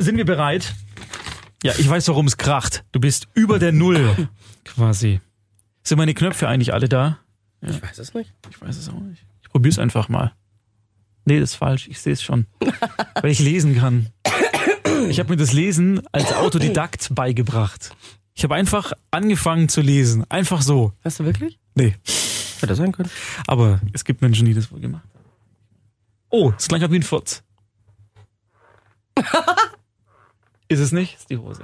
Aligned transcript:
Sind 0.00 0.16
wir 0.16 0.24
bereit? 0.24 0.74
Ja, 1.62 1.74
ich 1.76 1.86
weiß, 1.86 2.08
warum 2.08 2.26
es 2.26 2.38
kracht. 2.38 2.84
Du 2.90 3.00
bist 3.00 3.28
über 3.34 3.58
der 3.58 3.70
Null, 3.70 4.28
quasi. 4.64 5.20
Sind 5.82 5.98
meine 5.98 6.14
Knöpfe 6.14 6.48
eigentlich 6.48 6.72
alle 6.72 6.88
da? 6.88 7.18
Ich 7.60 7.82
weiß 7.82 7.98
es 7.98 8.14
nicht. 8.14 8.32
Ich 8.48 8.58
weiß 8.62 8.78
es 8.78 8.88
auch 8.88 8.98
nicht. 9.00 9.26
Ich 9.42 9.50
probier's 9.50 9.78
einfach 9.78 10.08
mal. 10.08 10.32
Nee, 11.26 11.38
das 11.38 11.50
ist 11.50 11.56
falsch. 11.56 11.86
Ich 11.88 12.00
sehe 12.00 12.14
es 12.14 12.22
schon. 12.22 12.46
Weil 13.20 13.30
ich 13.30 13.40
lesen 13.40 13.76
kann. 13.76 14.08
Ich 15.10 15.18
habe 15.18 15.28
mir 15.28 15.36
das 15.36 15.52
Lesen 15.52 16.00
als 16.12 16.32
Autodidakt 16.32 17.14
beigebracht. 17.14 17.94
Ich 18.32 18.42
habe 18.42 18.54
einfach 18.54 18.92
angefangen 19.10 19.68
zu 19.68 19.82
lesen. 19.82 20.24
Einfach 20.30 20.62
so. 20.62 20.94
Hast 21.04 21.20
du 21.20 21.26
wirklich? 21.26 21.58
Nee. 21.74 21.94
Hätte 22.60 22.74
sein 22.74 22.92
können. 22.92 23.10
Aber 23.46 23.82
es 23.92 24.04
gibt 24.06 24.22
Menschen, 24.22 24.46
die 24.46 24.54
das 24.54 24.72
wohl 24.72 24.80
gemacht 24.80 25.04
haben. 25.14 25.24
Oh, 26.30 26.54
ist 26.56 26.70
gleich 26.70 26.90
wie 26.90 26.96
ein 26.96 27.02
Furz. 27.02 27.42
Ist 30.70 30.78
es 30.78 30.92
nicht? 30.92 31.16
Ist 31.18 31.28
die 31.30 31.36
Hose. 31.36 31.62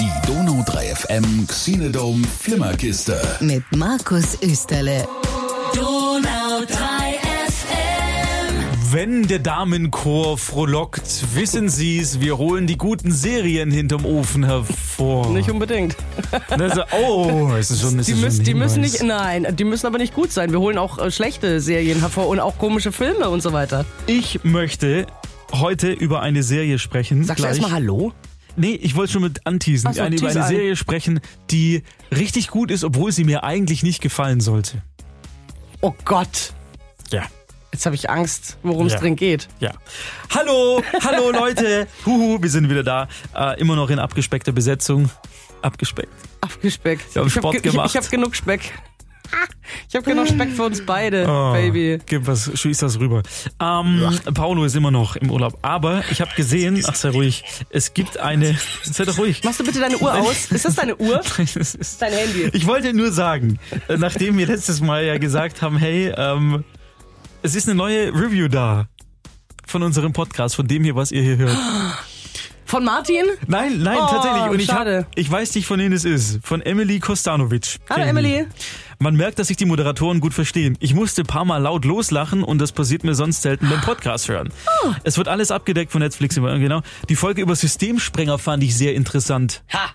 Die 0.00 0.10
Donau 0.26 0.62
3 0.66 0.94
FM 0.94 1.46
Xenodome 1.46 2.24
Flimmerkiste. 2.40 3.20
mit 3.40 3.62
Markus 3.76 4.38
Österle. 4.42 5.06
Donau 5.74 6.64
3 6.66 6.74
FM. 7.48 8.92
Wenn 8.92 9.26
der 9.26 9.40
Damenchor 9.40 10.38
frohlockt, 10.38 11.34
wissen 11.34 11.68
Sie's, 11.68 12.20
wir 12.20 12.38
holen 12.38 12.66
die 12.66 12.78
guten 12.78 13.10
Serien 13.12 13.70
hinterm 13.70 14.06
Ofen 14.06 14.44
hervor. 14.44 15.28
Nicht 15.30 15.50
unbedingt. 15.50 15.96
Also, 16.48 16.82
oh, 17.06 17.50
es 17.58 17.70
ist 17.70 17.80
schon, 17.82 17.98
es 17.98 18.06
Die, 18.06 18.12
ist 18.12 18.20
müssen, 18.20 18.36
schon 18.36 18.44
die 18.44 18.54
müssen 18.54 18.80
nicht, 18.80 19.02
nein, 19.02 19.46
die 19.56 19.64
müssen 19.64 19.86
aber 19.86 19.98
nicht 19.98 20.14
gut 20.14 20.32
sein. 20.32 20.52
Wir 20.52 20.60
holen 20.60 20.78
auch 20.78 20.98
äh, 20.98 21.10
schlechte 21.10 21.60
Serien 21.60 22.00
hervor 22.00 22.28
und 22.28 22.40
auch 22.40 22.56
komische 22.58 22.92
Filme 22.92 23.28
und 23.28 23.42
so 23.42 23.52
weiter. 23.52 23.84
Ich 24.06 24.42
möchte 24.44 25.06
heute 25.60 25.92
über 25.92 26.20
eine 26.22 26.42
Serie 26.42 26.78
sprechen. 26.78 27.24
Sagst 27.24 27.38
gleich. 27.42 27.52
du 27.52 27.56
erstmal 27.62 27.72
Hallo? 27.72 28.12
Nee, 28.56 28.74
ich 28.80 28.94
wollte 28.94 29.12
schon 29.14 29.22
mit 29.22 29.46
anteasen. 29.46 29.92
So, 29.92 30.00
eine, 30.00 30.14
über 30.16 30.28
eine. 30.28 30.46
Serie 30.46 30.76
sprechen, 30.76 31.20
die 31.50 31.82
richtig 32.14 32.48
gut 32.48 32.70
ist, 32.70 32.84
obwohl 32.84 33.10
sie 33.10 33.24
mir 33.24 33.42
eigentlich 33.44 33.82
nicht 33.82 34.00
gefallen 34.00 34.40
sollte. 34.40 34.82
Oh 35.80 35.92
Gott. 36.04 36.52
Ja. 37.10 37.24
Jetzt 37.72 37.84
habe 37.86 37.96
ich 37.96 38.08
Angst, 38.08 38.56
worum 38.62 38.86
es 38.86 38.92
Ja. 38.92 39.00
drin 39.00 39.16
geht. 39.16 39.48
Ja. 39.58 39.72
Hallo, 40.32 40.80
hallo 41.02 41.32
Leute. 41.32 41.88
Huhu, 42.06 42.40
wir 42.40 42.48
sind 42.48 42.70
wieder 42.70 42.84
da. 42.84 43.08
Äh, 43.34 43.60
immer 43.60 43.74
noch 43.74 43.90
in 43.90 43.98
abgespeckter 43.98 44.52
Besetzung. 44.52 45.10
Abgespeckt. 45.60 46.12
Abgespeckt. 46.40 47.14
Wir 47.14 47.20
haben 47.22 47.28
ich 47.28 47.34
hab 47.34 47.42
Sport 47.42 47.62
ge- 47.62 47.72
gemacht. 47.72 47.88
Ich, 47.88 47.94
ich 47.94 48.00
habe 48.00 48.08
genug 48.08 48.36
Speck. 48.36 48.72
Ich 49.88 49.94
habe 49.96 50.04
genug 50.10 50.28
Speck 50.28 50.50
für 50.52 50.64
uns 50.64 50.84
beide, 50.84 51.26
Oh, 51.28 51.52
Baby. 51.52 51.98
Gib 52.06 52.26
was, 52.26 52.50
schieß 52.58 52.78
das 52.78 52.98
rüber. 52.98 53.22
Ähm, 53.60 54.10
Paulo 54.34 54.64
ist 54.64 54.74
immer 54.76 54.90
noch 54.90 55.16
im 55.16 55.30
Urlaub. 55.30 55.58
Aber 55.62 56.02
ich 56.10 56.20
habe 56.20 56.30
gesehen, 56.36 56.82
ach 56.86 56.94
sei 56.94 57.10
ruhig, 57.10 57.44
es 57.70 57.94
gibt 57.94 58.18
eine. 58.18 58.56
Sei 58.82 59.04
doch 59.04 59.18
ruhig. 59.18 59.42
Machst 59.44 59.60
du 59.60 59.64
bitte 59.64 59.80
deine 59.80 59.98
Uhr 59.98 60.12
aus? 60.14 60.46
Ist 60.50 60.64
das 60.64 60.74
deine 60.74 60.96
Uhr? 60.96 61.20
Es 61.38 61.56
ist- 61.74 62.02
Dein 62.02 62.12
Handy. 62.12 62.50
Ich 62.52 62.66
wollte 62.66 62.92
nur 62.92 63.12
sagen, 63.12 63.58
äh, 63.88 63.96
nachdem 63.96 64.36
wir 64.38 64.46
letztes 64.46 64.80
Mal 64.80 65.04
ja 65.04 65.18
gesagt 65.18 65.62
haben, 65.62 65.76
hey, 65.78 66.12
ähm, 66.16 66.64
es 67.42 67.54
ist 67.54 67.68
eine 67.68 67.76
neue 67.76 68.08
Review 68.12 68.48
da 68.48 68.88
von 69.66 69.82
unserem 69.82 70.12
Podcast, 70.12 70.56
von 70.56 70.66
dem 70.68 70.84
hier, 70.84 70.94
was 70.96 71.10
ihr 71.12 71.22
hier 71.22 71.36
hört. 71.38 71.56
Von 72.74 72.82
Martin? 72.84 73.24
Nein, 73.46 73.82
nein, 73.84 73.98
Oh, 74.02 74.08
tatsächlich. 74.10 74.50
Und 74.50 74.58
ich, 74.58 74.66
schade. 74.66 75.06
hab, 75.06 75.06
ich 75.16 75.30
weiß 75.30 75.54
nicht, 75.54 75.64
von 75.64 75.78
wem 75.78 75.92
es 75.92 76.04
ist. 76.04 76.40
Von 76.44 76.60
Emily 76.60 76.98
Kostanovic. 76.98 77.78
Hallo 77.88 78.02
Emily. 78.02 78.48
Man 78.98 79.14
merkt, 79.14 79.38
dass 79.38 79.46
sich 79.46 79.56
die 79.56 79.64
Moderatoren 79.64 80.18
gut 80.18 80.34
verstehen. 80.34 80.76
Ich 80.80 80.92
musste 80.92 81.22
ein 81.22 81.26
paar 81.28 81.44
Mal 81.44 81.58
laut 81.58 81.84
loslachen 81.84 82.42
und 82.42 82.58
das 82.60 82.72
passiert 82.72 83.04
mir 83.04 83.14
sonst 83.14 83.42
selten 83.42 83.68
beim 83.68 83.80
Podcast 83.80 84.28
hören. 84.28 84.52
Oh. 84.84 84.90
Es 85.04 85.18
wird 85.18 85.28
alles 85.28 85.52
abgedeckt 85.52 85.92
von 85.92 86.00
Netflix. 86.02 86.34
Genau. 86.34 86.80
Die 87.08 87.14
Folge 87.14 87.42
über 87.42 87.54
Systemsprenger 87.54 88.38
fand 88.38 88.64
ich 88.64 88.76
sehr 88.76 88.96
interessant. 88.96 89.62
Ha. 89.72 89.90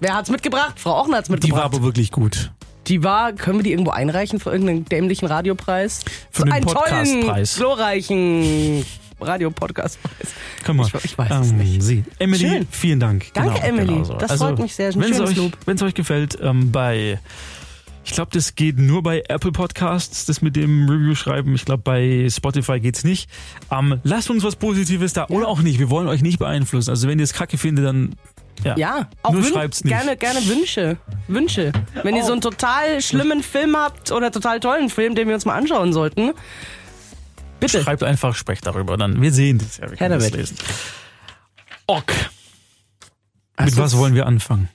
Wer 0.00 0.16
hat's 0.16 0.30
mitgebracht? 0.30 0.80
Frau 0.80 0.98
Ochner 1.00 1.18
hat's 1.18 1.28
Die 1.28 1.30
war 1.34 1.36
mitgebracht. 1.36 1.64
aber 1.66 1.82
wirklich 1.84 2.10
gut. 2.10 2.50
Die 2.88 3.04
war, 3.04 3.34
können 3.34 3.60
wir 3.60 3.62
die 3.62 3.70
irgendwo 3.70 3.92
einreichen 3.92 4.40
für 4.40 4.50
irgendeinen 4.50 4.84
dämlichen 4.84 5.28
Radiopreis? 5.28 6.00
Für 6.32 6.42
den 6.42 6.54
einen 6.54 6.64
Podcastpreis. 6.64 7.54
tollen, 7.54 7.68
glorreichen 7.68 8.84
Radio-Podcast-Preis. 9.22 10.32
Komm 10.64 10.76
mal. 10.78 10.86
Ich- 10.86 11.04
ich 11.04 11.18
weiß 11.18 11.30
es 11.46 11.52
nicht. 11.52 11.82
Sie. 11.82 12.04
Emily, 12.18 12.38
Schön. 12.40 12.66
vielen 12.70 13.00
Dank. 13.00 13.26
Danke, 13.34 13.54
genau, 13.54 13.66
Emily. 13.66 13.86
genau 13.94 14.04
so. 14.04 14.14
Das 14.14 14.32
freut 14.34 14.58
mich 14.58 14.74
sehr. 14.74 14.88
Ein 14.88 14.94
Wenn 15.00 15.10
es 15.10 15.16
schönes 15.16 15.30
euch, 15.30 15.36
Lob. 15.36 15.52
wenn's 15.66 15.82
euch 15.82 15.94
gefällt, 15.94 16.38
ähm, 16.42 16.70
bei, 16.72 17.18
ich 18.04 18.12
glaube, 18.12 18.30
das 18.32 18.54
geht 18.54 18.78
nur 18.78 19.02
bei 19.02 19.22
Apple 19.28 19.52
Podcasts, 19.52 20.24
das 20.26 20.42
mit 20.42 20.56
dem 20.56 20.88
Review 20.88 21.14
schreiben. 21.14 21.54
Ich 21.54 21.64
glaube, 21.64 21.82
bei 21.82 22.28
Spotify 22.30 22.80
geht's 22.80 23.04
nicht. 23.04 23.28
Ähm, 23.70 24.00
lasst 24.04 24.30
uns 24.30 24.42
was 24.42 24.56
Positives 24.56 25.12
da 25.12 25.26
oder 25.28 25.48
auch 25.48 25.60
nicht. 25.62 25.78
Wir 25.78 25.90
wollen 25.90 26.08
euch 26.08 26.22
nicht 26.22 26.38
beeinflussen. 26.38 26.90
Also 26.90 27.08
wenn 27.08 27.18
ihr 27.18 27.24
es 27.24 27.32
kacke 27.32 27.58
findet, 27.58 27.84
dann 27.84 28.14
ja. 28.64 28.76
Ja, 28.76 29.08
auch 29.22 29.32
Nur 29.32 29.42
schreibt's 29.44 29.84
nicht. 29.84 29.96
gerne, 29.96 30.18
gerne 30.18 30.46
Wünsche. 30.46 30.98
Wünsche. 31.28 31.72
Wenn 32.02 32.14
ihr 32.14 32.24
so 32.24 32.32
einen 32.32 32.42
total 32.42 33.00
schlimmen 33.00 33.42
Film 33.42 33.74
habt 33.74 34.12
oder 34.12 34.30
total 34.30 34.60
tollen 34.60 34.90
Film, 34.90 35.14
den 35.14 35.28
wir 35.28 35.34
uns 35.34 35.46
mal 35.46 35.54
anschauen 35.56 35.94
sollten, 35.94 36.32
bitte. 37.60 37.82
Schreibt 37.82 38.02
einfach, 38.02 38.34
sprecht 38.34 38.66
darüber. 38.66 38.96
Dann 38.96 39.20
wir 39.20 39.32
sehen 39.32 39.58
das 39.58 39.78
ja. 39.78 39.90
Wir 39.90 39.96
können 39.96 40.18
das 40.18 40.30
lesen. 40.30 40.56
Ok. 41.86 42.12
Mit 43.58 43.76
was 43.76 43.96
wollen 43.96 44.14
wir 44.14 44.26
anfangen? 44.26 44.68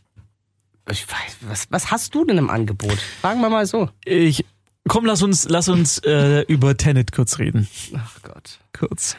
Ich 0.89 1.07
weiß, 1.07 1.37
was, 1.41 1.67
was 1.71 1.91
hast 1.91 2.13
du 2.13 2.25
denn 2.25 2.37
im 2.37 2.49
Angebot? 2.49 2.99
Fragen 3.21 3.41
wir 3.41 3.49
mal 3.49 3.65
so. 3.65 3.89
Ich 4.05 4.45
komm, 4.87 5.05
lass 5.05 5.21
uns, 5.23 5.49
lass 5.49 5.67
uns 5.67 5.97
äh, 5.99 6.41
über 6.41 6.77
Tenet 6.77 7.11
kurz 7.11 7.39
reden. 7.39 7.67
Ach 7.95 8.21
Gott. 8.21 8.59
Kurz. 8.77 9.15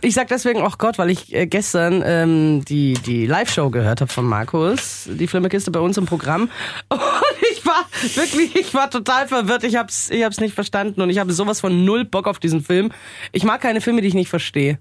Ich 0.00 0.14
sag 0.14 0.28
deswegen 0.28 0.62
auch 0.62 0.78
Gott, 0.78 0.96
weil 0.96 1.10
ich 1.10 1.34
äh, 1.34 1.46
gestern 1.46 2.02
ähm, 2.04 2.64
die, 2.64 2.94
die 2.94 3.26
Live-Show 3.26 3.70
gehört 3.70 4.00
habe 4.00 4.10
von 4.10 4.24
Markus, 4.24 5.08
die 5.10 5.26
Flimmerkiste 5.26 5.70
bei 5.70 5.80
uns 5.80 5.98
im 5.98 6.06
Programm. 6.06 6.48
Und 6.88 7.00
ich 7.52 7.64
war 7.66 7.84
wirklich, 8.14 8.56
ich 8.56 8.74
war 8.74 8.90
total 8.90 9.28
verwirrt. 9.28 9.64
Ich 9.64 9.76
hab's, 9.76 10.08
ich 10.10 10.24
hab's 10.24 10.40
nicht 10.40 10.54
verstanden 10.54 11.00
und 11.02 11.10
ich 11.10 11.18
habe 11.18 11.32
sowas 11.32 11.60
von 11.60 11.84
null 11.84 12.04
Bock 12.04 12.26
auf 12.26 12.38
diesen 12.38 12.62
Film. 12.62 12.92
Ich 13.32 13.44
mag 13.44 13.60
keine 13.60 13.80
Filme, 13.80 14.00
die 14.00 14.08
ich 14.08 14.14
nicht 14.14 14.28
verstehe. 14.28 14.78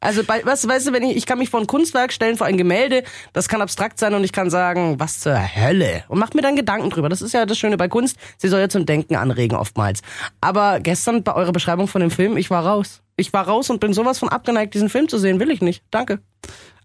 Also, 0.00 0.24
bei, 0.24 0.40
du, 0.40 0.46
weißt 0.46 0.88
du, 0.88 0.92
wenn 0.92 1.02
ich, 1.02 1.16
ich 1.16 1.26
kann 1.26 1.38
mich 1.38 1.50
vor 1.50 1.60
ein 1.60 1.66
Kunstwerk 1.66 2.12
stellen, 2.12 2.36
vor 2.36 2.46
ein 2.46 2.56
Gemälde, 2.56 3.04
das 3.32 3.48
kann 3.48 3.60
abstrakt 3.60 3.98
sein 3.98 4.14
und 4.14 4.24
ich 4.24 4.32
kann 4.32 4.48
sagen, 4.48 4.98
was 4.98 5.20
zur 5.20 5.38
Hölle? 5.38 6.04
Und 6.08 6.18
mach 6.18 6.32
mir 6.32 6.42
dann 6.42 6.56
Gedanken 6.56 6.88
drüber. 6.90 7.08
Das 7.08 7.20
ist 7.20 7.32
ja 7.32 7.44
das 7.44 7.58
Schöne 7.58 7.76
bei 7.76 7.88
Kunst. 7.88 8.16
Sie 8.38 8.48
soll 8.48 8.60
ja 8.60 8.68
zum 8.68 8.86
Denken 8.86 9.16
anregen 9.16 9.56
oftmals. 9.56 10.00
Aber 10.40 10.80
gestern 10.80 11.22
bei 11.22 11.34
eurer 11.34 11.52
Beschreibung 11.52 11.86
von 11.86 12.00
dem 12.00 12.10
Film, 12.10 12.36
ich 12.38 12.50
war 12.50 12.64
raus. 12.64 13.02
Ich 13.20 13.32
war 13.32 13.46
raus 13.46 13.70
und 13.70 13.78
bin 13.80 13.92
sowas 13.92 14.18
von 14.18 14.28
abgeneigt, 14.28 14.74
diesen 14.74 14.88
Film 14.88 15.08
zu 15.08 15.18
sehen. 15.18 15.38
Will 15.40 15.50
ich 15.50 15.60
nicht. 15.60 15.82
Danke. 15.90 16.20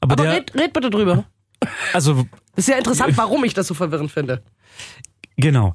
Aber, 0.01 0.13
Aber 0.13 0.23
der, 0.23 0.33
red, 0.33 0.53
red 0.55 0.73
bitte 0.73 0.89
drüber. 0.89 1.25
also 1.93 2.25
Ist 2.55 2.67
ja 2.67 2.77
interessant, 2.77 3.17
warum 3.17 3.43
ich 3.43 3.53
das 3.53 3.67
so 3.67 3.73
verwirrend 3.73 4.11
finde. 4.11 4.43
Genau. 5.37 5.73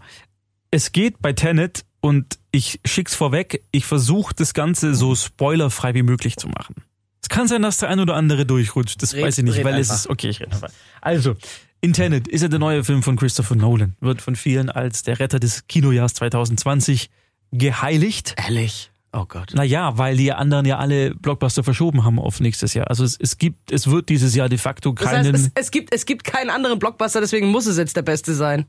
Es 0.70 0.92
geht 0.92 1.20
bei 1.20 1.32
Tenet 1.32 1.84
und 2.00 2.38
ich 2.52 2.80
schick's 2.84 3.14
vorweg, 3.14 3.64
ich 3.72 3.84
versuche 3.86 4.34
das 4.34 4.54
Ganze 4.54 4.94
so 4.94 5.14
spoilerfrei 5.14 5.94
wie 5.94 6.02
möglich 6.02 6.36
zu 6.36 6.48
machen. 6.48 6.76
Es 7.22 7.28
kann 7.28 7.48
sein, 7.48 7.62
dass 7.62 7.78
der 7.78 7.88
ein 7.90 8.00
oder 8.00 8.14
andere 8.14 8.46
durchrutscht, 8.46 9.02
das 9.02 9.14
Red- 9.14 9.24
weiß 9.24 9.38
ich 9.38 9.44
nicht, 9.44 9.62
weil 9.64 9.78
es 9.78 9.90
einfach. 9.90 10.04
ist, 10.04 10.10
okay, 10.10 10.28
ich 10.30 10.40
rede 10.40 10.52
einfach. 10.52 10.70
Also, 11.00 11.36
in 11.80 11.92
Tenet 11.92 12.28
ist 12.28 12.42
ja 12.42 12.48
der 12.48 12.58
neue 12.58 12.84
Film 12.84 13.02
von 13.02 13.16
Christopher 13.16 13.56
Nolan, 13.56 13.96
wird 14.00 14.22
von 14.22 14.36
vielen 14.36 14.70
als 14.70 15.02
der 15.02 15.18
Retter 15.20 15.38
des 15.40 15.66
Kinojahrs 15.66 16.14
2020 16.14 17.10
geheiligt. 17.52 18.34
Ehrlich. 18.36 18.90
Oh 19.12 19.24
Gott. 19.26 19.52
Naja, 19.54 19.98
weil 19.98 20.16
die 20.16 20.32
anderen 20.32 20.66
ja 20.66 20.78
alle 20.78 21.14
Blockbuster 21.16 21.64
verschoben 21.64 22.04
haben 22.04 22.18
auf 22.20 22.38
nächstes 22.38 22.74
Jahr. 22.74 22.88
Also 22.88 23.02
es, 23.04 23.16
es 23.18 23.38
gibt, 23.38 23.72
es 23.72 23.88
wird 23.90 24.08
dieses 24.08 24.34
Jahr 24.36 24.48
de 24.48 24.56
facto 24.58 24.92
Das 24.92 25.04
keinen. 25.10 25.34
heißt, 25.34 25.46
es, 25.46 25.50
es, 25.66 25.70
gibt, 25.72 25.92
es 25.92 26.06
gibt 26.06 26.22
keinen 26.24 26.48
anderen 26.50 26.78
Blockbuster, 26.78 27.20
deswegen 27.20 27.48
muss 27.48 27.66
es 27.66 27.76
jetzt 27.76 27.96
der 27.96 28.02
beste 28.02 28.34
sein. 28.34 28.66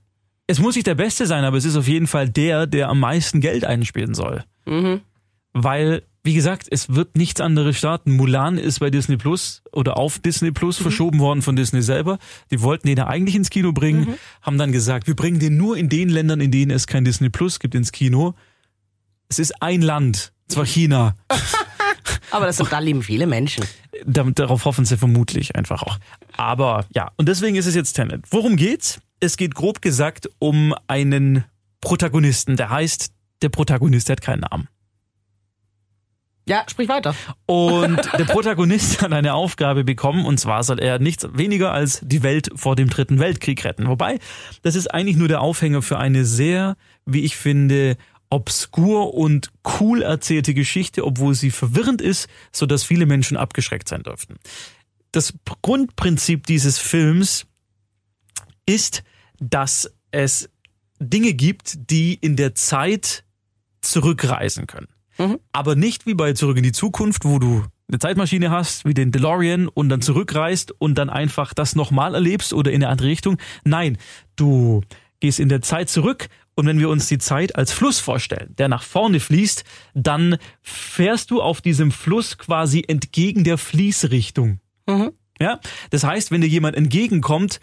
Es 0.48 0.60
muss 0.60 0.74
nicht 0.76 0.88
der 0.88 0.96
Beste 0.96 1.28
sein, 1.28 1.44
aber 1.44 1.58
es 1.58 1.66
ist 1.66 1.76
auf 1.76 1.88
jeden 1.88 2.08
Fall 2.08 2.28
der, 2.28 2.66
der 2.66 2.90
am 2.90 3.00
meisten 3.00 3.40
Geld 3.40 3.64
einspielen 3.66 4.16
soll. 4.16 4.44
Mhm. 4.66 5.02
Weil, 5.54 6.02
wie 6.24 6.34
gesagt, 6.34 6.68
es 6.72 6.94
wird 6.96 7.16
nichts 7.18 7.40
anderes 7.40 7.78
starten. 7.78 8.12
Mulan 8.14 8.58
ist 8.58 8.80
bei 8.80 8.90
Disney 8.90 9.18
Plus 9.18 9.62
oder 9.72 9.98
auf 9.98 10.18
Disney 10.20 10.52
Plus 10.52 10.80
Mhm. 10.80 10.84
verschoben 10.84 11.20
worden 11.20 11.42
von 11.42 11.56
Disney 11.56 11.82
selber. 11.84 12.18
Die 12.50 12.62
wollten 12.62 12.88
den 12.88 12.98
ja 12.98 13.08
eigentlich 13.08 13.36
ins 13.36 13.50
Kino 13.52 13.74
bringen, 13.74 14.02
Mhm. 14.02 14.14
haben 14.42 14.58
dann 14.58 14.72
gesagt, 14.72 15.08
wir 15.08 15.16
bringen 15.16 15.40
den 15.40 15.56
nur 15.58 15.78
in 15.78 15.88
den 15.88 16.10
Ländern, 16.10 16.42
in 16.42 16.52
denen 16.52 16.72
es 16.72 16.88
kein 16.88 17.06
Disney 17.06 17.30
Plus 17.30 17.60
gibt, 17.60 17.76
ins 17.76 17.92
Kino. 17.92 18.34
Es 19.32 19.40
ist 19.40 19.62
ein 19.62 19.82
Land, 19.82 20.34
zwar 20.50 20.66
China. 20.66 21.16
Aber 22.32 22.48
das 22.48 22.58
sind, 22.58 22.70
da 22.70 22.80
leben 22.80 23.02
viele 23.02 23.28
Menschen. 23.28 23.64
Darauf 24.06 24.66
hoffen 24.66 24.84
sie 24.84 24.98
vermutlich 24.98 25.56
einfach 25.56 25.84
auch. 25.84 26.00
Aber 26.36 26.86
ja, 26.94 27.12
und 27.16 27.30
deswegen 27.30 27.56
ist 27.56 27.66
es 27.66 27.74
jetzt 27.74 27.94
Tenet. 27.94 28.26
Worum 28.30 28.58
geht's? 28.58 29.00
Es 29.22 29.38
geht 29.38 29.56
grob 29.56 29.82
gesagt 29.82 30.30
um 30.40 30.76
einen 30.88 31.46
Protagonisten. 31.80 32.58
Der 32.58 32.72
heißt, 32.72 33.14
der 33.42 33.48
Protagonist 33.48 34.10
der 34.10 34.18
hat 34.18 34.22
keinen 34.22 34.42
Namen. 34.42 34.68
Ja, 36.46 36.66
sprich 36.70 36.90
weiter. 36.90 37.16
Und 37.46 38.02
der 38.18 38.26
Protagonist 38.26 39.02
hat 39.02 39.14
eine 39.14 39.34
Aufgabe 39.34 39.86
bekommen, 39.86 40.26
und 40.26 40.42
zwar 40.42 40.62
soll 40.64 40.80
er 40.80 41.00
nichts 41.00 41.26
weniger 41.32 41.72
als 41.72 42.02
die 42.04 42.22
Welt 42.22 42.50
vor 42.56 42.76
dem 42.76 42.90
Dritten 42.90 43.20
Weltkrieg 43.20 43.64
retten. 43.64 43.88
Wobei, 43.88 44.20
das 44.62 44.76
ist 44.76 44.94
eigentlich 44.94 45.16
nur 45.16 45.30
der 45.30 45.40
Aufhänger 45.40 45.82
für 45.82 45.98
eine 45.98 46.26
sehr, 46.26 46.76
wie 47.06 47.24
ich 47.24 47.38
finde, 47.38 47.96
obskur 48.32 49.14
und 49.14 49.52
cool 49.80 50.02
erzählte 50.02 50.56
Geschichte, 50.56 51.06
obwohl 51.06 51.36
sie 51.36 51.52
verwirrend 51.52 52.02
ist, 52.02 52.28
so 52.52 52.66
dass 52.66 52.84
viele 52.84 53.06
Menschen 53.06 53.38
abgeschreckt 53.38 53.88
sein 53.88 54.02
dürften. 54.02 54.38
Das 55.12 55.34
Grundprinzip 55.62 56.48
dieses 56.48 56.80
Films 56.80 57.46
ist, 58.66 59.04
dass 59.40 59.92
es 60.12 60.50
Dinge 61.00 61.34
gibt, 61.34 61.92
die 61.92 62.14
in 62.14 62.36
der 62.36 62.56
Zeit 62.56 63.24
zurückreisen 63.82 64.66
können. 64.68 64.88
Aber 65.52 65.76
nicht 65.76 66.06
wie 66.06 66.14
bei 66.14 66.34
Zurück 66.34 66.58
in 66.58 66.64
die 66.64 66.72
Zukunft, 66.72 67.26
wo 67.26 67.38
du 67.38 67.66
eine 67.88 68.00
Zeitmaschine 68.00 68.50
hast, 68.50 68.86
wie 68.86 68.94
den 68.94 69.12
DeLorean 69.12 69.68
und 69.68 69.90
dann 69.90 70.02
zurückreist 70.02 70.72
und 70.80 70.96
dann 70.96 71.10
einfach 71.10 71.54
das 71.54 71.76
nochmal 71.76 72.16
erlebst 72.16 72.54
oder 72.54 72.72
in 72.72 72.84
eine 72.84 72.92
andere 72.92 73.10
Richtung. 73.10 73.38
Nein, 73.66 73.98
du 74.36 74.82
gehst 75.20 75.40
in 75.40 75.50
der 75.50 75.62
Zeit 75.62 75.90
zurück 75.90 76.28
und 76.56 76.66
wenn 76.68 76.80
wir 76.80 76.90
uns 76.90 77.08
die 77.08 77.18
Zeit 77.18 77.56
als 77.56 77.72
Fluss 77.72 78.00
vorstellen, 78.00 78.54
der 78.58 78.68
nach 78.68 78.84
vorne 78.84 79.20
fließt, 79.20 79.64
dann 79.94 80.38
fährst 80.62 81.32
du 81.32 81.42
auf 81.42 81.62
diesem 81.62 81.92
Fluss 81.92 82.38
quasi 82.38 82.84
entgegen 82.88 83.44
der 83.44 83.58
Fließrichtung. 83.58 84.60
Ja, 85.40 85.60
das 85.90 86.04
heißt, 86.04 86.32
wenn 86.32 86.42
dir 86.42 86.48
jemand 86.48 86.76
entgegenkommt, 86.76 87.60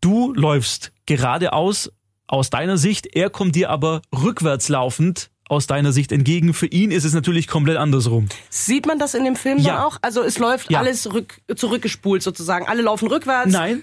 du 0.00 0.32
läufst 0.34 0.92
geradeaus 1.06 1.90
aus 2.26 2.50
deiner 2.50 2.76
Sicht, 2.76 3.06
er 3.16 3.30
kommt 3.30 3.56
dir 3.56 3.70
aber 3.70 4.02
rückwärts 4.14 4.68
laufend 4.68 5.30
aus 5.48 5.66
deiner 5.66 5.90
Sicht 5.92 6.12
entgegen. 6.12 6.54
Für 6.54 6.66
ihn 6.66 6.92
ist 6.92 7.02
es 7.04 7.12
natürlich 7.12 7.48
komplett 7.48 7.76
andersrum. 7.76 8.28
Sieht 8.50 8.86
man 8.86 9.00
das 9.00 9.14
in 9.14 9.24
dem 9.24 9.34
Film 9.34 9.58
Ja. 9.58 9.74
dann 9.74 9.82
auch? 9.82 9.96
Also 10.02 10.22
es 10.22 10.38
läuft 10.38 10.70
Ja. 10.70 10.78
alles 10.78 11.12
rück, 11.12 11.40
zurückgespult 11.56 12.22
sozusagen. 12.22 12.68
Alle 12.68 12.82
laufen 12.82 13.08
rückwärts. 13.08 13.50
Nein. 13.52 13.82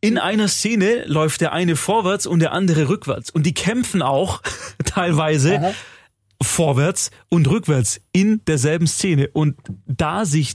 In 0.00 0.16
einer 0.18 0.48
Szene 0.48 1.04
läuft 1.06 1.40
der 1.40 1.52
eine 1.52 1.74
vorwärts 1.74 2.26
und 2.26 2.38
der 2.40 2.52
andere 2.52 2.88
rückwärts. 2.88 3.30
Und 3.30 3.44
die 3.44 3.54
kämpfen 3.54 4.00
auch 4.02 4.42
teilweise 4.84 5.74
vorwärts 6.42 7.10
und 7.28 7.48
rückwärts 7.48 8.00
in 8.12 8.44
derselben 8.46 8.86
Szene. 8.86 9.28
Und 9.32 9.56
da 9.86 10.24
sich 10.24 10.54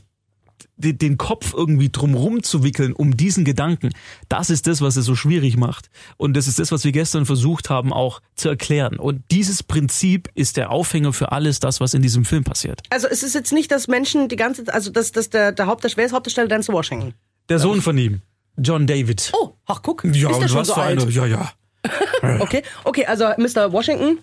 de- 0.77 0.93
den 0.93 1.17
Kopf 1.17 1.53
irgendwie 1.53 1.89
drumrum 1.89 2.41
zu 2.41 2.63
wickeln 2.63 2.93
um 2.93 3.17
diesen 3.17 3.43
Gedanken, 3.43 3.89
das 4.29 4.49
ist 4.49 4.65
das, 4.65 4.79
was 4.79 4.95
es 4.95 5.05
so 5.05 5.15
schwierig 5.15 5.57
macht. 5.57 5.89
Und 6.15 6.35
das 6.37 6.47
ist 6.47 6.59
das, 6.59 6.71
was 6.71 6.85
wir 6.85 6.93
gestern 6.93 7.25
versucht 7.25 7.69
haben 7.69 7.91
auch 7.91 8.21
zu 8.35 8.47
erklären. 8.47 8.97
Und 8.97 9.23
dieses 9.29 9.61
Prinzip 9.61 10.29
ist 10.35 10.55
der 10.55 10.71
Aufhänger 10.71 11.11
für 11.11 11.33
alles 11.33 11.59
das, 11.59 11.81
was 11.81 11.93
in 11.93 12.01
diesem 12.01 12.23
Film 12.23 12.45
passiert. 12.45 12.81
Also 12.91 13.07
es 13.07 13.23
ist 13.23 13.35
jetzt 13.35 13.51
nicht, 13.51 13.71
dass 13.71 13.89
Menschen 13.89 14.29
die 14.29 14.37
ganze 14.37 14.73
also 14.73 14.89
dass, 14.89 15.11
dass 15.11 15.29
der, 15.29 15.51
der 15.51 15.65
Hauptdarsteller, 15.65 16.03
wer 16.03 16.05
ist 16.05 16.13
Hauptdarsteller 16.13 16.47
Denzel 16.47 16.73
Washington? 16.73 17.13
Der 17.49 17.59
Sohn 17.59 17.81
von 17.81 17.97
ihm, 17.97 18.21
John 18.57 18.87
David. 18.87 19.31
Oh, 19.33 19.53
ach 19.65 19.81
guck, 19.81 20.03
ja, 20.03 20.29
ist 20.29 20.41
der 20.41 20.47
schon 20.47 20.59
was 20.59 20.67
so 20.67 20.73
für 20.75 20.81
alt? 20.81 21.01
eine, 21.01 21.11
ja, 21.11 21.25
ja. 21.25 21.51
Okay, 22.39 22.63
okay, 22.85 23.05
also 23.05 23.25
Mr. 23.37 23.73
Washington, 23.73 24.19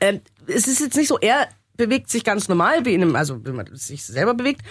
ähm, 0.00 0.20
es 0.46 0.66
ist 0.66 0.80
jetzt 0.80 0.96
nicht 0.96 1.08
so, 1.08 1.18
er 1.18 1.48
bewegt 1.76 2.10
sich 2.10 2.24
ganz 2.24 2.48
normal, 2.48 2.84
wie 2.84 2.94
in 2.94 3.02
einem, 3.02 3.14
also 3.16 3.44
wenn 3.44 3.54
man 3.54 3.66
sich 3.74 4.04
selber 4.04 4.34
bewegt, 4.34 4.62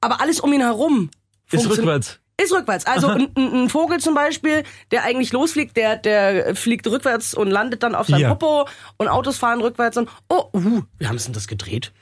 aber 0.00 0.20
alles 0.20 0.40
um 0.40 0.52
ihn 0.52 0.60
herum 0.60 1.10
Ist 1.50 1.68
rückwärts. 1.68 2.20
Ist 2.40 2.52
rückwärts. 2.52 2.86
Also 2.86 3.08
ein, 3.08 3.28
ein 3.36 3.52
ein 3.64 3.68
Vogel 3.68 3.98
zum 3.98 4.14
Beispiel, 4.14 4.62
der 4.90 5.02
eigentlich 5.04 5.32
losfliegt, 5.32 5.76
der, 5.76 5.96
der 5.96 6.54
fliegt 6.54 6.86
rückwärts 6.86 7.34
und 7.34 7.50
landet 7.50 7.82
dann 7.82 7.94
auf 7.94 8.06
seinem 8.06 8.20
Ja. 8.20 8.34
Popo 8.34 8.68
und 8.96 9.08
Autos 9.08 9.36
fahren 9.36 9.60
rückwärts 9.60 9.96
und 9.96 10.08
oh, 10.28 10.44
uh, 10.52 10.82
wie 10.98 11.06
haben 11.08 11.18
sie 11.18 11.26
denn 11.26 11.34
das 11.34 11.48
gedreht? 11.48 11.92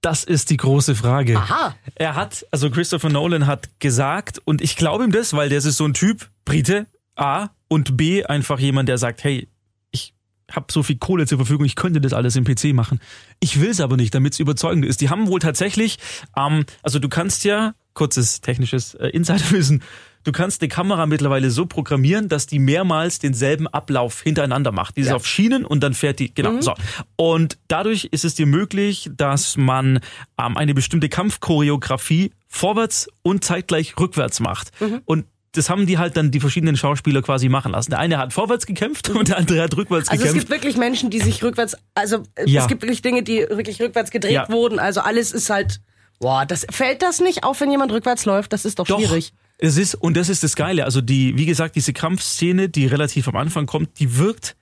Das 0.00 0.22
ist 0.22 0.50
die 0.50 0.56
große 0.56 0.94
Frage. 0.94 1.36
Aha. 1.36 1.74
Er 1.96 2.14
hat, 2.14 2.46
also 2.50 2.70
Christopher 2.70 3.08
Nolan 3.08 3.46
hat 3.46 3.80
gesagt, 3.80 4.40
und 4.44 4.62
ich 4.62 4.76
glaube 4.76 5.04
ihm 5.04 5.12
das, 5.12 5.32
weil 5.32 5.48
der 5.48 5.58
ist 5.58 5.64
so 5.64 5.84
ein 5.84 5.94
Typ, 5.94 6.28
Brite, 6.44 6.86
A, 7.16 7.48
und 7.68 7.96
B, 7.96 8.24
einfach 8.24 8.60
jemand, 8.60 8.88
der 8.88 8.96
sagt, 8.98 9.24
hey, 9.24 9.48
ich 9.90 10.14
habe 10.50 10.72
so 10.72 10.82
viel 10.82 10.96
Kohle 10.96 11.26
zur 11.26 11.38
Verfügung, 11.38 11.66
ich 11.66 11.74
könnte 11.74 12.00
das 12.00 12.12
alles 12.12 12.36
im 12.36 12.44
PC 12.44 12.72
machen. 12.74 13.00
Ich 13.40 13.60
will 13.60 13.70
es 13.70 13.80
aber 13.80 13.96
nicht, 13.96 14.14
damit 14.14 14.34
es 14.34 14.40
überzeugend 14.40 14.84
ist. 14.84 15.00
Die 15.00 15.10
haben 15.10 15.26
wohl 15.26 15.40
tatsächlich, 15.40 15.98
ähm, 16.36 16.64
also 16.82 16.98
du 16.98 17.08
kannst 17.08 17.44
ja, 17.44 17.74
kurzes 17.92 18.40
technisches 18.40 18.94
äh, 18.94 19.08
Insiderwissen, 19.08 19.82
du 20.28 20.32
kannst 20.32 20.60
eine 20.60 20.68
Kamera 20.68 21.06
mittlerweile 21.06 21.50
so 21.50 21.64
programmieren, 21.66 22.28
dass 22.28 22.46
die 22.46 22.58
mehrmals 22.58 23.18
denselben 23.18 23.66
Ablauf 23.66 24.20
hintereinander 24.20 24.72
macht. 24.72 24.96
Die 24.96 25.00
ist 25.00 25.08
Ja. 25.08 25.16
auf 25.16 25.26
Schienen 25.26 25.64
und 25.64 25.82
dann 25.82 25.94
fährt 25.94 26.18
die, 26.18 26.32
genau, 26.34 26.60
so. 26.60 26.74
Und 27.16 27.58
dadurch 27.68 28.04
ist 28.10 28.24
es 28.24 28.34
dir 28.34 28.46
möglich, 28.46 29.10
dass 29.16 29.56
man 29.56 30.00
ähm, 30.38 30.56
eine 30.56 30.74
bestimmte 30.74 31.08
Kampfchoreografie 31.08 32.32
vorwärts 32.46 33.08
und 33.22 33.42
zeitgleich 33.44 33.94
rückwärts 33.98 34.40
macht. 34.40 34.70
Und 35.06 35.24
das 35.52 35.70
haben 35.70 35.86
die 35.86 35.96
halt 35.98 36.16
dann 36.16 36.30
die 36.30 36.40
verschiedenen 36.40 36.76
Schauspieler 36.76 37.22
quasi 37.22 37.48
machen 37.48 37.72
lassen. 37.72 37.90
Der 37.90 37.98
eine 37.98 38.18
hat 38.18 38.32
vorwärts 38.32 38.66
gekämpft 38.66 39.08
und 39.10 39.28
der 39.28 39.38
andere 39.38 39.62
hat 39.62 39.76
rückwärts 39.76 40.08
Also 40.10 40.22
es 40.22 40.28
gekämpft. 40.28 40.48
gibt 40.48 40.50
wirklich 40.62 40.76
Menschen, 40.76 41.10
die 41.10 41.20
sich 41.20 41.42
rückwärts, 41.42 41.76
also 41.94 42.22
äh, 42.36 42.44
Ja. 42.48 42.62
es 42.62 42.68
gibt 42.68 42.82
wirklich 42.82 43.02
Dinge, 43.02 43.22
die 43.22 43.46
wirklich 43.48 43.80
rückwärts 43.80 44.10
gedreht 44.10 44.32
Ja. 44.32 44.48
wurden. 44.50 44.78
Also 44.78 45.00
alles 45.00 45.32
ist 45.32 45.48
halt, 45.50 45.80
boah, 46.20 46.44
das 46.46 46.66
fällt 46.70 47.00
das 47.02 47.20
nicht 47.20 47.44
auf, 47.44 47.60
wenn 47.60 47.70
jemand 47.70 47.92
rückwärts 47.92 48.24
läuft. 48.26 48.52
Das 48.52 48.64
ist 48.66 48.78
doch, 48.78 48.86
Doch, 48.86 48.98
schwierig. 49.00 49.32
Es 49.58 49.76
ist, 49.76 49.94
und 49.94 50.16
das 50.16 50.28
ist 50.28 50.42
das 50.42 50.56
Geile. 50.56 50.84
Also 50.84 51.00
die, 51.00 51.36
wie 51.36 51.46
gesagt, 51.46 51.76
diese 51.76 51.92
Kampfszene, 51.92 52.68
die 52.68 52.86
relativ 52.86 53.28
am 53.28 53.36
Anfang 53.36 53.66
kommt, 53.66 53.98
die 53.98 54.16
wirkt 54.16 54.56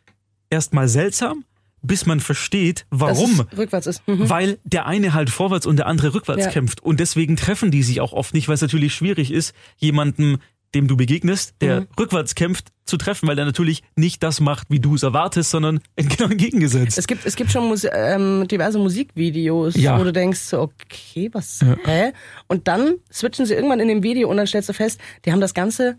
erstmal 0.51 0.89
seltsam, 0.89 1.45
bis 1.83 2.07
man 2.07 2.21
versteht, 2.21 2.87
Dass 2.91 3.01
warum. 3.01 3.47
es 3.53 3.59
rückwärts 3.59 3.87
ist. 3.87 4.09
Mhm. 4.09 4.29
Weil 4.29 4.59
der 4.65 4.87
eine 4.87 5.13
halt 5.15 5.31
vorwärts 5.31 5.67
und 5.67 5.77
der 5.77 5.87
andere 5.87 6.15
rückwärts 6.15 6.47
Ja. 6.47 6.51
kämpft. 6.51 6.83
Und 6.83 6.99
deswegen 6.99 7.37
treffen 7.37 7.71
die 7.71 7.83
sich 7.83 8.01
auch 8.01 8.13
oft 8.13 8.35
nicht, 8.35 8.49
weil 8.49 8.55
es 8.55 8.63
natürlich 8.63 8.95
schwierig 8.95 9.31
ist, 9.31 9.55
jemandem, 9.77 10.39
dem 10.75 10.89
du 10.89 10.97
begegnest, 10.97 11.55
der 11.61 11.81
Mhm. 11.83 11.87
rückwärts 11.99 12.35
kämpft, 12.35 12.69
zu 12.85 12.97
treffen, 12.97 13.27
weil 13.29 13.37
der 13.37 13.45
natürlich 13.47 13.83
nicht 13.97 14.23
das 14.23 14.41
macht, 14.41 14.69
wie 14.71 14.79
du 14.81 14.95
es 14.95 15.03
erwartest, 15.03 15.51
sondern 15.51 15.81
genau 15.97 16.31
entgegengesetzt. 16.31 16.99
Es 16.99 17.07
gibt, 17.07 17.25
es 17.27 17.35
gibt 17.37 17.51
schon 17.51 17.67
Musi 17.69 17.89
ähm, 17.93 18.47
diverse 18.49 18.79
Musikvideos, 18.79 19.75
Ja. 19.77 19.99
wo 19.99 20.05
du 20.05 20.13
denkst, 20.13 20.41
so, 20.41 20.61
okay, 20.61 21.29
was, 21.33 21.61
hä? 21.85 22.13
Und 22.49 22.69
dann 22.69 22.95
switchen 23.13 23.47
sie 23.47 23.55
irgendwann 23.55 23.81
in 23.81 23.89
dem 23.89 24.03
Video 24.03 24.29
und 24.29 24.37
dann 24.37 24.47
stellst 24.47 24.69
du 24.69 24.73
fest, 24.73 25.01
die 25.25 25.33
haben 25.33 25.41
das 25.41 25.55
Ganze, 25.55 25.97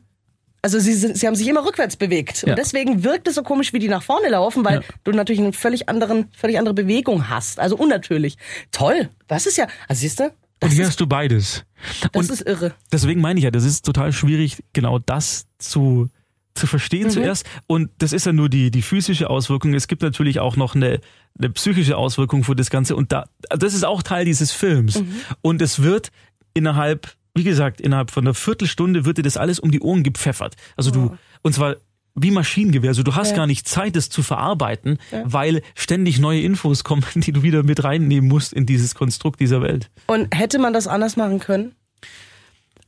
also 0.61 0.79
sie, 0.79 0.93
sind, 0.93 1.17
sie 1.17 1.27
haben 1.27 1.35
sich 1.35 1.47
immer 1.47 1.65
rückwärts 1.65 1.95
bewegt. 1.97 2.43
Ja. 2.43 2.49
Und 2.51 2.57
deswegen 2.59 3.03
wirkt 3.03 3.27
es 3.27 3.35
so 3.35 3.43
komisch, 3.43 3.73
wie 3.73 3.79
die 3.79 3.87
nach 3.89 4.03
vorne 4.03 4.29
laufen, 4.29 4.63
weil 4.65 4.75
Ja. 4.75 4.81
du 5.03 5.11
natürlich 5.11 5.41
eine 5.41 5.53
völlig 5.53 5.89
anderen, 5.89 6.29
völlig 6.35 6.57
andere 6.57 6.73
Bewegung 6.73 7.29
hast. 7.29 7.59
Also 7.59 7.75
unnatürlich. 7.77 8.37
Toll. 8.71 9.09
Das 9.27 9.45
ist 9.45 9.57
ja, 9.57 9.67
also 9.87 9.99
siehst 10.01 10.19
du, 10.19 10.31
das, 10.59 10.69
und 10.69 10.75
hier 10.75 10.83
ist, 10.83 10.89
hast 10.89 11.00
du 11.01 11.07
beides. 11.07 11.65
das 12.01 12.12
und 12.13 12.31
ist 12.31 12.42
irre. 12.42 12.74
deswegen 12.92 13.21
meine 13.21 13.39
ich 13.39 13.44
ja, 13.44 13.51
das 13.51 13.63
ist 13.63 13.86
total 13.86 14.12
schwierig, 14.13 14.63
genau 14.74 15.00
das 15.00 15.48
zu, 15.59 16.09
zu 16.56 16.65
Mhm. 16.65 16.69
verstehen 16.69 17.09
zuerst. 17.09 17.45
Und 17.68 17.92
das 18.00 18.13
ist 18.13 18.25
ja 18.25 18.33
nur 18.33 18.50
die, 18.50 18.71
die 18.71 18.81
physische 18.81 19.30
Auswirkung. 19.30 19.74
Es 19.74 19.88
gibt 19.88 20.01
natürlich 20.01 20.39
auch 20.39 20.56
noch 20.56 20.74
eine, 20.75 21.00
eine 21.38 21.50
psychische 21.51 21.95
Auswirkung 21.98 22.44
für 22.44 22.56
das 22.56 22.69
Ganze. 22.69 22.95
Und 22.95 23.12
da, 23.12 23.25
das 23.50 23.74
ist 23.74 23.86
auch 23.86 24.01
Teil 24.01 24.25
dieses 24.25 24.51
Films. 24.51 25.00
Mhm. 25.01 25.15
Und 25.42 25.62
es 25.62 25.83
wird 25.83 26.09
innerhalb, 26.56 27.15
wie 27.36 27.44
gesagt, 27.44 27.80
innerhalb 27.80 28.09
von 28.09 28.23
einer 28.26 28.33
Viertelstunde 28.33 29.06
wird 29.06 29.19
dir 29.19 29.23
das 29.23 29.37
alles 29.37 29.59
um 29.59 29.69
die 29.71 29.80
Ohren 29.81 30.02
gepfeffert. 30.02 30.56
Also 30.76 30.90
du, 30.90 31.16
und 31.44 31.54
zwar 31.54 31.76
wie 32.18 32.31
Maschinengewehr. 32.31 32.90
Also 32.90 33.04
du 33.04 33.16
hast. 33.16 33.31
Ja. 33.31 33.38
gar 33.38 33.47
nicht 33.47 33.68
Zeit, 33.68 33.95
das 33.95 34.09
zu 34.09 34.24
verarbeiten, 34.24 34.97
weil 35.24 35.62
ständig 35.76 36.19
neue 36.19 36.42
Infos 36.42 36.83
kommen, 36.83 37.04
die 37.16 37.31
du 37.31 37.44
wieder 37.44 37.64
mit 37.64 37.83
reinnehmen 37.83 38.28
musst 38.28 38.52
in 38.54 38.66
dieses 38.66 38.95
Konstrukt 38.95 39.40
dieser 39.40 39.62
Welt. 39.62 39.90
Und 40.07 40.33
hätte 40.36 40.59
man 40.59 40.74
das 40.74 40.88
anders 40.88 41.18
machen 41.18 41.40
können? 41.40 41.76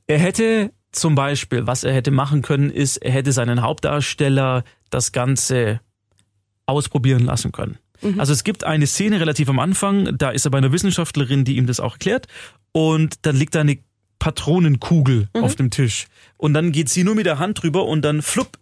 Er 0.08 0.18
hätte 0.18 0.72
zum 0.92 1.14
Beispiel, 1.14 1.68
was 1.68 1.84
er 1.84 1.94
hätte 1.94 2.10
machen 2.10 2.42
können, 2.42 2.72
ist, 2.72 2.98
er 2.98 3.12
hätte 3.12 3.32
seinen 3.32 3.62
Hauptdarsteller 3.62 4.64
das 4.90 5.12
Ganze 5.12 5.82
ausprobieren 6.66 7.26
lassen 7.26 7.52
können. 7.52 7.78
Also 8.18 8.32
es 8.32 8.44
gibt 8.44 8.64
eine 8.64 8.88
Szene 8.88 9.20
relativ 9.20 9.50
am 9.50 9.60
Anfang, 9.60 10.18
da 10.18 10.30
ist 10.30 10.46
er 10.46 10.52
bei 10.52 10.58
einer 10.58 10.72
Wissenschaftlerin, 10.72 11.44
die 11.44 11.58
ihm 11.58 11.68
das 11.68 11.80
auch 11.80 11.94
erklärt, 11.94 12.28
und 12.72 13.26
dann 13.26 13.36
liegt 13.36 13.56
da 13.56 13.62
eine 13.62 13.80
Patronenkugel 14.20 15.30
auf 15.34 15.56
dem 15.56 15.70
Tisch. 15.70 16.08
Und 16.38 16.54
dann 16.54 16.72
geht 16.72 16.90
sie 16.90 17.04
nur 17.04 17.16
mit 17.16 17.26
der 17.26 17.40
Hand 17.40 17.64
drüber 17.64 17.86
und 17.86 18.04
dann 18.04 18.22
flupp 18.22 18.59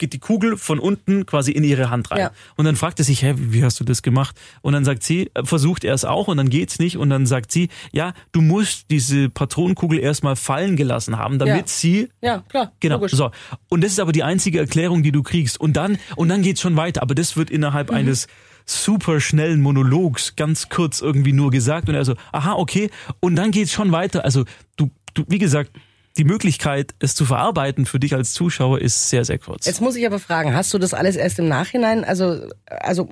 geht 0.00 0.12
die 0.14 0.18
Kugel 0.18 0.56
von 0.56 0.80
unten 0.80 1.26
quasi 1.26 1.52
in 1.52 1.62
ihre 1.62 1.90
Hand 1.90 2.10
rein. 2.10 2.18
Ja. 2.18 2.30
Und 2.56 2.64
dann 2.64 2.74
fragt 2.74 2.98
er 2.98 3.04
sich, 3.04 3.22
hä, 3.22 3.34
wie 3.36 3.62
hast 3.62 3.78
du 3.78 3.84
das 3.84 4.02
gemacht? 4.02 4.34
Und 4.62 4.72
dann 4.72 4.84
sagt 4.84 5.04
sie, 5.04 5.30
äh, 5.34 5.44
versucht 5.44 5.84
er 5.84 5.94
es 5.94 6.04
auch 6.04 6.26
und 6.26 6.38
dann 6.38 6.48
geht's 6.50 6.78
nicht. 6.80 6.96
Und 6.96 7.10
dann 7.10 7.26
sagt 7.26 7.52
sie, 7.52 7.68
ja, 7.92 8.14
du 8.32 8.40
musst 8.40 8.90
diese 8.90 9.28
Patronenkugel 9.28 10.00
erstmal 10.00 10.34
fallen 10.34 10.74
gelassen 10.74 11.16
haben, 11.18 11.38
damit 11.38 11.56
Ja. 11.56 11.62
sie 11.66 12.08
Ja, 12.20 12.42
klar. 12.48 12.72
Genau. 12.80 12.96
Logisch. 12.96 13.12
So. 13.12 13.30
Und 13.68 13.84
das 13.84 13.92
ist 13.92 14.00
aber 14.00 14.12
die 14.12 14.24
einzige 14.24 14.58
Erklärung, 14.58 15.02
die 15.04 15.12
du 15.12 15.22
kriegst. 15.22 15.60
Und 15.60 15.74
dann, 15.76 15.98
und 16.16 16.28
dann 16.28 16.42
geht's 16.42 16.60
schon 16.60 16.74
weiter. 16.76 17.02
Aber 17.02 17.14
das 17.14 17.36
wird 17.36 17.50
innerhalb 17.50 17.90
Mhm. 17.90 17.96
eines 17.96 18.26
super 18.66 19.20
schnellen 19.20 19.60
Monologs 19.60 20.34
ganz 20.36 20.68
kurz 20.68 21.00
irgendwie 21.00 21.32
nur 21.32 21.50
gesagt. 21.50 21.88
Und 21.88 21.94
er 21.94 22.04
so, 22.04 22.14
aha, 22.32 22.54
okay. 22.54 22.90
Und 23.20 23.36
dann 23.36 23.50
geht's 23.50 23.72
schon 23.72 23.92
weiter. 23.92 24.24
Also 24.24 24.44
du, 24.76 24.90
du, 25.14 25.24
wie 25.28 25.38
gesagt, 25.38 25.70
die 26.16 26.24
Möglichkeit, 26.24 26.94
es 26.98 27.14
zu 27.14 27.24
verarbeiten 27.24 27.86
für 27.86 28.00
dich 28.00 28.14
als 28.14 28.32
Zuschauer 28.32 28.80
ist 28.80 29.08
sehr, 29.10 29.24
sehr 29.24 29.38
kurz. 29.38 29.66
Jetzt 29.66 29.80
muss 29.80 29.96
ich 29.96 30.06
aber 30.06 30.18
fragen, 30.18 30.54
hast 30.54 30.72
du 30.74 30.78
das 30.78 30.92
alles 30.94 31.16
erst 31.16 31.38
im 31.38 31.48
Nachhinein, 31.48 32.04
also, 32.04 32.48
also, 32.66 33.06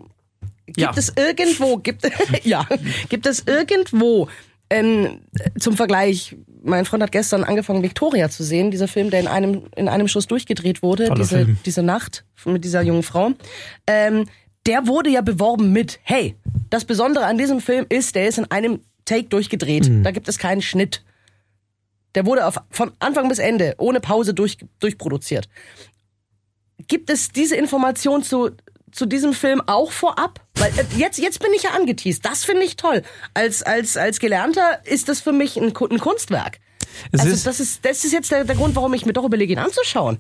gibt 0.67 0.79
Ja. 0.81 0.93
es 0.97 1.13
irgendwo, 1.17 1.77
gibt, 1.79 2.11
ja, 2.45 2.67
gibt 3.09 3.27
es 3.27 3.45
irgendwo, 3.47 4.29
ähm, 4.71 5.21
zum 5.59 5.77
Vergleich, 5.77 6.37
mein 6.63 6.85
Freund 6.85 7.03
hat 7.03 7.13
gestern 7.13 7.45
angefangen, 7.45 7.83
Victoria 7.83 8.29
zu 8.29 8.45
sehen, 8.45 8.71
dieser 8.71 8.89
Film, 8.89 9.11
der 9.11 9.21
in 9.21 9.29
einem, 9.29 9.63
in 9.77 9.89
einem 9.89 10.09
Schuss 10.09 10.27
durchgedreht 10.27 10.83
wurde, 10.83 11.07
Toller 11.07 11.21
diese, 11.21 11.37
Film. 11.37 11.59
diese 11.65 11.83
Nacht 11.83 12.25
mit 12.45 12.65
dieser 12.65 12.83
jungen 12.83 13.03
Frau. 13.03 13.33
Ähm, 13.87 14.27
der 14.67 14.87
wurde 14.87 15.09
ja 15.09 15.23
beworben 15.23 15.73
mit, 15.73 16.01
hey, 16.03 16.35
das 16.69 16.85
Besondere 16.85 17.25
an 17.25 17.39
diesem 17.39 17.61
Film 17.61 17.87
ist, 17.89 18.15
der 18.15 18.29
ist 18.29 18.37
in 18.39 18.51
einem 18.51 18.81
Take 19.07 19.29
durchgedreht. 19.29 19.91
Da 20.05 20.11
gibt 20.11 20.29
es 20.29 20.37
keinen 20.37 20.61
Schnitt. 20.61 21.03
Der 22.19 22.27
wurde 22.27 22.47
auf, 22.47 22.57
von 22.73 22.91
Anfang 22.99 23.29
bis 23.29 23.39
Ende 23.39 23.77
ohne 23.79 24.01
Pause 24.01 24.35
durch, 24.35 24.59
durchproduziert. 24.81 25.49
Gibt 26.89 27.11
es 27.11 27.29
diese 27.29 27.55
Information 27.55 28.25
zu, 28.25 28.51
zu 28.91 29.07
diesem 29.07 29.33
Film 29.33 29.63
auch 29.69 29.93
vorab? 29.93 30.45
Weil 30.57 30.73
äh, 30.77 30.85
jetzt, 30.97 31.21
jetzt 31.21 31.39
bin 31.39 31.53
ich 31.55 31.63
ja 31.63 31.71
angeteased. 31.77 32.25
Das 32.25 32.45
finde 32.45 32.65
ich 32.65 32.75
toll. 32.75 33.03
Als, 33.35 33.63
als, 33.63 33.97
als 33.97 34.19
Gelernter 34.19 34.85
ist 34.85 35.09
das 35.09 35.21
für 35.21 35.31
mich 35.31 35.57
ein, 35.59 35.67
ein 35.67 35.99
Kunstwerk. 36.01 36.59
Es 37.13 37.21
also 37.21 37.33
ist, 37.33 37.47
das 37.47 37.61
ist, 37.61 37.85
das 37.85 38.03
ist 38.03 38.13
jetzt 38.13 38.33
der, 38.33 38.43
der 38.43 38.57
Grund, 38.57 38.75
warum 38.75 38.93
ich 38.95 39.07
mir 39.07 39.13
doch 39.13 39.25
überlege, 39.25 39.53
ihn 39.53 39.61
anzuschauen. 39.61 40.19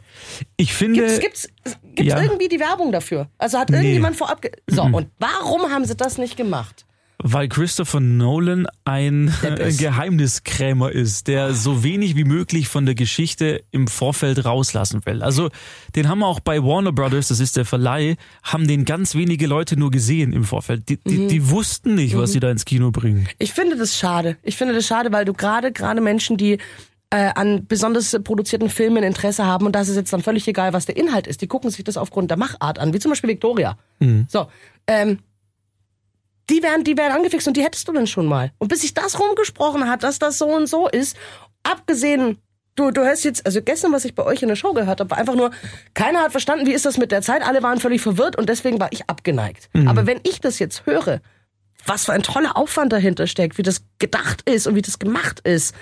ich 0.56 0.74
finde, 0.74 1.00
Gibt's, 1.00 1.18
gibt's, 1.18 1.48
gibt's 1.96 2.12
ja. 2.12 2.22
irgendwie 2.22 2.46
die 2.46 2.60
Werbung 2.60 2.92
dafür? 2.92 3.28
Also 3.38 3.58
hat 3.58 3.70
irgendjemand 3.70 4.14
vorab. 4.14 4.40
Ge 4.40 4.52
so, 4.68 4.82
und 4.84 5.08
warum 5.18 5.62
haben 5.72 5.84
sie 5.84 5.96
das 5.96 6.16
nicht 6.16 6.36
gemacht? 6.36 6.86
Weil 7.22 7.48
Christopher 7.48 8.00
Nolan 8.00 8.66
ein. 8.84 9.32
Geheimniskrämer 9.78 10.90
ist, 10.92 11.26
der 11.28 11.52
so 11.54 11.82
wenig 11.82 12.16
wie 12.16 12.25
möglich 12.25 12.68
von 12.68 12.87
der 12.87 12.94
Geschichte 12.94 13.62
im 13.70 13.87
Vorfeld 13.88 14.44
rauslassen 14.44 15.04
will. 15.04 15.22
Also 15.22 15.50
den 15.96 16.08
haben 16.08 16.20
wir 16.20 16.26
auch 16.26 16.40
bei 16.40 16.62
Warner 16.62 16.92
Brothers, 16.92 17.28
das 17.28 17.40
ist 17.40 17.56
der 17.56 17.64
Verleih, 17.64 18.16
haben 18.42 18.66
den 18.68 18.84
ganz 18.84 19.14
wenige 19.14 19.46
Leute 19.46 19.76
nur 19.78 19.90
gesehen 19.90 20.32
im 20.32 20.44
Vorfeld. 20.44 20.88
Die, 20.88 20.96
die, 20.98 21.18
Mhm. 21.18 21.28
die 21.28 21.50
wussten 21.50 21.94
nicht, 21.94 22.16
was 22.16 22.32
sie 22.32 22.40
da 22.40 22.50
ins 22.50 22.64
Kino 22.64 22.90
bringen. 22.90 23.28
Ich 23.38 23.52
finde 23.52 23.76
das 23.76 23.96
schade. 23.98 24.37
Ich 24.42 24.56
finde 24.56 24.75
das 24.75 24.87
schade, 24.87 25.12
weil 25.12 25.25
du 25.25 25.32
gerade 25.32 25.72
gerade 25.72 26.00
Menschen, 26.00 26.37
die 26.37 26.58
äh, 27.10 27.30
an 27.34 27.66
besonders 27.66 28.16
produzierten 28.22 28.68
Filmen 28.68 29.02
Interesse 29.02 29.46
haben 29.46 29.64
und 29.66 29.72
das 29.72 29.88
ist 29.88 29.96
jetzt 29.96 30.12
dann 30.12 30.22
völlig 30.22 30.46
egal, 30.46 30.72
was 30.75 30.87
der 30.87 30.96
Inhalt 30.96 31.26
ist. 31.26 31.40
Die 31.40 31.46
gucken 31.46 31.70
sich 31.70 31.82
das 31.84 31.96
aufgrund 31.96 32.30
der 32.30 32.37
Machart 32.37 32.78
an, 32.78 32.92
wie 32.92 32.98
zum 32.98 33.10
Beispiel 33.10 33.30
Victoria. 33.30 33.78
So, 34.28 34.46
ähm, 34.87 35.18
die 36.50 36.62
werden, 36.62 36.84
die 36.84 36.96
werden 36.96 37.12
angefixt 37.12 37.46
und 37.48 37.56
die 37.56 37.62
hättest 37.62 37.86
du 37.88 37.92
dann 37.92 38.06
schon 38.06 38.26
mal. 38.26 38.52
Und 38.58 38.68
bis 38.68 38.80
sich 38.82 38.94
das 38.94 39.18
rumgesprochen 39.20 39.88
hat, 39.88 40.02
dass 40.02 40.18
das 40.18 40.38
so 40.38 40.46
und 40.46 40.66
so 40.66 40.88
ist, 40.88 41.16
abgesehen, 41.62 42.38
du, 42.74 42.90
du 42.90 43.02
hörst 43.02 43.24
jetzt, 43.24 43.44
also 43.46 43.60
gestern, 43.62 43.92
was 43.92 44.04
ich 44.04 44.14
bei 44.14 44.24
euch 44.24 44.42
in 44.42 44.48
der 44.48 44.56
Show 44.56 44.72
gehört 44.72 45.00
habe, 45.00 45.10
war 45.10 45.18
einfach 45.18 45.34
nur, 45.34 45.50
keiner 45.94 46.20
hat 46.20 46.30
verstanden, 46.30 46.66
wie 46.66 46.72
ist 46.72 46.84
das 46.86 46.96
mit 46.96 47.10
der 47.12 47.22
Zeit, 47.22 47.42
alle 47.42 47.62
waren 47.62 47.80
völlig 47.80 48.00
verwirrt 48.00 48.36
und 48.36 48.48
deswegen 48.48 48.78
war 48.80 48.88
ich 48.92 49.08
abgeneigt. 49.08 49.68
Aber 49.86 50.06
wenn 50.06 50.20
ich 50.24 50.40
das 50.40 50.58
jetzt 50.58 50.86
höre, 50.86 51.20
was 51.86 52.04
für 52.06 52.12
ein 52.12 52.22
toller 52.22 52.56
Aufwand 52.56 52.92
dahinter 52.92 53.26
steckt, 53.26 53.56
wie 53.58 53.62
das 53.62 53.82
gedacht 53.98 54.42
ist 54.48 54.66
und 54.66 54.74
wie 54.74 54.82
das 54.82 54.98
gemacht 54.98 55.40
ist. 55.40 55.74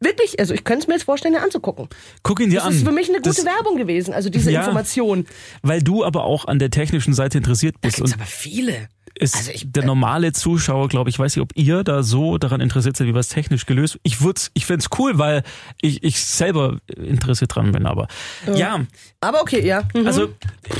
Wirklich, 0.00 0.40
also 0.40 0.52
ich 0.52 0.64
könnte 0.64 0.82
es 0.82 0.88
mir 0.88 0.94
jetzt 0.94 1.04
vorstellen, 1.04 1.34
den 1.34 1.42
anzugucken. 1.44 1.88
Guck 2.24 2.40
ihn 2.40 2.50
dir 2.50 2.56
Das 2.56 2.64
an. 2.66 2.72
ist 2.74 2.84
für 2.84 2.90
mich 2.90 3.08
eine 3.08 3.18
gute 3.18 3.36
Das- 3.36 3.44
Werbung 3.44 3.76
gewesen, 3.76 4.12
also 4.12 4.30
diese 4.30 4.50
Ja. 4.50 4.60
Information. 4.60 5.26
Weil 5.62 5.80
du 5.80 6.04
aber 6.04 6.24
auch 6.24 6.46
an 6.46 6.58
der 6.58 6.70
technischen 6.70 7.14
Seite 7.14 7.38
interessiert 7.38 7.80
bist. 7.80 7.96
Gibt's 7.96 8.12
Und 8.12 8.18
aber 8.18 8.26
viele. 8.28 8.88
Ist 9.18 9.36
Also 9.36 9.50
ich- 9.52 9.70
der 9.70 9.84
normale 9.84 10.32
Zuschauer, 10.32 10.88
glaube 10.88 11.10
ich, 11.10 11.18
weiß 11.18 11.36
nicht, 11.36 11.42
ob 11.42 11.56
ihr 11.56 11.84
da 11.84 12.02
so 12.02 12.38
daran 12.38 12.60
interessiert 12.60 12.96
seid, 12.96 13.06
wie 13.06 13.14
was 13.14 13.28
technisch 13.28 13.66
gelöst. 13.66 13.98
Ich 14.02 14.20
würde, 14.22 14.40
ich 14.54 14.66
find's 14.66 14.88
cool, 14.98 15.18
weil 15.18 15.42
ich, 15.80 16.02
ich 16.02 16.20
selber 16.24 16.78
interessiert 16.96 17.54
dran 17.54 17.72
bin. 17.72 17.86
Aber 17.86 18.08
ja, 18.54 18.80
Aber 19.20 19.40
okay, 19.42 19.64
ja. 19.66 19.82
Mhm. 19.94 20.06
also 20.06 20.28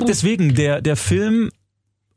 deswegen 0.09 0.55
der 0.55 0.81
der 0.81 0.97
Film 0.97 1.51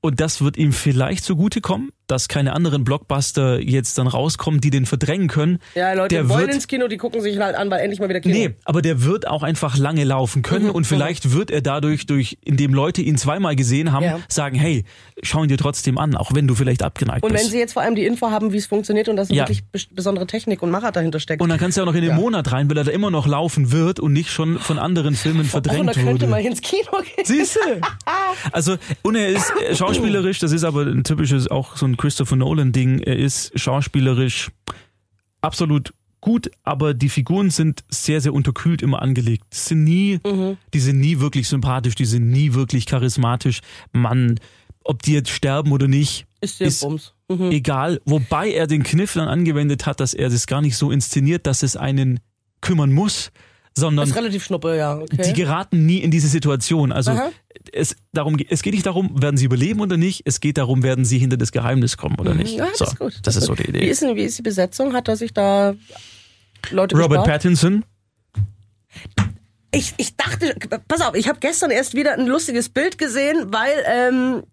und 0.02 0.20
das 0.20 0.42
wird 0.42 0.58
ihm 0.58 0.72
vielleicht 0.72 1.24
zugutekommen, 1.24 1.90
dass 2.08 2.28
keine 2.28 2.54
anderen 2.54 2.84
Blockbuster 2.84 3.60
jetzt 3.60 3.98
dann 3.98 4.08
rauskommen, 4.08 4.62
die 4.62 4.70
den 4.70 4.86
verdrängen 4.86 5.28
können. 5.28 5.60
ja, 5.76 5.94
Leute 5.94 6.16
der 6.16 6.30
wollen 6.30 6.42
wird, 6.48 6.54
ins 6.56 6.68
Kino, 6.68 6.88
die 6.88 6.98
gucken 6.98 7.22
sich 7.22 7.40
halt 7.40 7.56
an, 7.56 7.70
weil 7.72 7.80
endlich 7.82 8.00
mal 8.00 8.10
wieder 8.10 8.20
Kino. 8.22 8.34
Nee, 8.36 8.52
aber 8.66 8.82
der 8.82 9.04
wird 9.04 9.28
auch 9.28 9.44
einfach 9.44 9.78
lange 9.78 10.04
laufen 10.04 10.42
können 10.42 10.70
und 10.70 10.86
vielleicht 10.86 11.32
wird 11.34 11.52
er 11.52 11.62
dadurch, 11.62 12.06
durch, 12.06 12.38
indem 12.44 12.74
Leute 12.74 13.02
ihn 13.02 13.18
zweimal 13.18 13.56
gesehen 13.56 13.92
haben, 13.92 14.04
Ja. 14.04 14.20
sagen, 14.30 14.56
hey, 14.56 14.84
schau 15.24 15.44
ihn 15.44 15.50
dir 15.50 15.58
trotzdem 15.58 15.98
an, 15.98 16.16
auch 16.16 16.34
wenn 16.34 16.48
du 16.48 16.56
vielleicht 16.56 16.84
abgeneigt 16.84 17.24
Und 17.24 17.32
wenn 17.32 17.38
bist. 17.40 17.52
sie 17.52 17.58
jetzt 17.60 17.74
vor 17.74 17.82
allem 17.82 17.96
die 17.96 18.06
Info 18.06 18.30
haben, 18.32 18.52
wie 18.54 18.58
es 18.58 18.66
funktioniert 18.68 19.10
und 19.10 19.16
dass 19.18 19.30
Ja. 19.30 19.44
wirklich 19.48 19.64
bes- 19.74 19.88
besondere 19.94 20.28
Technik 20.28 20.62
und 20.62 20.72
Machart 20.72 20.96
dahinter 20.96 21.20
steckt. 21.20 21.42
und 21.42 21.50
dann 21.50 21.58
kannst 21.60 21.78
du 21.78 21.82
ja 21.82 21.84
auch 21.84 21.92
noch 21.92 21.96
in 21.96 22.02
den 22.02 22.12
Ja. 22.12 22.16
Monat 22.16 22.52
rein, 22.52 22.70
weil 22.70 22.78
er 22.78 22.84
da 22.84 22.92
immer 22.92 23.12
noch 23.12 23.28
laufen 23.28 23.72
wird 23.72 24.00
und 24.00 24.14
nicht 24.14 24.30
schon 24.32 24.60
von 24.60 24.78
anderen 24.80 25.16
Filmen 25.16 25.42
oh, 25.42 25.44
da 25.44 25.50
verdrängt 25.50 25.94
könnte 25.94 26.06
wurde. 26.06 26.28
man 26.28 26.40
ins 26.42 26.62
Kino 26.62 26.92
gehen. 27.16 27.26
Siehst 27.26 27.56
du? 27.56 27.60
Also, 28.52 28.76
und 29.02 29.16
er 29.16 29.30
ist 29.30 29.52
äh, 29.70 29.76
schauspielerisch, 29.76 30.40
das 30.40 30.52
ist 30.52 30.64
aber 30.64 30.84
ein 30.84 31.04
typisches, 31.04 31.50
auch 31.50 31.76
so 31.78 31.86
ein 31.86 31.95
Christopher 31.98 32.36
Nolan-Ding. 32.36 33.00
Er 33.00 33.18
ist 33.18 33.58
schauspielerisch 33.60 34.52
absolut 35.42 35.94
gut, 36.22 36.50
aber 36.64 36.94
die 36.94 37.10
Figuren 37.10 37.52
sind 37.52 37.84
sehr, 37.90 38.20
sehr 38.22 38.34
unterkühlt 38.34 38.82
immer 38.82 39.02
angelegt. 39.02 39.44
Die 39.54 39.58
sind 39.58 39.84
nie, 39.84 40.20
die 40.74 40.80
sind 40.80 41.00
nie 41.00 41.20
wirklich 41.20 41.48
sympathisch, 41.48 41.96
die 41.96 42.06
sind 42.06 42.30
nie 42.32 42.54
wirklich 42.54 42.86
charismatisch. 42.88 43.62
Mann, 43.92 44.40
ob 44.84 45.04
die 45.04 45.14
jetzt 45.14 45.30
sterben 45.30 45.72
oder 45.72 45.88
nicht, 45.88 46.26
Ist 46.42 46.62
Ist- 46.62 46.82
Bums. 46.82 47.14
egal. 47.30 48.02
Wobei 48.06 48.52
er 48.52 48.66
den 48.68 48.84
Kniff 48.84 49.14
dann 49.14 49.28
angewendet 49.28 49.86
hat, 49.86 50.00
dass 50.00 50.14
er 50.14 50.30
das 50.30 50.48
gar 50.48 50.62
nicht 50.62 50.78
so 50.78 50.92
inszeniert, 50.92 51.46
dass 51.48 51.62
es 51.64 51.76
einen 51.76 52.20
kümmern 52.62 52.92
muss, 52.92 53.32
sondern 53.78 54.08
ist 54.08 54.16
relativ 54.16 54.44
schnuppe, 54.46 54.78
ja. 54.78 54.98
Okay. 54.98 55.24
die 55.26 55.34
geraten 55.34 55.86
nie 55.86 56.00
in 56.00 56.12
diese 56.12 56.28
Situation. 56.28 56.92
Also 56.92 57.12
Aha. 57.12 57.32
es, 57.74 57.96
darum, 58.14 58.38
es 58.50 58.62
geht 58.62 58.74
nicht 58.74 58.86
darum, 58.86 59.22
werden 59.22 59.38
sie 59.38 59.46
überleben 59.46 59.82
oder 59.82 59.98
nicht. 59.98 60.22
Es 60.26 60.40
geht 60.40 60.58
darum, 60.58 60.84
werden 60.84 61.04
sie 61.06 61.18
hinter 61.18 61.38
das 61.38 61.52
Geheimnis 61.52 61.98
kommen 61.98 62.18
oder 62.20 62.34
nicht. 62.34 62.54
Mhm. 62.54 62.60
Ja, 62.60 62.68
das 62.70 62.78
so, 62.80 62.86
ist 62.86 63.00
gut. 63.00 63.20
Das 63.24 63.36
ist 63.36 63.46
so 63.46 63.56
die 63.56 63.66
Wie 63.66 63.70
Idee. 63.70 63.90
ist, 63.90 64.02
denn, 64.02 64.16
wie 64.16 64.24
ist 64.24 64.38
die 64.38 64.44
Besetzung? 64.44 64.94
Hat 64.94 65.08
er 65.08 65.18
sich 65.18 65.34
da 65.34 65.76
Leute 66.72 66.96
Robert 66.96 67.20
gespart? 67.20 67.28
Pattinson. 67.28 67.84
Ich, 69.72 69.94
ich 69.98 70.16
dachte, 70.16 70.56
pass 70.88 71.02
auf, 71.02 71.16
ich 71.16 71.28
habe 71.28 71.40
gestern 71.40 71.70
erst 71.70 71.96
wieder 71.96 72.14
ein 72.14 72.28
lustiges 72.28 72.70
Bild 72.70 72.98
gesehen, 72.98 73.52
weil 73.52 73.74
ähm, 73.86 74.44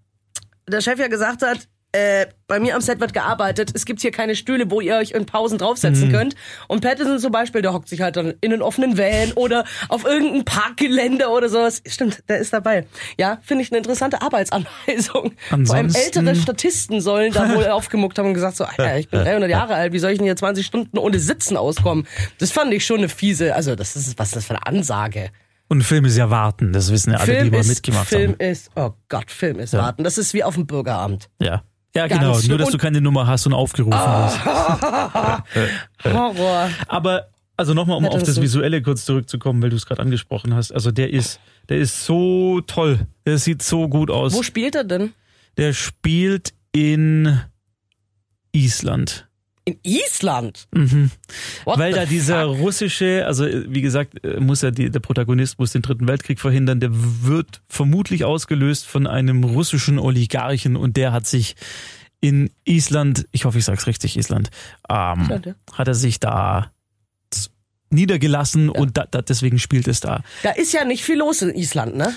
der 0.68 0.80
Chef 0.80 0.98
ja 0.98 1.06
gesagt 1.06 1.42
hat, 1.42 1.68
äh, 1.92 2.26
bei 2.48 2.58
mir 2.60 2.74
am 2.74 2.80
Set 2.80 3.00
wird 3.00 3.12
gearbeitet, 3.14 3.70
es 3.74 3.84
gibt 3.84 4.00
hier 4.00 4.10
keine 4.10 4.34
Stühle, 4.34 4.70
wo 4.70 4.80
ihr 4.80 4.96
euch 4.96 5.10
in 5.12 5.26
Pausen 5.26 5.58
draufsetzen 5.58 6.08
Mhm. 6.08 6.12
könnt. 6.12 6.34
Und 6.68 6.80
Pattinson 6.82 7.18
zum 7.18 7.32
Beispiel, 7.32 7.62
der 7.62 7.72
hockt 7.72 7.88
sich 7.88 8.00
halt 8.00 8.16
dann 8.16 8.34
in 8.40 8.52
einen 8.52 8.62
offenen 8.62 8.96
Van 8.98 9.32
oder 9.34 9.64
auf 9.88 10.04
irgendein 10.04 10.44
Parkgelände 10.44 11.28
oder 11.28 11.48
sowas. 11.48 11.82
Stimmt, 11.86 12.22
der 12.28 12.38
ist 12.38 12.52
dabei. 12.52 12.86
Ja, 13.18 13.38
finde 13.42 13.62
ich 13.64 13.70
eine 13.70 13.78
interessante 13.78 14.20
Arbeitsanweisung. 14.22 15.32
Vor 15.48 15.52
allem 15.52 15.60
Ansonsten- 15.60 15.96
ältere 16.00 16.34
Statisten 16.34 17.00
sollen 17.00 17.32
da 17.32 17.54
wohl 17.54 17.66
aufgemuckt 17.68 18.18
haben 18.18 18.28
und 18.28 18.34
gesagt 18.34 18.56
so, 18.56 18.64
Alter, 18.64 18.98
ich 18.98 19.08
bin 19.08 19.20
300 19.24 19.50
Jahre 19.50 19.74
alt, 19.74 19.92
wie 19.92 19.98
soll 19.98 20.10
ich 20.12 20.18
denn 20.18 20.26
hier 20.26 20.36
20 20.36 20.64
Stunden 20.66 20.98
ohne 20.98 21.18
Sitzen 21.18 21.56
auskommen? 21.56 22.06
Das 22.38 22.52
fand 22.52 22.72
ich 22.74 22.84
schon 22.84 22.98
eine 22.98 23.08
fiese, 23.08 23.54
also 23.54 23.74
das 23.76 23.96
ist, 23.96 24.18
was 24.18 24.28
ist 24.28 24.36
das 24.36 24.44
für 24.46 24.54
eine 24.54 24.66
Ansage? 24.66 25.30
Und 25.68 25.82
Film 25.82 26.04
ist 26.04 26.18
ja 26.18 26.28
warten. 26.28 26.72
Das 26.74 26.92
wissen 26.92 27.12
ja 27.12 27.18
alle, 27.18 27.26
Film 27.32 27.44
die 27.44 27.50
mal 27.50 27.60
ist, 27.60 27.68
mitgemacht 27.68 28.08
Film 28.08 28.32
haben. 28.32 28.40
ist, 28.40 28.70
oh 28.76 28.90
Gott, 29.08 29.30
Film 29.30 29.58
ist 29.58 29.72
warten. 29.72 30.04
Das 30.04 30.18
ist 30.18 30.34
wie 30.34 30.44
auf 30.44 30.54
dem 30.54 30.66
Bürgeramt. 30.66 31.30
Ja. 31.40 31.62
Ja, 31.94 32.06
genau. 32.06 32.38
Nur, 32.40 32.58
dass 32.58 32.70
du 32.70 32.78
keine 32.78 33.00
Nummer 33.00 33.26
hast 33.26 33.46
und 33.46 33.52
aufgerufen 33.52 33.98
wirst. 33.98 34.44
Horror. 36.04 36.70
Aber, 36.88 37.28
also 37.56 37.74
nochmal, 37.74 37.98
um 37.98 38.06
auf 38.06 38.22
das. 38.22 38.40
Visuelle 38.40 38.80
kurz 38.80 39.04
zurückzukommen, 39.04 39.62
weil 39.62 39.70
du 39.70 39.76
es 39.76 39.84
gerade 39.84 40.00
angesprochen 40.00 40.54
hast. 40.54 40.72
Also 40.72 40.90
der 40.90 41.10
ist, 41.10 41.38
der 41.68 41.78
ist 41.78 42.04
so 42.04 42.62
toll. 42.62 43.06
Der 43.26 43.38
sieht 43.38 43.62
so 43.62 43.88
gut 43.88 44.10
aus. 44.10 44.32
Wo 44.32 44.42
spielt 44.42 44.74
er 44.74 44.84
denn? 44.84 45.12
Der 45.58 45.74
spielt 45.74 46.54
in 46.72 47.40
Island. 48.52 49.28
In 49.64 49.78
Island. 49.84 50.66
Mhm. 50.74 51.10
Weil 51.64 51.92
da 51.92 52.04
dieser 52.04 52.48
fuck? 52.48 52.58
russische, 52.58 53.24
also 53.26 53.46
wie 53.46 53.80
gesagt, 53.80 54.24
äh, 54.24 54.40
muss 54.40 54.62
ja 54.62 54.72
die, 54.72 54.90
der 54.90 55.00
Protagonist 55.00 55.58
muss 55.58 55.72
den 55.72 55.82
dritten 55.82 56.08
Weltkrieg 56.08 56.40
verhindern, 56.40 56.80
der 56.80 56.90
wird 56.92 57.62
vermutlich 57.68 58.24
ausgelöst 58.24 58.86
von 58.86 59.06
einem 59.06 59.44
russischen 59.44 59.98
Oligarchen 60.00 60.74
und 60.74 60.96
der 60.96 61.12
hat 61.12 61.26
sich 61.26 61.54
in 62.20 62.50
Island, 62.64 63.26
ich 63.30 63.44
hoffe, 63.44 63.58
ich 63.58 63.64
sag's 63.64 63.86
richtig, 63.86 64.16
Island, 64.16 64.50
ähm, 64.88 65.22
Island, 65.22 65.46
ja. 65.46 65.54
hat 65.72 65.88
er 65.88 65.94
sich 65.94 66.18
da 66.18 66.72
niedergelassen 67.90 68.68
und 68.68 68.96
da, 68.96 69.06
da, 69.10 69.22
deswegen 69.22 69.58
spielt 69.58 69.86
es 69.86 70.00
da. 70.00 70.22
Da 70.42 70.50
ist 70.50 70.72
ja 70.72 70.84
nicht 70.84 71.04
viel 71.04 71.18
los 71.18 71.42
in 71.42 71.50
Island, 71.50 71.96
ne? 71.96 72.14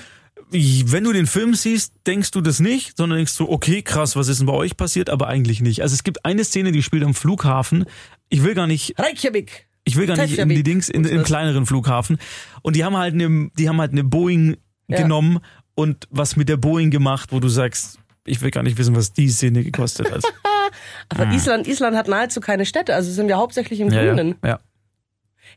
Wenn 0.52 1.04
du 1.04 1.12
den 1.12 1.28
Film 1.28 1.54
siehst, 1.56 1.94
denkst 2.08 2.32
du 2.32 2.42
das 2.42 2.60
nicht, 2.60 2.96
sondern 2.98 3.18
denkst 3.18 3.36
du, 3.38 3.50
okay, 3.50 3.82
krass, 3.82 4.16
was 4.16 4.28
ist 4.28 4.40
denn 4.40 4.48
bei 4.48 4.54
euch 4.54 4.78
passiert, 4.78 5.10
aber 5.10 5.28
eigentlich 5.28 5.62
nicht. 5.62 5.82
Also 5.82 5.94
es 5.94 6.04
gibt 6.04 6.24
eine 6.26 6.44
Szene, 6.44 6.72
die 6.72 6.84
spielt 6.84 7.04
am 7.04 7.14
Flughafen. 7.14 7.86
Ich 8.30 8.44
will 8.44 8.54
gar 8.54 8.68
nicht 8.68 8.98
Reykjavik. 9.00 9.68
ich 9.84 9.96
will 9.98 10.06
gar 10.08 10.18
nicht 10.18 10.38
in 10.38 10.50
die 10.50 10.64
Dings, 10.64 10.88
in, 10.90 11.04
im 11.06 11.24
kleineren 11.24 11.66
Flughafen. 11.66 12.18
Und 12.62 12.76
die 12.76 12.84
haben 12.86 12.96
halt 12.96 13.14
eine, 13.16 13.50
die 13.58 13.68
haben 13.68 13.80
halt 13.82 13.92
eine 13.92 14.04
Boeing 14.04 14.58
Ja. 14.88 14.98
genommen 15.02 15.40
und 15.74 16.08
was 16.12 16.36
mit 16.36 16.48
der 16.48 16.58
Boeing 16.58 16.92
gemacht, 16.92 17.32
wo 17.32 17.40
du 17.40 17.50
sagst, 17.50 17.98
ich 18.26 18.42
will 18.42 18.52
gar 18.52 18.64
nicht 18.64 18.78
wissen, 18.78 18.96
was 18.96 19.14
die 19.14 19.30
Szene 19.30 19.64
gekostet 19.64 20.12
hat. 20.12 20.24
Aber 21.10 21.32
Island, 21.32 21.68
Island 21.68 21.96
hat 21.98 22.08
nahezu 22.08 22.40
keine 22.40 22.66
Städte, 22.66 22.94
also 22.96 23.12
sind 23.12 23.28
wir 23.28 23.38
hauptsächlich 23.38 23.80
im 23.80 23.90
Grünen. 23.90 24.36
ja, 24.44 24.50
ja. 24.50 24.60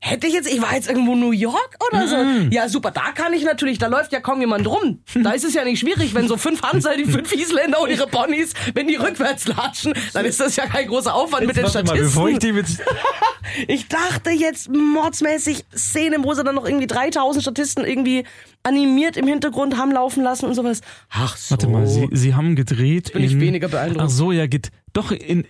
Hätte 0.00 0.26
ich 0.26 0.32
jetzt, 0.32 0.48
ich 0.48 0.62
war 0.62 0.74
jetzt 0.74 0.88
irgendwo 0.88 1.14
New 1.14 1.32
York 1.32 1.76
oder 1.90 2.06
so. 2.06 2.16
Ja, 2.50 2.68
super, 2.68 2.90
da 2.90 3.12
kann 3.12 3.32
ich 3.32 3.44
natürlich, 3.44 3.78
da 3.78 3.88
läuft 3.88 4.12
ja 4.12 4.20
kaum 4.20 4.40
jemand 4.40 4.66
rum. 4.66 5.02
Da 5.28 5.32
ist 5.32 5.44
es 5.44 5.54
ja 5.54 5.64
nicht 5.64 5.80
schwierig, 5.80 6.14
wenn 6.14 6.28
so 6.28 6.36
fünf 6.36 6.62
Hansa, 6.62 6.94
die 6.94 7.04
fünf 7.04 7.32
Isländer 7.34 7.80
und 7.80 7.90
ihre 7.90 8.06
Ponys, 8.06 8.54
wenn 8.74 8.86
die 8.86 8.94
rückwärts 8.94 9.48
latschen, 9.48 9.92
dann 10.12 10.24
ist 10.24 10.40
das 10.40 10.56
ja 10.56 10.66
kein 10.66 10.86
großer 10.86 11.12
Aufwand 11.12 11.46
mit 11.46 11.56
den 11.56 11.64
Warte 11.64 11.78
mal, 11.78 11.86
Statisten. 11.86 12.06
bevor 12.06 12.28
ich 12.28 12.38
dem 12.38 12.56
jetzt, 12.56 12.80
Ich 13.66 13.88
dachte 13.88 14.30
jetzt 14.30 14.68
mordsmäßig 14.70 15.64
Szenen, 15.74 16.24
wo 16.24 16.34
sie 16.34 16.44
dann 16.44 16.54
noch 16.54 16.66
irgendwie 16.66 16.86
3000 16.86 17.42
Statisten 17.42 17.84
irgendwie 17.84 18.24
animiert 18.62 19.16
im 19.16 19.26
Hintergrund 19.26 19.76
haben 19.76 19.92
laufen 19.92 20.22
lassen 20.22 20.46
und 20.46 20.54
sowas. 20.54 20.80
Ach 21.10 21.36
so. 21.36 21.52
Warte 21.52 21.68
mal, 21.68 21.86
Sie, 21.86 22.08
Sie 22.12 22.34
haben 22.34 22.56
gedreht 22.56 23.12
bin 23.12 23.24
ich 23.24 23.32
in... 23.32 23.40
weniger 23.40 23.68
beeindruckt. 23.68 24.04
Ach 24.04 24.10
so, 24.10 24.32
ja, 24.32 24.46
geht 24.46 24.70
doch 24.92 25.10
in... 25.10 25.46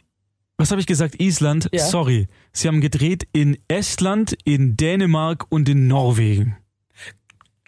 Was 0.61 0.73
habe 0.73 0.81
ich 0.81 0.89
gesagt? 0.89 1.21
Island? 1.21 1.69
Ja. 1.73 1.85
Sorry. 1.85 2.27
Sie 2.53 2.67
haben 2.67 2.81
gedreht 2.81 3.29
in 3.33 3.59
Estland, 3.69 4.37
in 4.45 4.77
Dänemark 4.77 5.47
und 5.51 5.69
in 5.69 5.87
Norwegen. 5.87 6.57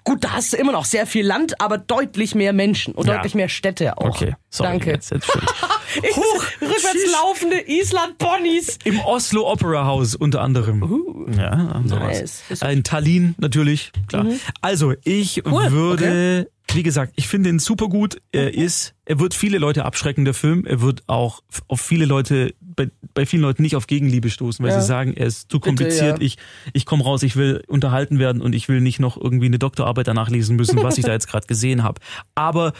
Gut, 0.02 0.24
da 0.24 0.32
hast 0.32 0.52
du 0.52 0.56
immer 0.56 0.72
noch 0.72 0.86
sehr 0.86 1.06
viel 1.06 1.24
Land, 1.24 1.60
aber 1.60 1.78
deutlich 1.78 2.34
mehr 2.34 2.52
Menschen 2.52 2.94
und 2.94 3.06
Ja. 3.06 3.14
deutlich 3.16 3.34
mehr 3.36 3.48
Städte 3.48 3.96
auch. 3.96 4.06
Okay, 4.06 4.34
sorry. 4.48 4.70
Danke. 4.70 4.90
Jetzt, 4.90 5.10
jetzt. 5.12 5.30
Ich, 5.96 6.16
rückwärts 6.16 7.12
laufende 7.20 7.68
Island-Ponys. 7.68 8.78
Im 8.84 9.00
Oslo 9.00 9.50
Opera 9.50 9.84
House 9.86 10.14
unter 10.14 10.40
anderem. 10.40 11.26
ja, 11.36 11.72
und 11.72 11.88
sowas. 11.88 12.44
Uh, 12.48 12.52
nice. 12.52 12.62
Mhm. 12.62 12.68
In 12.70 12.84
Tallinn 12.84 13.34
natürlich, 13.38 13.90
klar. 14.06 14.24
Also 14.60 14.94
ich 15.02 15.44
Cool, 15.44 15.72
würde, 15.72 16.48
wie 16.74 16.82
gesagt, 16.82 17.12
ich 17.16 17.28
finde 17.28 17.48
ihn 17.50 17.58
super 17.58 17.88
gut. 17.88 18.20
Er 18.32 18.54
ist, 18.54 18.94
er 19.04 19.18
wird 19.18 19.34
viele 19.34 19.58
Leute 19.58 19.84
abschrecken, 19.84 20.24
der 20.24 20.34
Film. 20.34 20.64
Er 20.66 20.80
wird 20.80 21.02
auch 21.06 21.42
auf 21.68 21.80
viele 21.80 22.04
Leute, 22.04 22.54
bei, 22.60 22.88
bei 23.14 23.26
vielen 23.26 23.42
Leuten 23.42 23.62
nicht 23.62 23.76
auf 23.76 23.86
Gegenliebe 23.86 24.30
stoßen, 24.30 24.62
weil 24.64 24.72
Ja. 24.72 24.80
sie 24.80 24.86
sagen, 24.86 25.14
er 25.14 25.26
ist 25.26 25.50
zu 25.50 25.60
kompliziert. 25.60 26.18
ja. 26.18 26.24
Ich, 26.24 26.36
ich 26.72 26.86
komme 26.86 27.04
raus, 27.04 27.22
ich 27.22 27.36
will 27.36 27.62
unterhalten 27.66 28.18
werden 28.18 28.40
und 28.42 28.54
ich 28.54 28.68
will 28.68 28.80
nicht 28.80 29.00
noch 29.00 29.16
irgendwie 29.16 29.46
eine 29.46 29.58
Doktorarbeit 29.58 30.06
danach 30.08 30.30
lesen 30.30 30.56
müssen, 30.56 30.82
was 30.82 30.98
ich 30.98 31.04
da 31.04 31.12
jetzt 31.12 31.28
gerade 31.28 31.46
gesehen 31.46 31.82
habe. 31.82 32.00
Aber 32.34 32.72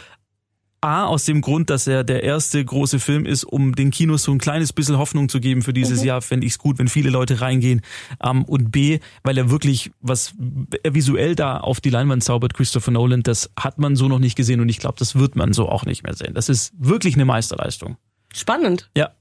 A, 0.83 1.05
aus 1.05 1.25
dem 1.25 1.41
Grund, 1.41 1.69
dass 1.69 1.85
er 1.85 2.03
der 2.03 2.23
erste 2.23 2.63
große 2.65 2.99
Film 2.99 3.27
ist, 3.27 3.43
um 3.43 3.75
den 3.75 3.91
Kinos 3.91 4.23
so 4.23 4.31
ein 4.31 4.39
kleines 4.39 4.73
bisschen 4.73 4.97
Hoffnung 4.97 5.29
zu 5.29 5.39
geben 5.39 5.61
für 5.61 5.73
dieses 5.73 6.03
Jahr, 6.03 6.23
fände 6.23 6.47
ich 6.47 6.53
es 6.53 6.57
gut, 6.57 6.79
wenn 6.79 6.87
viele 6.87 7.11
Leute 7.11 7.39
reingehen. 7.39 7.81
Ähm, 8.23 8.43
und 8.45 8.71
B, 8.71 8.99
weil 9.21 9.37
er 9.37 9.51
wirklich, 9.51 9.91
was 10.01 10.33
er 10.81 10.95
visuell 10.95 11.35
da 11.35 11.57
auf 11.57 11.81
die 11.81 11.91
Leinwand 11.91 12.23
zaubert, 12.23 12.55
Christopher 12.55 12.89
Nolan, 12.89 13.21
das 13.21 13.51
hat 13.59 13.77
man 13.77 13.95
so 13.95 14.07
noch 14.07 14.17
nicht 14.17 14.35
gesehen 14.35 14.59
und 14.59 14.69
ich 14.69 14.79
glaube, 14.79 14.95
das 14.97 15.13
wird 15.19 15.35
man 15.35 15.53
so 15.53 15.69
auch 15.69 15.85
nicht 15.85 16.01
mehr 16.01 16.15
sehen. 16.15 16.33
Das 16.33 16.49
ist 16.49 16.73
wirklich 16.79 17.13
eine 17.13 17.25
Meisterleistung. 17.25 17.97
Spannend. 18.33 18.89
Ja. 18.97 19.11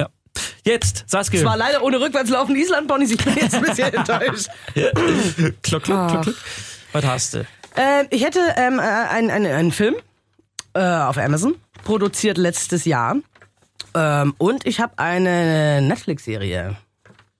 Ja. 0.00 0.08
Jetzt, 0.64 1.04
Saskia. 1.06 1.38
Es 1.38 1.46
war 1.46 1.56
leider 1.56 1.84
ohne 1.84 2.00
rückwärts 2.00 2.30
laufende 2.30 2.60
Island-Ponys. 2.60 3.12
Ich 3.12 3.24
bin 3.24 3.36
jetzt 3.36 3.54
ein 3.54 3.62
bisschen 3.62 3.94
enttäuscht. 3.94 4.48
Klock, 5.62 5.84
klock, 5.84 6.08
klock, 6.08 6.22
klock. 6.22 6.34
Was 6.90 7.04
hast 7.04 7.34
du? 7.34 7.46
Äh, 7.76 8.06
ich 8.10 8.24
hätte 8.24 8.40
ähm, 8.56 8.80
äh, 8.80 8.82
einen, 8.82 9.30
einen, 9.30 9.52
einen 9.52 9.70
Film 9.70 9.94
äh, 10.74 10.80
auf 10.80 11.18
Amazon, 11.18 11.54
produziert 11.84 12.38
letztes 12.38 12.84
Jahr. 12.84 13.16
Ähm, 13.94 14.34
und 14.38 14.66
ich 14.66 14.80
habe 14.80 14.98
eine 14.98 15.80
Netflix-Serie. 15.82 16.76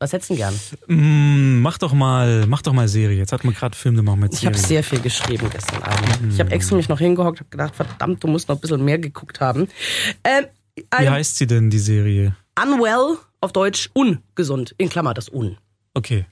Was 0.01 0.13
hättest 0.13 0.31
du 0.31 0.37
gern? 0.37 0.55
Hm, 0.87 1.63
mach 1.63 1.79
doch 1.79 1.93
mal, 1.93 2.47
mach 2.47 2.63
doch 2.63 2.73
mal 2.73 2.89
Serie. 2.89 3.17
Jetzt 3.17 3.33
hat 3.33 3.45
man 3.45 3.55
gerade 3.55 3.77
Film, 3.77 3.95
machen 4.05 4.21
wir 4.21 4.27
jetzt 4.27 4.39
Ich 4.39 4.47
habe 4.47 4.57
Serie. 4.57 4.69
sehr 4.69 4.85
viel 4.85 5.01
geschrieben 5.01 5.49
gestern 5.51 5.83
Abend. 5.83 6.33
Ich 6.33 6.41
habe 6.41 6.51
extra 6.51 6.77
mich 6.77 6.89
noch 6.89 6.99
hingehockt, 6.99 7.41
habe 7.41 7.51
gedacht, 7.51 7.75
verdammt, 7.75 8.23
du 8.23 8.29
musst 8.29 8.49
noch 8.49 8.57
ein 8.57 8.61
bisschen 8.61 8.85
mehr 8.85 8.99
geguckt 8.99 9.41
haben. 9.41 9.69
Ähm, 10.25 10.47
Wie 10.77 11.09
heißt 11.09 11.37
sie 11.37 11.47
denn, 11.47 11.71
die 11.71 11.79
Serie? 11.79 12.37
Unwell, 12.61 13.17
auf 13.41 13.53
Deutsch 13.53 13.89
ungesund, 13.95 14.75
in 14.79 14.89
Klammer 14.89 15.15
das 15.15 15.33
Un. 15.33 15.57
Okay. 15.95 16.27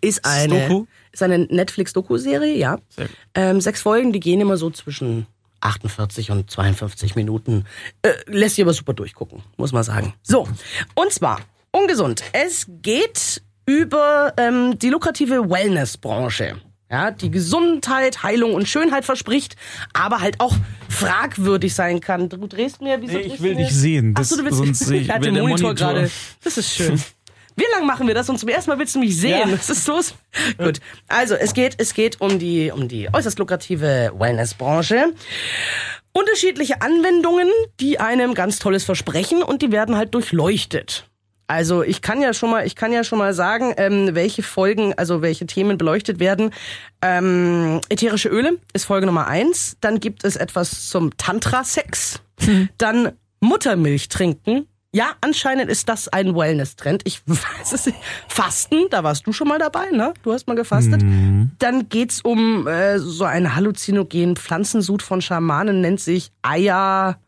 Ist 0.00 0.24
eine, 0.24 0.60
Doku? 0.68 0.86
ist 1.12 1.22
eine 1.22 1.38
Netflix-Doku-Serie, 1.38 2.56
ja. 2.56 2.78
Sehr 2.90 3.06
gut. 3.06 3.16
Ähm, 3.34 3.60
sechs 3.60 3.80
Folgen, 3.82 4.12
die 4.12 4.20
gehen 4.20 4.40
immer 4.40 4.56
so 4.56 4.70
zwischen 4.70 5.26
48 5.64 6.30
und 6.30 6.50
52 6.50 7.16
Minuten. 7.16 7.64
Äh, 8.02 8.12
lässt 8.26 8.56
sich 8.56 8.64
aber 8.64 8.72
super 8.74 8.92
durchgucken, 8.94 9.42
muss 9.56 9.72
man 9.72 9.82
sagen. 9.82 10.14
So, 10.22 10.46
und 10.94 11.12
zwar, 11.12 11.40
ungesund. 11.72 12.22
Es 12.32 12.66
geht 12.82 13.42
über 13.66 14.32
ähm, 14.36 14.78
die 14.78 14.90
lukrative 14.90 15.48
Wellness-Branche. 15.50 16.56
Ja, 16.90 17.10
die 17.10 17.30
Gesundheit, 17.30 18.22
Heilung 18.22 18.54
und 18.54 18.68
Schönheit 18.68 19.04
verspricht, 19.06 19.56
aber 19.94 20.20
halt 20.20 20.38
auch 20.38 20.54
fragwürdig 20.88 21.74
sein 21.74 21.98
kann. 22.00 22.28
Du 22.28 22.46
drehst 22.46 22.82
mir, 22.82 23.00
wieso 23.00 23.14
Nee, 23.16 23.20
ich 23.24 23.40
will 23.42 23.54
dich 23.56 23.70
sehen. 23.70 24.12
Ach 24.14 24.20
Das- 24.20 24.28
so, 24.28 24.36
du 24.36 24.44
willst 24.44 24.58
sonst 24.58 24.82
ich- 24.90 25.00
ich 25.02 25.06
der 25.08 25.18
Monitor, 25.20 25.48
Monitor- 25.48 25.74
gerade. 25.74 26.10
Das 26.44 26.58
ist 26.58 26.70
schön. 26.72 27.00
Wie 27.56 27.64
lange 27.72 27.86
machen 27.86 28.06
wir 28.06 28.14
das? 28.14 28.28
Und 28.28 28.38
zum 28.38 28.48
ersten 28.48 28.70
Mal 28.70 28.78
willst 28.78 28.94
du 28.94 28.98
mich 28.98 29.18
sehen. 29.18 29.48
Ja. 29.48 29.52
Was 29.52 29.70
ist 29.70 29.86
los? 29.86 30.14
Gut. 30.58 30.80
Also, 31.08 31.34
es 31.34 31.54
geht, 31.54 31.74
es 31.78 31.94
geht 31.94 32.20
um 32.20 32.38
die, 32.38 32.70
um 32.70 32.88
die 32.88 33.08
äußerst 33.12 33.38
lukrative 33.38 34.12
Wellnessbranche. 34.16 35.12
Unterschiedliche 36.12 36.80
Anwendungen, 36.80 37.48
die 37.80 37.98
einem 38.00 38.34
ganz 38.34 38.58
tolles 38.58 38.84
versprechen 38.84 39.42
und 39.42 39.62
die 39.62 39.72
werden 39.72 39.96
halt 39.96 40.14
durchleuchtet. 40.14 41.08
Also 41.46 41.82
ich 41.82 42.00
kann 42.00 42.22
ja 42.22 42.32
schon 42.32 42.50
mal, 42.50 42.66
ich 42.66 42.74
kann 42.74 42.92
ja 42.92 43.04
schon 43.04 43.18
mal 43.18 43.34
sagen, 43.34 43.74
ähm, 43.76 44.14
welche 44.14 44.42
Folgen, 44.42 44.94
also 44.94 45.20
welche 45.20 45.46
Themen 45.46 45.76
beleuchtet 45.76 46.18
werden. 46.18 46.52
Ähm, 47.02 47.80
ätherische 47.90 48.28
Öle 48.28 48.58
ist 48.72 48.84
Folge 48.86 49.06
Nummer 49.06 49.26
eins. 49.26 49.76
Dann 49.80 50.00
gibt 50.00 50.24
es 50.24 50.36
etwas 50.36 50.88
zum 50.88 51.16
Tantra-Sex. 51.16 52.20
Dann 52.78 53.12
Muttermilch 53.40 54.08
trinken. 54.08 54.66
Ja, 54.94 55.10
anscheinend 55.20 55.68
ist 55.70 55.88
das 55.88 56.06
ein 56.08 56.36
Wellness-Trend. 56.36 57.02
Ich 57.04 57.20
weiß 57.26 57.72
es 57.72 57.86
nicht. 57.86 57.98
Fasten, 58.28 58.86
da 58.90 59.02
warst 59.02 59.26
du 59.26 59.32
schon 59.32 59.48
mal 59.48 59.58
dabei, 59.58 59.90
ne? 59.90 60.14
Du 60.22 60.32
hast 60.32 60.46
mal 60.46 60.54
gefastet. 60.54 61.02
Dann 61.58 61.88
geht's 61.88 62.20
um 62.20 62.68
äh, 62.68 63.00
so 63.00 63.24
einen 63.24 63.56
halluzinogen 63.56 64.36
Pflanzensud 64.36 65.02
von 65.02 65.20
Schamanen, 65.20 65.80
nennt 65.80 65.98
sich 66.00 66.30
Aya 66.42 67.18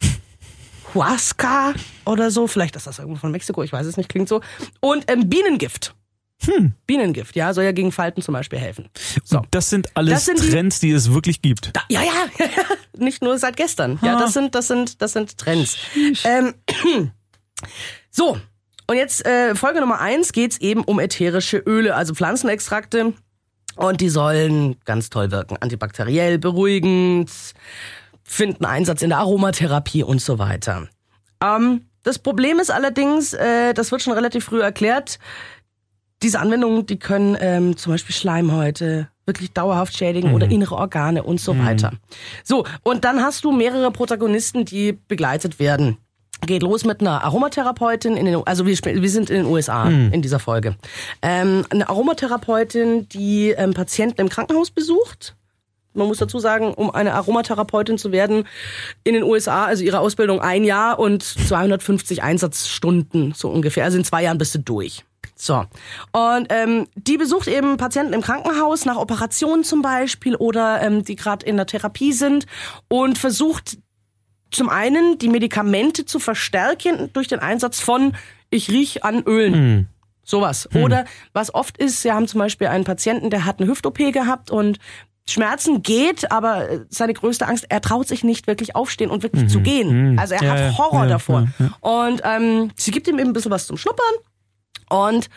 Huasca 0.95 1.75
oder 2.05 2.31
so. 2.31 2.47
Vielleicht 2.47 2.77
ist 2.77 2.87
das 2.87 3.01
irgendwo 3.01 3.19
von 3.19 3.33
Mexiko, 3.33 3.63
ich 3.65 3.73
weiß 3.73 3.87
es 3.87 3.97
nicht, 3.97 4.09
klingt 4.09 4.29
so. 4.29 4.41
Und 4.81 5.11
ähm, 5.11 5.29
Bienengift. 5.29 5.95
Bienengift, 6.87 7.35
ja, 7.35 7.53
soll 7.55 7.65
ja 7.65 7.73
gegen 7.73 7.91
Falten 7.91 8.21
zum 8.23 8.35
Beispiel 8.35 8.59
helfen. 8.59 8.89
So. 9.25 9.43
Das 9.51 9.71
sind 9.71 9.89
alles 9.97 10.13
Das 10.15 10.25
sind 10.27 10.41
die- 10.43 10.51
Trends, 10.51 10.79
die 10.81 10.91
es 10.93 11.13
wirklich 11.13 11.43
gibt. 11.43 11.71
Da, 11.75 11.81
ja, 11.89 12.03
ja, 12.03 12.47
nicht 12.99 13.23
nur 13.23 13.39
seit 13.39 13.57
gestern. 13.57 13.99
Ja, 14.03 14.19
das 14.19 14.35
sind, 14.35 14.55
das 14.55 14.69
sind, 14.69 15.01
das 15.03 15.13
sind 15.15 15.37
Trends. 15.39 15.77
Ähm, 16.25 16.55
so. 18.17 18.39
Und 18.89 18.97
jetzt 18.97 19.27
äh, 19.27 19.55
Folge 19.55 19.81
Nummer 19.81 20.01
eins 20.01 20.33
geht's 20.33 20.59
eben 20.59 20.85
um 20.85 21.01
ätherische 21.01 21.59
Öle, 21.59 21.95
also 21.95 22.15
Pflanzenextrakte. 22.15 23.13
Und 23.75 24.01
die 24.01 24.09
sollen 24.09 24.77
ganz 24.85 25.11
toll 25.11 25.31
wirken. 25.31 25.57
Antibakteriell, 25.61 26.39
beruhigend, 26.39 27.31
finden 28.23 28.65
Einsatz 28.65 29.03
in 29.03 29.11
der 29.11 29.19
Aromatherapie 29.19 30.03
und 30.03 30.23
so 30.23 30.39
weiter. 30.39 30.89
Ähm, 31.43 31.83
das 32.05 32.19
Problem 32.19 32.59
ist 32.59 32.71
allerdings, 32.71 33.35
äh, 33.35 33.75
das 33.75 33.93
wird 33.93 34.03
schon 34.03 34.15
relativ 34.15 34.45
früh 34.45 34.63
erklärt, 34.63 35.19
diese 36.23 36.41
Anwendungen, 36.41 36.87
die 36.87 36.99
können 36.99 37.37
ähm, 37.41 37.77
zum 37.77 37.93
Beispiel 37.93 38.15
Schleimhäute 38.15 39.09
wirklich 39.27 39.53
dauerhaft 39.53 39.95
schädigen 39.97 40.33
oder 40.33 40.49
innere 40.49 40.77
Organe 40.77 41.23
und 41.23 41.41
so 41.41 41.59
weiter. 41.59 41.93
So, 42.45 42.65
und 42.83 43.05
dann 43.05 43.21
hast 43.21 43.45
du 43.45 43.53
mehrere 43.53 43.91
Protagonisten, 43.91 44.65
die 44.65 44.93
begleitet 44.93 45.59
werden. 45.59 45.99
Geht 46.45 46.63
los 46.63 46.85
mit 46.85 47.01
einer 47.01 47.25
Aromatherapeutin, 47.25 48.17
in 48.17 48.27
den, 48.27 48.47
also 48.47 48.67
wir, 48.67 48.77
wir 48.77 49.11
sind 49.11 49.31
in 49.31 49.37
den 49.37 49.47
USA 49.47 49.89
in 49.89 50.21
dieser 50.23 50.39
Folge. 50.39 50.77
Ähm, 51.23 51.65
eine 51.71 51.89
Aromatherapeutin, 51.89 53.09
die 53.09 53.51
ähm, 53.51 53.73
Patienten 53.73 54.21
im 54.21 54.29
Krankenhaus 54.29 54.71
besucht. 54.71 55.35
Man 55.97 56.09
muss 56.09 56.19
dazu 56.19 56.39
sagen, 56.39 56.75
um 56.75 56.91
eine 56.91 57.15
Aromatherapeutin 57.15 57.97
zu 57.97 58.13
werden 58.13 58.47
in 59.03 59.15
den 59.15 59.23
USA, 59.23 59.65
also 59.65 59.83
ihre 59.83 60.01
Ausbildung 60.01 60.41
ein 60.41 60.65
Jahr 60.65 60.99
und 60.99 61.23
250 61.23 62.23
Einsatzstunden 62.23 63.33
so 63.35 63.49
ungefähr. 63.49 63.85
Also 63.85 63.97
in 63.97 64.05
zwei 64.05 64.23
Jahren 64.23 64.39
bist 64.39 64.55
du 64.55 64.59
durch. 64.59 65.05
So. 65.35 65.65
Und 66.13 66.47
ähm, 66.51 66.87
die 66.95 67.17
besucht 67.17 67.49
eben 67.49 67.77
Patienten 67.77 68.13
im 68.13 68.23
Krankenhaus 68.23 68.85
nach 68.85 68.97
Operationen 68.97 69.65
zum 69.65 69.83
Beispiel 69.83 70.35
oder 70.37 70.81
ähm, 70.83 71.05
die 71.05 71.17
gerade 71.17 71.45
in 71.45 71.57
der 71.57 71.67
Therapie 71.67 72.13
sind 72.13 72.47
und 72.89 73.19
versucht 73.19 73.79
zum 74.57 74.69
einen 74.69 75.19
die 75.19 75.29
Medikamente 75.29 76.05
zu 76.05 76.19
verstärken 76.19 77.11
durch 77.13 77.29
den 77.29 77.39
Einsatz 77.41 77.81
von 77.81 78.17
ich 78.51 78.71
riech 78.71 79.05
an 79.05 79.23
Ölen. 79.25 79.89
Sowas. 80.25 80.69
Oder 80.75 81.05
was 81.33 81.55
oft 81.55 81.79
ist, 81.79 82.03
wir 82.03 82.15
haben 82.15 82.27
zum 82.27 82.39
Beispiel 82.41 82.67
einen 82.67 82.85
Patienten, 82.85 83.31
der 83.31 83.45
hat 83.45 83.61
eine 83.61 83.69
Hüft-OP 83.71 83.99
gehabt 84.13 84.51
und 84.51 84.79
Schmerzen 85.29 85.83
geht, 85.83 86.31
aber 86.33 86.69
seine 86.89 87.13
größte 87.15 87.47
Angst, 87.47 87.67
er 87.69 87.81
traut 87.81 88.07
sich 88.09 88.25
nicht 88.25 88.47
wirklich 88.47 88.75
aufstehen 88.77 89.11
und 89.11 89.23
wirklich 89.23 89.49
zu 89.49 89.61
gehen. 89.61 90.19
Also 90.19 90.35
er 90.35 90.43
Ja, 90.43 90.51
hat 90.53 90.79
Horror 90.79 91.03
ja, 91.05 91.09
davor. 91.09 91.49
ja, 91.59 91.71
Und 91.81 92.23
ähm, 92.25 92.71
sie 92.77 92.91
gibt 92.93 93.07
ihm 93.09 93.19
eben 93.19 93.31
ein 93.31 93.33
bisschen 93.33 93.51
was 93.51 93.67
zum 93.67 93.77
Schnuppern 93.77 94.15
und 94.89 95.29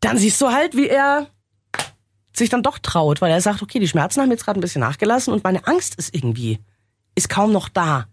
dann 0.00 0.16
siehst 0.18 0.40
du 0.40 0.48
halt, 0.50 0.76
wie 0.76 0.88
er 0.88 1.26
sich 2.34 2.48
dann 2.48 2.62
doch 2.62 2.78
traut, 2.78 3.20
weil 3.20 3.30
er 3.30 3.40
sagt, 3.42 3.62
okay, 3.62 3.78
die 3.78 3.88
Schmerzen 3.88 4.20
haben 4.22 4.30
jetzt 4.30 4.44
gerade 4.44 4.58
ein 4.58 4.62
bisschen 4.62 4.80
nachgelassen 4.80 5.32
und 5.34 5.44
meine 5.44 5.66
Angst 5.66 5.94
ist 5.96 6.14
irgendwie, 6.14 6.58
ist 7.14 7.28
kaum 7.28 7.52
noch 7.52 7.68
da. 7.68 8.06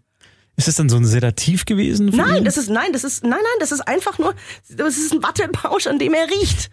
Ist 0.56 0.68
das 0.68 0.74
dann 0.76 0.88
so 0.90 0.96
ein 0.96 1.06
Sedativ 1.06 1.64
gewesen? 1.64 2.06
Nein, 2.14 2.38
ihn? 2.38 2.44
das 2.44 2.58
ist, 2.58 2.68
nein, 2.68 2.92
das 2.92 3.04
ist, 3.04 3.22
nein, 3.22 3.32
nein, 3.32 3.58
das 3.60 3.72
ist 3.72 3.80
einfach 3.80 4.18
nur, 4.18 4.34
das 4.68 4.98
ist 4.98 5.12
ein 5.14 5.22
Wattebausch, 5.22 5.86
an 5.86 5.98
dem 5.98 6.12
er 6.12 6.26
riecht. 6.28 6.70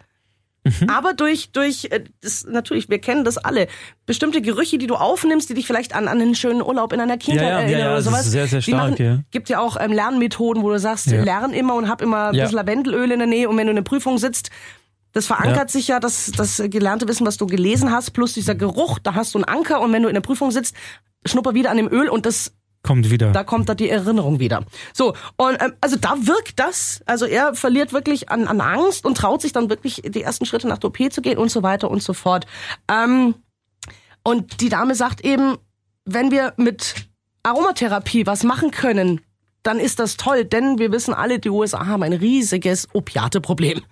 Mhm. 0.64 0.90
Aber 0.90 1.14
durch, 1.14 1.52
durch, 1.52 1.86
äh, 1.90 2.04
das, 2.20 2.44
natürlich, 2.44 2.90
wir 2.90 2.98
kennen 2.98 3.24
das 3.24 3.38
alle. 3.38 3.68
Bestimmte 4.04 4.42
Gerüche, 4.42 4.76
die 4.76 4.86
du 4.88 4.96
aufnimmst, 4.96 5.48
die 5.48 5.54
dich 5.54 5.66
vielleicht 5.66 5.94
an, 5.94 6.06
an 6.08 6.20
einen 6.20 6.34
schönen 6.34 6.60
Urlaub 6.60 6.92
in 6.92 7.00
einer 7.00 7.16
Kindheit 7.16 7.44
Ja, 7.44 7.48
ja, 7.48 7.54
ja, 7.60 7.60
erinnern 7.62 7.80
ja, 7.80 7.86
oder 7.86 7.94
das 7.96 8.04
ist 8.04 8.10
sowas. 8.12 8.30
sehr, 8.30 8.46
sehr 8.48 8.60
stark, 8.60 8.98
ja. 8.98 9.20
Gibt 9.30 9.48
ja 9.48 9.60
auch 9.60 9.78
ähm, 9.80 9.92
Lernmethoden, 9.92 10.62
wo 10.62 10.68
du 10.70 10.78
sagst, 10.78 11.06
Ja. 11.06 11.22
lern 11.22 11.52
immer 11.54 11.74
und 11.76 11.88
hab 11.88 12.02
immer 12.02 12.28
ein 12.28 12.34
Ja. 12.34 12.44
bisschen 12.44 12.56
Lavendelöl 12.58 13.10
in 13.12 13.20
der 13.20 13.28
Nähe 13.28 13.48
und 13.48 13.56
wenn 13.56 13.66
du 13.68 13.70
in 13.70 13.76
der 13.76 13.82
Prüfung 13.84 14.18
sitzt, 14.18 14.50
Das 15.14 15.26
verankert 15.26 15.70
sich 15.70 15.88
ja, 15.88 16.00
das, 16.00 16.30
das 16.36 16.62
gelernte 16.66 17.08
Wissen, 17.08 17.26
was 17.26 17.38
du 17.38 17.46
gelesen 17.46 17.90
hast, 17.90 18.10
plus 18.10 18.34
dieser 18.34 18.54
Geruch, 18.54 18.98
da 18.98 19.14
hast 19.14 19.34
du 19.34 19.38
einen 19.38 19.44
Anker 19.44 19.80
und 19.80 19.90
wenn 19.94 20.02
du 20.02 20.08
in 20.08 20.14
der 20.14 20.20
Prüfung 20.20 20.50
sitzt, 20.50 20.74
schnupper 21.26 21.54
wieder 21.54 21.70
an 21.70 21.76
dem 21.76 21.88
Öl 21.88 22.08
und 22.08 22.26
das 22.26 22.52
Kommt 22.82 23.10
wieder. 23.10 23.32
da 23.32 23.44
kommt 23.44 23.68
da 23.68 23.74
die 23.74 23.90
Erinnerung 23.90 24.38
wieder. 24.38 24.64
So, 24.94 25.14
und 25.36 25.60
ähm, 25.60 25.74
also 25.80 25.96
da 25.96 26.14
wirkt 26.26 26.58
das, 26.58 27.02
also 27.06 27.26
er 27.26 27.54
verliert 27.54 27.92
wirklich 27.92 28.30
an, 28.30 28.46
an 28.46 28.60
Angst 28.60 29.04
und 29.04 29.16
traut 29.16 29.42
sich 29.42 29.52
dann 29.52 29.68
wirklich 29.68 30.02
die 30.04 30.22
ersten 30.22 30.46
Schritte 30.46 30.68
nach 30.68 30.78
der 30.78 30.88
OP 30.88 31.12
zu 31.12 31.20
gehen 31.20 31.38
und 31.38 31.50
so 31.50 31.62
weiter 31.62 31.90
und 31.90 32.02
so 32.02 32.12
fort. 32.12 32.46
Ähm, 32.90 33.34
und 34.22 34.60
die 34.60 34.68
Dame 34.68 34.94
sagt 34.94 35.22
eben, 35.22 35.58
wenn 36.04 36.30
wir 36.30 36.54
mit 36.56 36.94
Aromatherapie 37.42 38.26
was 38.26 38.44
machen 38.44 38.70
können, 38.70 39.20
dann 39.62 39.80
ist 39.80 39.98
das 39.98 40.16
toll, 40.16 40.44
denn 40.44 40.78
wir 40.78 40.92
wissen 40.92 41.12
alle, 41.12 41.38
die 41.40 41.50
USA 41.50 41.86
haben 41.86 42.02
ein 42.02 42.12
riesiges 42.12 42.88
Opiateproblem. 42.92 43.84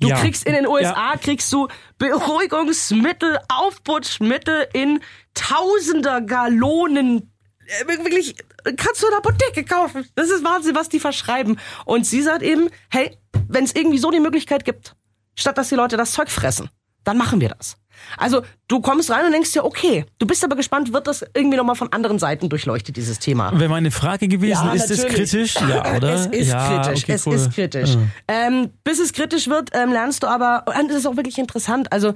Du 0.00 0.08
Ja. 0.08 0.16
kriegst 0.16 0.44
in 0.44 0.54
den 0.54 0.66
USA 0.66 1.14
kriegst 1.16 1.52
du 1.52 1.68
Beruhigungsmittel, 1.98 3.38
Aufputschmittel 3.48 4.66
in 4.72 5.00
tausender 5.34 6.20
Gallonen 6.20 7.30
äh, 7.66 7.86
wirklich 7.86 8.34
kannst 8.76 9.02
du 9.02 9.06
in 9.06 9.10
der 9.12 9.18
Apotheke 9.18 9.64
kaufen. 9.64 10.06
Das 10.14 10.28
ist 10.30 10.44
Wahnsinn, 10.44 10.74
was 10.74 10.88
die 10.90 11.00
verschreiben. 11.00 11.58
Und 11.86 12.04
sie 12.06 12.20
sagt 12.22 12.42
eben, 12.42 12.68
hey, 12.90 13.16
wenn 13.48 13.64
es 13.64 13.74
irgendwie 13.74 13.98
so 13.98 14.10
die 14.10 14.20
Möglichkeit 14.20 14.64
gibt, 14.66 14.94
statt 15.34 15.56
dass 15.56 15.70
die 15.70 15.74
Leute 15.74 15.96
das 15.96 16.12
Zeug 16.12 16.28
fressen, 16.30 16.68
dann 17.04 17.16
machen 17.16 17.40
wir 17.40 17.48
das. 17.48 17.76
Also 18.16 18.42
du 18.68 18.80
kommst 18.80 19.10
rein 19.10 19.26
und 19.26 19.32
denkst 19.32 19.52
dir, 19.52 19.64
okay, 19.64 20.06
du 20.18 20.26
bist 20.26 20.44
aber 20.44 20.56
gespannt, 20.56 20.92
wird 20.92 21.06
das 21.06 21.24
irgendwie 21.34 21.56
nochmal 21.56 21.74
von 21.76 21.92
anderen 21.92 22.18
Seiten 22.18 22.48
durchleuchtet, 22.48 22.96
dieses 22.96 23.18
Thema. 23.18 23.58
Wäre 23.58 23.68
meine 23.70 23.90
Frage 23.90 24.28
gewesen, 24.28 24.70
ist 24.72 24.90
es 24.90 25.02
natürlich. 25.02 25.30
kritisch? 25.30 25.54
Ja, 25.68 25.96
oder? 25.96 26.14
Es 26.14 26.26
ist 26.26 26.48
ja, 26.48 26.82
kritisch, 26.82 27.04
okay, 27.04 27.12
es 27.12 27.26
cool. 27.26 27.34
ist 27.34 27.52
kritisch. 27.52 27.96
Ähm, 28.28 28.70
bis 28.84 28.98
es 28.98 29.12
kritisch 29.12 29.48
wird, 29.48 29.70
ähm, 29.72 29.92
lernst 29.92 30.22
du 30.22 30.26
aber, 30.26 30.64
und 30.66 30.88
das 30.88 30.98
ist 30.98 31.06
auch 31.06 31.16
wirklich 31.16 31.38
interessant, 31.38 31.92
also 31.92 32.14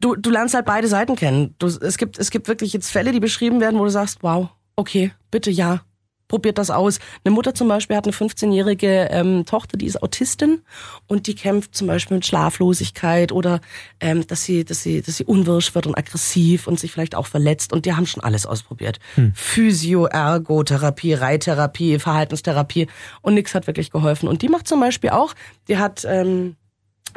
du, 0.00 0.14
du 0.16 0.30
lernst 0.30 0.54
halt 0.54 0.66
beide 0.66 0.88
Seiten 0.88 1.16
kennen. 1.16 1.54
Du, 1.58 1.66
es, 1.66 1.96
gibt, 1.96 2.18
es 2.18 2.30
gibt 2.30 2.48
wirklich 2.48 2.72
jetzt 2.72 2.90
Fälle, 2.90 3.12
die 3.12 3.20
beschrieben 3.20 3.60
werden, 3.60 3.78
wo 3.78 3.84
du 3.84 3.90
sagst, 3.90 4.18
wow, 4.22 4.48
okay, 4.76 5.12
bitte 5.30 5.50
ja, 5.50 5.82
probiert 6.28 6.58
das 6.58 6.70
aus. 6.70 6.98
Eine 7.24 7.34
Mutter 7.34 7.54
zum 7.54 7.68
Beispiel 7.68 7.96
hat 7.96 8.06
eine 8.06 8.14
15-jährige 8.14 9.08
ähm, 9.10 9.44
Tochter, 9.46 9.76
die 9.76 9.86
ist 9.86 10.02
Autistin 10.02 10.62
und 11.06 11.26
die 11.26 11.34
kämpft 11.34 11.74
zum 11.74 11.86
Beispiel 11.86 12.16
mit 12.16 12.26
Schlaflosigkeit 12.26 13.32
oder 13.32 13.60
ähm, 14.00 14.26
dass 14.26 14.44
sie, 14.44 14.64
dass 14.64 14.82
sie, 14.82 15.02
dass 15.02 15.16
sie 15.16 15.24
unwirsch 15.24 15.74
wird 15.74 15.86
und 15.86 15.96
aggressiv 15.96 16.66
und 16.66 16.80
sich 16.80 16.92
vielleicht 16.92 17.14
auch 17.14 17.26
verletzt 17.26 17.72
und 17.72 17.86
die 17.86 17.94
haben 17.94 18.06
schon 18.06 18.22
alles 18.22 18.46
ausprobiert. 18.46 18.98
Physio, 19.34 20.06
Ergotherapie, 20.06 21.14
Reittherapie, 21.14 21.98
Verhaltenstherapie 21.98 22.88
und 23.22 23.34
nichts 23.34 23.54
hat 23.54 23.66
wirklich 23.66 23.90
geholfen. 23.90 24.28
Und 24.28 24.42
die 24.42 24.48
macht 24.48 24.66
zum 24.66 24.80
Beispiel 24.80 25.10
auch, 25.10 25.34
die 25.68 25.78
hat 25.78 26.04
ähm, 26.08 26.56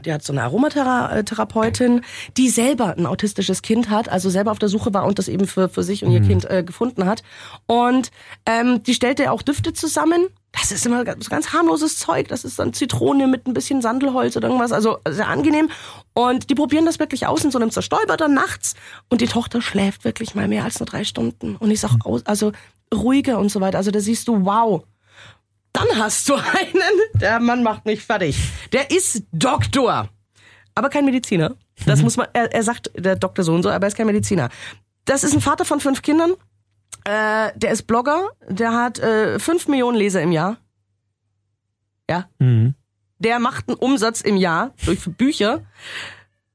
die 0.06 0.14
hat 0.14 0.24
so 0.24 0.34
eine 0.34 0.44
Aromatherapeutin, 0.44 2.02
die 2.38 2.50
selber 2.50 2.96
ein 2.98 3.06
autistisches 3.06 3.62
Kind 3.62 3.90
hat, 3.90 4.10
also 4.10 4.30
selber 4.30 4.52
auf 4.52 4.60
der 4.60 4.70
Suche 4.70 4.94
war 4.94 5.06
und 5.06 5.18
das 5.20 5.28
eben 5.28 5.48
für, 5.48 5.70
für 5.70 5.84
sich 5.84 6.04
und 6.04 6.12
ihr 6.12 6.22
Kind 6.22 6.50
äh, 6.50 6.64
gefunden 6.64 7.06
hat. 7.06 7.24
Und 7.66 8.12
ähm, 8.46 8.84
die 8.84 8.94
stellte 8.94 9.32
auch 9.32 9.42
Düfte 9.42 9.74
zusammen. 9.74 10.28
Das 10.52 10.72
ist 10.72 10.86
immer 10.86 11.04
ganz, 11.04 11.30
ganz 11.30 11.54
harmloses 11.54 11.98
Zeug. 11.98 12.28
Das 12.30 12.44
ist 12.44 12.60
dann 12.60 12.74
Zitrone 12.74 13.28
mit 13.28 13.48
ein 13.48 13.54
bisschen 13.54 13.82
Sandelholz 13.82 14.38
oder 14.38 14.48
irgendwas. 14.48 14.72
Also 14.72 15.00
sehr 15.08 15.28
angenehm. 15.28 15.70
Und 16.14 16.50
die 16.50 16.56
probieren 16.56 16.86
das 16.86 17.00
wirklich 17.00 17.28
aus 17.28 17.44
in 17.44 17.52
so 17.52 17.60
einem 17.60 17.72
Zerstäuber 17.72 18.16
nachts. 18.28 18.76
Und 19.10 19.22
die 19.22 19.28
Tochter 19.28 19.62
schläft 19.62 20.04
wirklich 20.04 20.36
mal 20.36 20.48
mehr 20.48 20.64
als 20.64 20.80
nur 20.80 20.88
drei 20.88 21.04
Stunden. 21.04 21.56
Und 21.56 21.72
ich 21.72 21.80
sag 21.80 22.06
aus, 22.06 22.26
also 22.26 22.52
ruhiger 22.94 23.40
und 23.40 23.50
so 23.50 23.62
weiter. 23.62 23.78
Also 23.78 23.92
da 23.92 24.00
siehst 24.00 24.28
du, 24.28 24.46
wow, 24.46 24.84
dann 25.78 26.00
hast 26.00 26.28
du 26.28 26.36
einen, 26.36 27.00
der 27.14 27.40
Mann 27.40 27.62
macht 27.62 27.86
mich 27.86 28.02
fertig. 28.04 28.38
Der 28.72 28.90
ist 28.90 29.24
Doktor, 29.32 30.10
aber 30.74 30.90
kein 30.90 31.06
Mediziner. 31.06 31.56
Das 31.86 32.02
muss 32.02 32.18
man, 32.18 32.28
er, 32.34 32.52
er 32.52 32.64
sagt, 32.64 32.92
der 32.96 33.16
Doktor 33.16 33.44
so 33.44 33.54
und 33.54 33.62
so, 33.62 33.70
aber 33.70 33.86
er 33.86 33.88
ist 33.88 33.96
kein 33.96 34.08
Mediziner. 34.08 34.50
Das 35.06 35.24
ist 35.24 35.34
ein 35.34 35.42
Vater 35.42 35.66
von 35.66 35.80
fünf 35.80 36.02
Kindern. 36.02 36.34
Äh, 37.04 37.52
der 37.56 37.72
ist 37.72 37.84
Blogger, 37.84 38.30
der 38.50 38.74
hat 38.74 39.00
äh, 39.00 39.40
fünf 39.40 39.68
Millionen 39.68 39.98
Leser 39.98 40.22
im 40.22 40.32
Jahr. 40.32 40.58
Ja. 42.10 42.28
Mhm. 42.40 42.74
Der 43.20 43.40
macht 43.40 43.70
einen 43.70 43.78
Umsatz 43.78 44.22
im 44.22 44.38
Jahr 44.38 44.74
durch 44.86 45.06
Bücher 45.06 45.66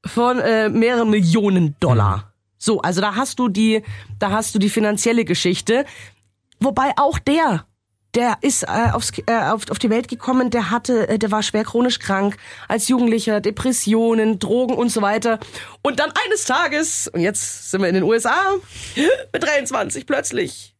von 0.05 0.39
äh, 0.39 0.69
mehreren 0.69 1.09
Millionen 1.09 1.75
Dollar. 1.79 2.33
So, 2.57 2.81
also 2.81 3.01
da 3.01 3.15
hast 3.15 3.39
du 3.39 3.47
die, 3.47 3.83
da 4.19 4.31
hast 4.31 4.53
du 4.53 4.59
die 4.59 4.69
finanzielle 4.69 5.25
Geschichte. 5.25 5.85
Wobei 6.59 6.91
auch 6.97 7.19
der, 7.19 7.65
der 8.15 8.37
ist 8.41 8.63
äh, 8.63 8.91
aufs, 8.91 9.11
äh, 9.25 9.33
auf, 9.33 9.69
auf 9.69 9.79
die 9.79 9.89
Welt 9.89 10.07
gekommen, 10.07 10.49
der 10.49 10.69
hatte, 10.69 11.07
äh, 11.07 11.19
der 11.19 11.31
war 11.31 11.43
schwer 11.43 11.63
chronisch 11.63 11.99
krank 11.99 12.37
als 12.67 12.87
Jugendlicher, 12.87 13.41
Depressionen, 13.41 14.39
Drogen 14.39 14.75
und 14.75 14.89
so 14.89 15.01
weiter. 15.01 15.39
Und 15.81 15.99
dann 15.99 16.11
eines 16.25 16.45
Tages, 16.45 17.07
und 17.07 17.21
jetzt 17.21 17.71
sind 17.71 17.81
wir 17.81 17.87
in 17.87 17.95
den 17.95 18.03
USA, 18.03 18.35
mit 19.33 19.43
23 19.43 20.05
plötzlich 20.05 20.72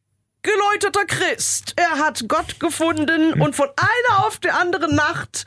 geläuterter 0.43 1.05
Christ. 1.05 1.73
Er 1.77 1.99
hat 1.99 2.25
Gott 2.27 2.59
gefunden 2.59 3.33
und 3.41 3.55
von 3.55 3.69
einer 3.77 4.25
auf 4.25 4.37
der 4.39 4.59
anderen 4.59 4.95
Nacht 4.95 5.45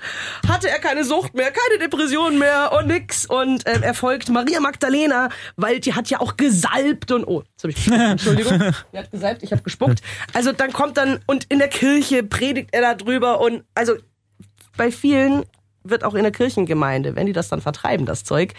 hatte 0.48 0.68
er 0.68 0.78
keine 0.78 1.04
Sucht 1.04 1.35
mehr, 1.35 1.50
keine 1.52 1.78
Depression 1.78 2.38
mehr 2.38 2.72
und 2.72 2.88
nix. 2.88 3.26
Und 3.26 3.62
ähm, 3.66 3.82
er 3.82 3.94
folgt 3.94 4.30
Maria 4.30 4.59
Magdalena, 4.61 5.28
weil 5.56 5.80
die 5.80 5.94
hat 5.94 6.09
ja 6.09 6.20
auch 6.20 6.37
gesalbt 6.37 7.12
und 7.12 7.24
oh, 7.24 7.42
jetzt 7.50 7.62
hab 7.62 7.70
ich 7.70 7.88
Entschuldigung, 7.92 8.72
die 8.92 8.98
hat 8.98 9.11
gesalbt, 9.11 9.42
ich 9.42 9.52
habe 9.52 9.62
gespuckt. 9.62 10.00
Also 10.32 10.52
dann 10.52 10.72
kommt 10.72 10.96
dann 10.96 11.20
und 11.26 11.44
in 11.44 11.59
der 11.59 11.68
Kirche 11.68 12.22
predigt 12.22 12.70
er 12.72 12.94
darüber 12.94 13.40
und 13.40 13.64
also 13.74 13.94
bei 14.76 14.90
vielen 14.90 15.44
wird 15.85 16.04
auch 16.04 16.14
in 16.14 16.22
der 16.22 16.32
Kirchengemeinde, 16.32 17.16
wenn 17.16 17.26
die 17.26 17.32
das 17.32 17.48
dann 17.48 17.61
vertreiben, 17.61 18.06
das 18.06 18.24
Zeug, 18.24 18.54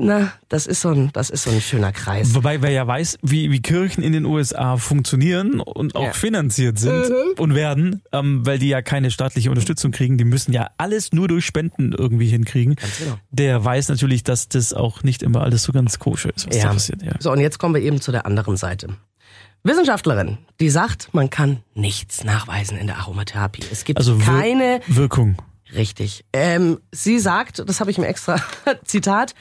na, 0.00 0.32
das 0.48 0.66
ist 0.66 0.80
so 0.80 0.88
ein, 0.90 1.10
das 1.12 1.30
ist 1.30 1.44
so 1.44 1.50
ein 1.50 1.60
schöner 1.60 1.92
Kreis. 1.92 2.34
Wobei 2.34 2.62
wer 2.62 2.70
ja 2.70 2.86
weiß, 2.86 3.18
wie, 3.22 3.50
wie 3.50 3.60
Kirchen 3.60 4.02
in 4.02 4.12
den 4.12 4.24
USA 4.24 4.76
funktionieren 4.76 5.60
und 5.60 5.94
auch 5.94 6.04
Ja. 6.06 6.12
finanziert 6.12 6.78
sind 6.78 7.10
und 7.38 7.54
werden, 7.54 8.02
ähm, 8.12 8.44
weil 8.46 8.58
die 8.58 8.68
ja 8.68 8.82
keine 8.82 9.10
staatliche 9.10 9.50
Unterstützung 9.50 9.90
kriegen, 9.92 10.18
die 10.18 10.24
müssen 10.24 10.52
ja 10.52 10.70
alles 10.78 11.12
nur 11.12 11.28
durch 11.28 11.44
Spenden 11.46 11.92
irgendwie 11.92 12.26
hinkriegen. 12.28 12.76
genau. 12.98 13.18
Der 13.30 13.64
weiß 13.64 13.88
natürlich, 13.90 14.24
dass 14.24 14.48
das 14.48 14.72
auch 14.72 15.02
nicht 15.02 15.22
immer 15.22 15.42
alles 15.42 15.62
so 15.64 15.72
ganz 15.72 15.98
koscher 15.98 16.34
ist, 16.34 16.48
was 16.48 16.58
da 16.58 16.72
passiert. 16.72 17.02
Ja. 17.02 17.12
So, 17.20 17.30
und 17.32 17.40
jetzt 17.40 17.58
kommen 17.58 17.74
wir 17.74 17.82
eben 17.82 18.00
zu 18.00 18.10
der 18.12 18.26
anderen 18.26 18.56
Seite. 18.56 18.88
Wissenschaftlerin, 19.62 20.38
die 20.58 20.70
sagt, 20.70 21.12
man 21.12 21.28
kann 21.28 21.58
nichts 21.74 22.24
nachweisen 22.24 22.78
in 22.78 22.86
der 22.86 22.96
Aromatherapie. 22.98 23.62
Es 23.70 23.84
gibt 23.84 23.98
Also 23.98 24.18
wir- 24.18 24.24
keine 24.24 24.80
Wirkung. 24.86 25.36
Richtig. 25.74 26.24
Ähm, 26.32 26.80
sie 26.90 27.18
sagt, 27.20 27.62
das 27.68 27.78
habe 27.78 27.90
ich 27.90 27.98
mir 27.98 28.08
extra 28.08 28.36
Zitat, 28.84 29.34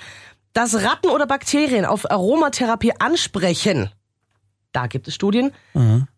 dass 0.54 0.84
Ratten 0.84 1.10
oder 1.10 1.28
Bakterien 1.28 1.86
auf 1.86 2.10
Aromatherapie 2.10 2.94
ansprechen. 3.00 3.90
Da 4.72 4.88
gibt 4.88 5.08
es 5.08 5.16
Studien. 5.16 5.52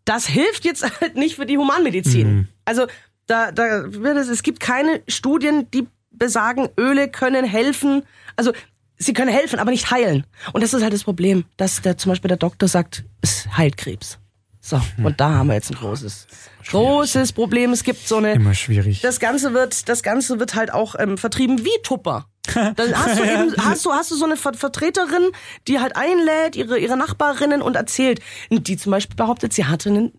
Das 0.06 0.26
hilft 0.28 0.65
jetzt 0.65 0.84
halt 1.02 1.15
nicht 1.15 1.36
für 1.36 1.46
die 1.46 1.58
Humanmedizin. 1.58 2.48
Also 2.65 2.88
da, 3.28 3.52
da 3.52 3.84
wird 3.94 4.17
es, 4.17 4.28
es 4.28 4.44
gibt 4.44 4.60
keine 4.60 5.02
Studien, 5.08 5.70
die 5.72 5.88
besagen, 6.12 6.70
Öle 6.78 7.10
können 7.10 7.46
helfen. 7.46 8.04
Also 8.36 8.52
sie 8.98 9.13
können 9.13 9.32
helfen, 9.32 9.60
aber 9.60 9.72
nicht 9.72 9.89
heilen. 9.91 10.26
Und 10.54 10.63
das 10.63 10.74
ist 10.74 10.84
halt 10.84 10.94
das 10.94 11.04
Problem, 11.04 11.46
dass 11.58 11.82
der, 11.82 11.98
zum 11.98 12.12
Beispiel 12.12 12.28
der 12.30 12.38
Doktor 12.38 12.67
sagt, 12.67 13.04
es 13.22 13.48
heilt 13.58 13.78
Krebs. 13.78 14.17
So, 14.63 14.80
und 15.04 15.19
da 15.19 15.30
haben 15.32 15.47
wir 15.47 15.56
jetzt 15.56 15.71
ein 15.71 15.78
großes, 15.78 16.28
großes 16.69 17.34
Problem. 17.34 17.74
Es 17.74 17.84
gibt 17.84 18.08
so 18.08 18.17
eine, 18.17 18.34
Immer 18.34 18.54
schwierig. 18.54 19.02
das 19.02 19.19
Ganze 19.19 19.54
wird, 19.54 19.89
das 19.89 20.04
Ganze 20.04 20.39
wird 20.39 20.54
halt 20.54 20.71
auch 20.71 20.95
ähm, 21.00 21.17
vertrieben 21.17 21.65
wie 21.65 21.82
Tupper. 21.84 22.28
Dann 22.54 22.95
hast 22.95 23.19
du 23.19 23.24
eben, 23.24 23.56
hast 23.58 23.86
du, 23.86 23.91
hast 23.91 24.12
du 24.12 24.15
so 24.15 24.26
eine 24.26 24.38
Ver 24.38 24.54
Vertreterin, 24.54 25.32
die 25.67 25.80
halt 25.80 25.95
einlädt, 25.95 26.56
ihre, 26.56 26.78
ihre 26.78 26.95
Nachbarinnen 26.95 27.62
und 27.62 27.76
erzählt. 27.76 28.19
Die 28.52 28.78
zum 28.78 28.91
Beispiel 28.91 29.15
behauptet, 29.15 29.52
sie 29.54 29.65
hatte 29.65 29.89
einen, 29.89 30.13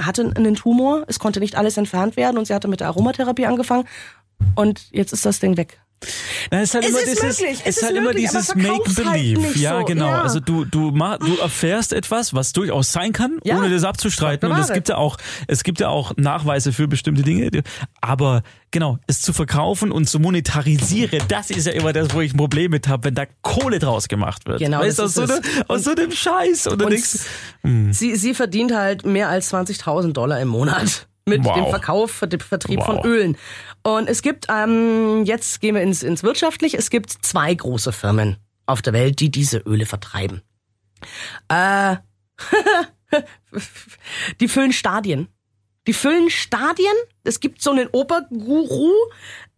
hatte 0.00 0.32
einen 0.34 0.54
Tumor, 0.54 1.04
es 1.06 1.18
konnte 1.18 1.40
nicht 1.40 1.56
alles 1.56 1.76
entfernt 1.76 2.16
werden 2.16 2.38
und 2.38 2.46
sie 2.46 2.54
hatte 2.54 2.68
mit 2.68 2.80
der 2.80 2.88
Aromatherapie 2.88 3.46
angefangen 3.46 3.86
und 4.54 4.90
jetzt 4.92 5.12
ist 5.12 5.26
das 5.26 5.40
Ding 5.40 5.56
weg. 5.56 5.80
Na, 6.50 6.60
es 6.60 6.70
ist 6.70 6.74
halt 6.74 6.84
Es 6.84 6.90
immer 6.90 6.98
ist 7.00 7.06
dieses, 7.22 7.40
möglich, 7.40 7.58
es 7.64 7.76
ist 7.76 7.82
halt 7.82 7.96
immer 7.96 8.06
möglich, 8.08 8.28
aber 8.28 8.38
dieses 8.40 8.54
halt 8.54 8.62
Make-Believe. 8.62 9.40
nicht 9.40 9.56
ja, 9.56 9.78
so, 9.80 9.84
genau. 9.84 10.06
ja. 10.08 10.22
Also 10.22 10.40
du, 10.40 10.64
du, 10.64 10.90
du 10.90 11.36
erfährst 11.40 11.92
etwas, 11.92 12.34
was 12.34 12.52
durchaus 12.52 12.92
sein 12.92 13.12
kann, 13.12 13.38
Ja. 13.44 13.58
ohne 13.58 13.70
das 13.70 13.84
abzustreiten. 13.84 14.50
Und 14.50 14.58
es 14.58 14.72
gibt 14.72 14.88
ja 14.88 14.96
auch, 14.96 15.16
es 15.48 15.64
gibt 15.64 15.80
ja 15.80 15.88
auch 15.88 16.12
Nachweise 16.16 16.72
für 16.72 16.88
bestimmte 16.88 17.22
Dinge. 17.22 17.50
Aber 18.00 18.42
genau, 18.70 18.98
es 19.06 19.20
zu 19.22 19.32
verkaufen 19.32 19.92
und 19.92 20.08
zu 20.08 20.18
monetarisieren, 20.20 21.22
das 21.28 21.50
ist 21.50 21.66
ja 21.66 21.72
immer 21.72 21.92
das, 21.92 22.12
wo 22.14 22.20
ich 22.20 22.34
ein 22.34 22.36
Problem 22.36 22.70
mit 22.70 22.88
habe, 22.88 23.04
wenn 23.04 23.14
da 23.14 23.24
Kohle 23.42 23.78
draus 23.78 24.08
gemacht 24.08 24.46
wird. 24.46 24.58
Genau, 24.60 24.80
weißt, 24.80 24.98
das 24.98 25.18
aus, 25.18 25.28
so 25.28 25.34
ne, 25.34 25.40
aus 25.68 25.84
so 25.84 25.90
einem 25.92 26.10
Scheiß 26.12 26.68
oder 26.68 26.88
nix. 26.88 27.26
Sie, 27.90 28.16
sie 28.16 28.34
verdient 28.34 28.72
halt 28.74 29.04
mehr 29.06 29.28
als 29.28 29.52
20.000 29.52 30.12
Dollar 30.12 30.40
im 30.40 30.48
Monat 30.48 31.06
mit 31.26 31.44
Wow. 31.44 31.54
dem 31.54 31.66
Verkauf, 31.70 32.22
dem 32.28 32.40
Vertrieb 32.40 32.80
Wow. 32.80 32.86
von 32.86 32.98
Ölen. 33.04 33.36
Und 33.86 34.08
es 34.08 34.22
gibt, 34.22 34.46
ähm, 34.48 35.24
jetzt 35.26 35.60
gehen 35.60 35.74
wir 35.74 35.82
ins, 35.82 36.02
ins 36.02 36.22
Wirtschaftliche, 36.22 36.78
es 36.78 36.88
gibt 36.88 37.10
zwei 37.10 37.52
große 37.52 37.92
Firmen 37.92 38.38
auf 38.66 38.80
der 38.80 38.94
Welt, 38.94 39.20
die 39.20 39.30
diese 39.30 39.58
Öle 39.58 39.84
vertreiben. 39.84 40.40
Äh, 41.48 41.96
die 44.40 44.48
füllen 44.48 44.72
Stadien. 44.72 45.28
Die 45.86 45.92
füllen 45.92 46.30
Stadien. 46.30 46.94
Es 47.24 47.40
gibt 47.40 47.60
so 47.60 47.72
einen 47.72 47.88
Oberguru 47.88 48.90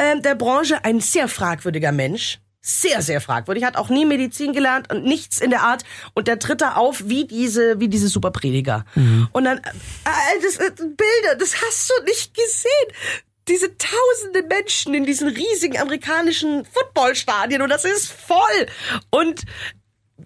ähm, 0.00 0.22
der 0.22 0.34
Branche, 0.34 0.84
ein 0.84 1.00
sehr 1.00 1.28
fragwürdiger 1.28 1.92
Mensch. 1.92 2.40
Sehr, 2.60 3.00
sehr 3.02 3.20
fragwürdig. 3.20 3.62
Hat 3.62 3.76
auch 3.76 3.90
nie 3.90 4.04
Medizin 4.04 4.52
gelernt 4.52 4.92
und 4.92 5.04
nichts 5.04 5.40
in 5.40 5.50
der 5.50 5.62
Art. 5.62 5.84
Und 6.14 6.26
der 6.26 6.40
tritt 6.40 6.62
da 6.62 6.74
auf 6.74 7.04
wie 7.06 7.24
diese, 7.24 7.78
wie 7.78 7.86
diese 7.86 8.08
Superprediger. 8.08 8.84
Und 9.30 9.44
dann, 9.44 9.58
äh, 9.58 10.42
das, 10.42 10.56
äh, 10.56 10.72
Bilder, 10.76 11.36
das 11.38 11.54
hast 11.62 11.90
du 11.90 12.04
nicht 12.06 12.34
gesehen. 12.34 13.22
Diese 13.48 13.76
tausende 13.76 14.42
Menschen 14.48 14.94
in 14.94 15.04
diesen 15.04 15.28
riesigen 15.28 15.78
amerikanischen 15.78 16.64
Footballstadien 16.64 17.62
und 17.62 17.68
das 17.68 17.84
ist 17.84 18.10
voll. 18.10 18.66
Und 19.10 19.44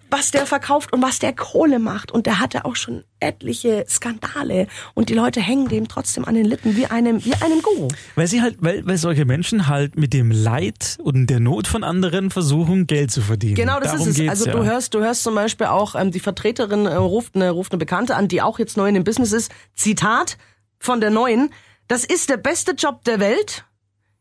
was 0.09 0.31
der 0.31 0.45
verkauft 0.45 0.93
und 0.93 1.01
was 1.01 1.19
der 1.19 1.33
Kohle 1.33 1.79
macht. 1.79 2.11
Und 2.11 2.25
der 2.25 2.39
hatte 2.39 2.65
auch 2.65 2.75
schon 2.75 3.03
etliche 3.19 3.85
Skandale. 3.89 4.67
Und 4.93 5.09
die 5.09 5.13
Leute 5.13 5.41
hängen 5.41 5.67
dem 5.67 5.87
trotzdem 5.87 6.25
an 6.25 6.35
den 6.35 6.45
Lippen 6.45 6.75
wie 6.75 6.85
einem, 6.85 7.23
wie 7.23 7.33
einem 7.35 7.61
Guru. 7.61 7.87
Weil 8.15 8.27
sie 8.27 8.41
halt, 8.41 8.57
weil, 8.59 8.85
weil 8.85 8.97
solche 8.97 9.25
Menschen 9.25 9.67
halt 9.67 9.97
mit 9.97 10.13
dem 10.13 10.31
Leid 10.31 10.97
und 11.01 11.27
der 11.27 11.39
Not 11.39 11.67
von 11.67 11.83
anderen 11.83 12.29
versuchen, 12.29 12.87
Geld 12.87 13.11
zu 13.11 13.21
verdienen. 13.21 13.55
Genau, 13.55 13.79
das 13.79 13.93
Darum 13.93 14.07
ist 14.07 14.19
es. 14.19 14.29
Also 14.29 14.45
ja. 14.47 14.51
du 14.53 14.63
hörst, 14.65 14.93
du 14.93 14.99
hörst 14.99 15.23
zum 15.23 15.35
Beispiel 15.35 15.67
auch, 15.67 15.95
ähm, 15.95 16.11
die 16.11 16.19
Vertreterin 16.19 16.85
äh, 16.85 16.95
ruft, 16.95 17.35
eine, 17.35 17.49
ruft 17.49 17.71
eine 17.71 17.79
Bekannte 17.79 18.15
an, 18.15 18.27
die 18.27 18.41
auch 18.41 18.59
jetzt 18.59 18.77
neu 18.77 18.87
in 18.87 18.95
dem 18.95 19.03
Business 19.03 19.31
ist. 19.31 19.51
Zitat 19.75 20.37
von 20.79 20.99
der 20.99 21.09
Neuen. 21.09 21.51
Das 21.91 22.05
ist 22.05 22.29
der 22.29 22.37
beste 22.37 22.71
Job 22.71 23.03
der 23.03 23.19
Welt. 23.19 23.65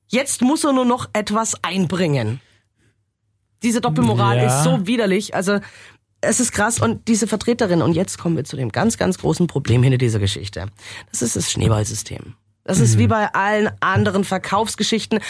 Jetzt 0.08 0.42
muss 0.42 0.64
er 0.64 0.72
nur 0.72 0.84
noch 0.84 1.08
etwas 1.12 1.54
einbringen. 1.62 2.40
Diese 3.62 3.80
Doppelmoral 3.80 4.38
Ja. 4.38 4.46
ist 4.46 4.64
so 4.64 4.88
widerlich. 4.88 5.36
Also 5.36 5.60
es 6.20 6.40
ist 6.40 6.50
krass. 6.50 6.80
Und 6.80 7.06
diese 7.06 7.28
Vertreterin, 7.28 7.80
und 7.80 7.92
jetzt 7.92 8.18
kommen 8.18 8.36
wir 8.36 8.42
zu 8.42 8.56
dem 8.56 8.72
ganz, 8.72 8.98
ganz 8.98 9.18
großen 9.18 9.46
Problem 9.46 9.84
hinter 9.84 9.98
dieser 9.98 10.18
Geschichte. 10.18 10.66
Das 11.12 11.22
ist 11.22 11.36
das 11.36 11.52
Schneeballsystem. 11.52 12.34
Das 12.64 12.80
ist 12.80 12.98
wie 12.98 13.06
bei 13.06 13.32
allen 13.34 13.70
anderen 13.78 14.24
Verkaufsgeschichten. 14.24 15.20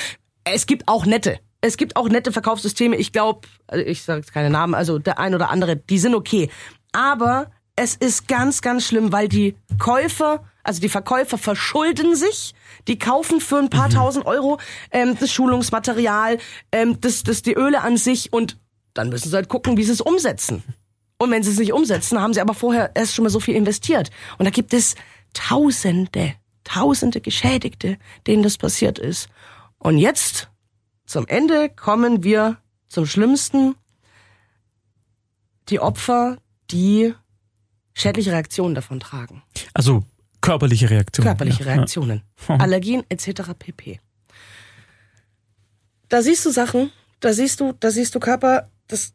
Es 0.45 0.65
gibt 0.65 0.89
auch 0.89 1.05
nette. 1.05 1.41
Es 1.61 1.77
gibt 1.77 1.95
auch 1.97 2.09
nette 2.09 2.33
Verkaufssysteme. 2.33 2.97
Ich 2.97 3.13
glaube, 3.13 3.47
ich 3.71 4.03
sage 4.03 4.21
jetzt 4.21 4.33
keine 4.33 4.49
Namen, 4.49 4.73
also 4.73 4.99
der 4.99 5.19
ein 5.19 5.35
oder 5.35 5.51
andere, 5.51 5.77
die 5.77 5.99
sind 5.99 6.15
okay. 6.15 6.49
Aber 6.93 7.51
es 7.77 7.97
ist 7.97 8.29
ganz, 8.29 8.63
ganz 8.63 8.87
schlimm, 8.87 9.13
weil 9.13 9.29
die 9.29 9.57
Käufer, 9.79 10.43
also 10.63 10.81
die 10.81 10.89
Verkäufer 10.89 11.39
verschulden 11.39 12.17
sich. 12.17 12.55
Die 12.89 12.99
kaufen 12.99 13.41
für 13.41 13.59
ein 13.59 13.71
paar 13.71 13.91
tausend 13.91 14.27
Euro 14.27 14.59
ähm, 14.91 15.17
das 15.19 15.33
Schulungsmaterial, 15.33 16.39
ähm, 16.73 17.01
das, 17.01 17.23
das 17.23 17.43
die 17.43 17.55
Öle 17.55 17.83
an 17.83 17.97
sich 17.97 18.33
und 18.33 18.59
dann 18.95 19.09
müssen 19.09 19.31
sie 19.31 19.37
halt 19.37 19.49
gucken, 19.49 19.77
wie 19.77 19.85
sie 19.85 19.93
es 19.93 20.01
umsetzen. 20.01 20.63
Und 21.19 21.31
wenn 21.31 21.43
sie 21.43 21.51
es 21.51 21.59
nicht 21.59 21.73
umsetzen, 21.73 22.21
haben 22.21 22.35
sie 22.35 22.41
aber 22.41 22.55
vorher 22.55 22.93
erst 22.95 23.15
schon 23.15 23.25
mal 23.25 23.31
so 23.31 23.41
viel 23.41 23.55
investiert. 23.55 24.11
Und 24.39 24.47
da 24.47 24.51
gibt 24.51 24.73
es 24.73 24.95
Tausende, 25.35 26.35
Tausende 26.65 27.21
Geschädigte, 27.21 27.99
denen 28.27 28.43
das 28.43 28.59
passiert 28.59 28.99
ist. 28.99 29.29
Und 29.79 29.99
jetzt, 29.99 30.51
zum 31.07 31.27
Ende, 31.27 31.69
kommen 31.69 32.25
wir 32.25 32.59
zum 32.89 33.07
Schlimmsten. 33.07 33.77
Die 35.69 35.79
Opfer, 35.79 36.39
die 36.71 37.15
schädliche 37.95 38.33
Reaktionen 38.33 38.75
davon 38.75 38.99
tragen. 38.99 39.43
Also 39.75 40.05
körperliche 40.41 40.91
Reaktion. 40.91 41.25
Körperliche 41.25 41.65
ja. 41.65 41.75
Reaktionen. 41.75 42.23
Allergien 42.49 43.05
etc. 43.09 43.53
pp. 43.59 44.01
Da 46.09 46.23
siehst 46.23 46.45
du 46.45 46.51
Sachen, 46.51 46.91
da 47.21 47.33
siehst 47.33 47.61
du, 47.61 47.73
da 47.79 47.91
siehst 47.91 48.15
du 48.15 48.21
Körper, 48.21 48.69
das 48.89 49.15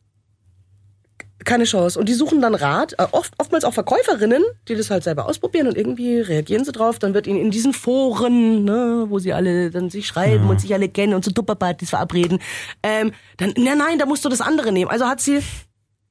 keine 1.45 1.63
Chance. 1.63 1.99
Und 1.99 2.09
die 2.09 2.13
suchen 2.13 2.41
dann 2.41 2.55
Rat, 2.55 2.93
äh, 2.97 3.05
oft, 3.11 3.33
oftmals 3.38 3.63
auch 3.63 3.73
Verkäuferinnen, 3.73 4.43
die 4.67 4.75
das 4.75 4.89
halt 4.89 5.03
selber 5.03 5.27
ausprobieren 5.27 5.67
und 5.67 5.77
irgendwie 5.77 6.19
reagieren 6.19 6.65
sie 6.65 6.71
drauf. 6.71 6.99
Dann 6.99 7.13
wird 7.13 7.27
ihnen 7.27 7.39
in 7.39 7.51
diesen 7.51 7.71
Foren, 7.71 8.65
ne, 8.65 9.05
wo 9.07 9.19
sie 9.19 9.31
alle 9.31 9.69
dann 9.69 9.89
sich 9.89 10.07
schreiben 10.07 10.49
und 10.49 10.59
sich 10.59 10.73
alle 10.73 10.89
kennen 10.89 11.13
und 11.13 11.23
zu 11.23 11.31
Tupperpartys 11.31 11.91
verabreden, 11.91 12.39
ähm, 12.83 13.11
dann, 13.38 13.53
na 13.57 13.75
nein, 13.75 13.99
da 13.99 14.05
musst 14.05 14.25
du 14.25 14.29
das 14.29 14.41
andere 14.41 14.71
nehmen. 14.71 14.89
Also 14.89 15.05
hat 15.05 15.21
sie 15.21 15.39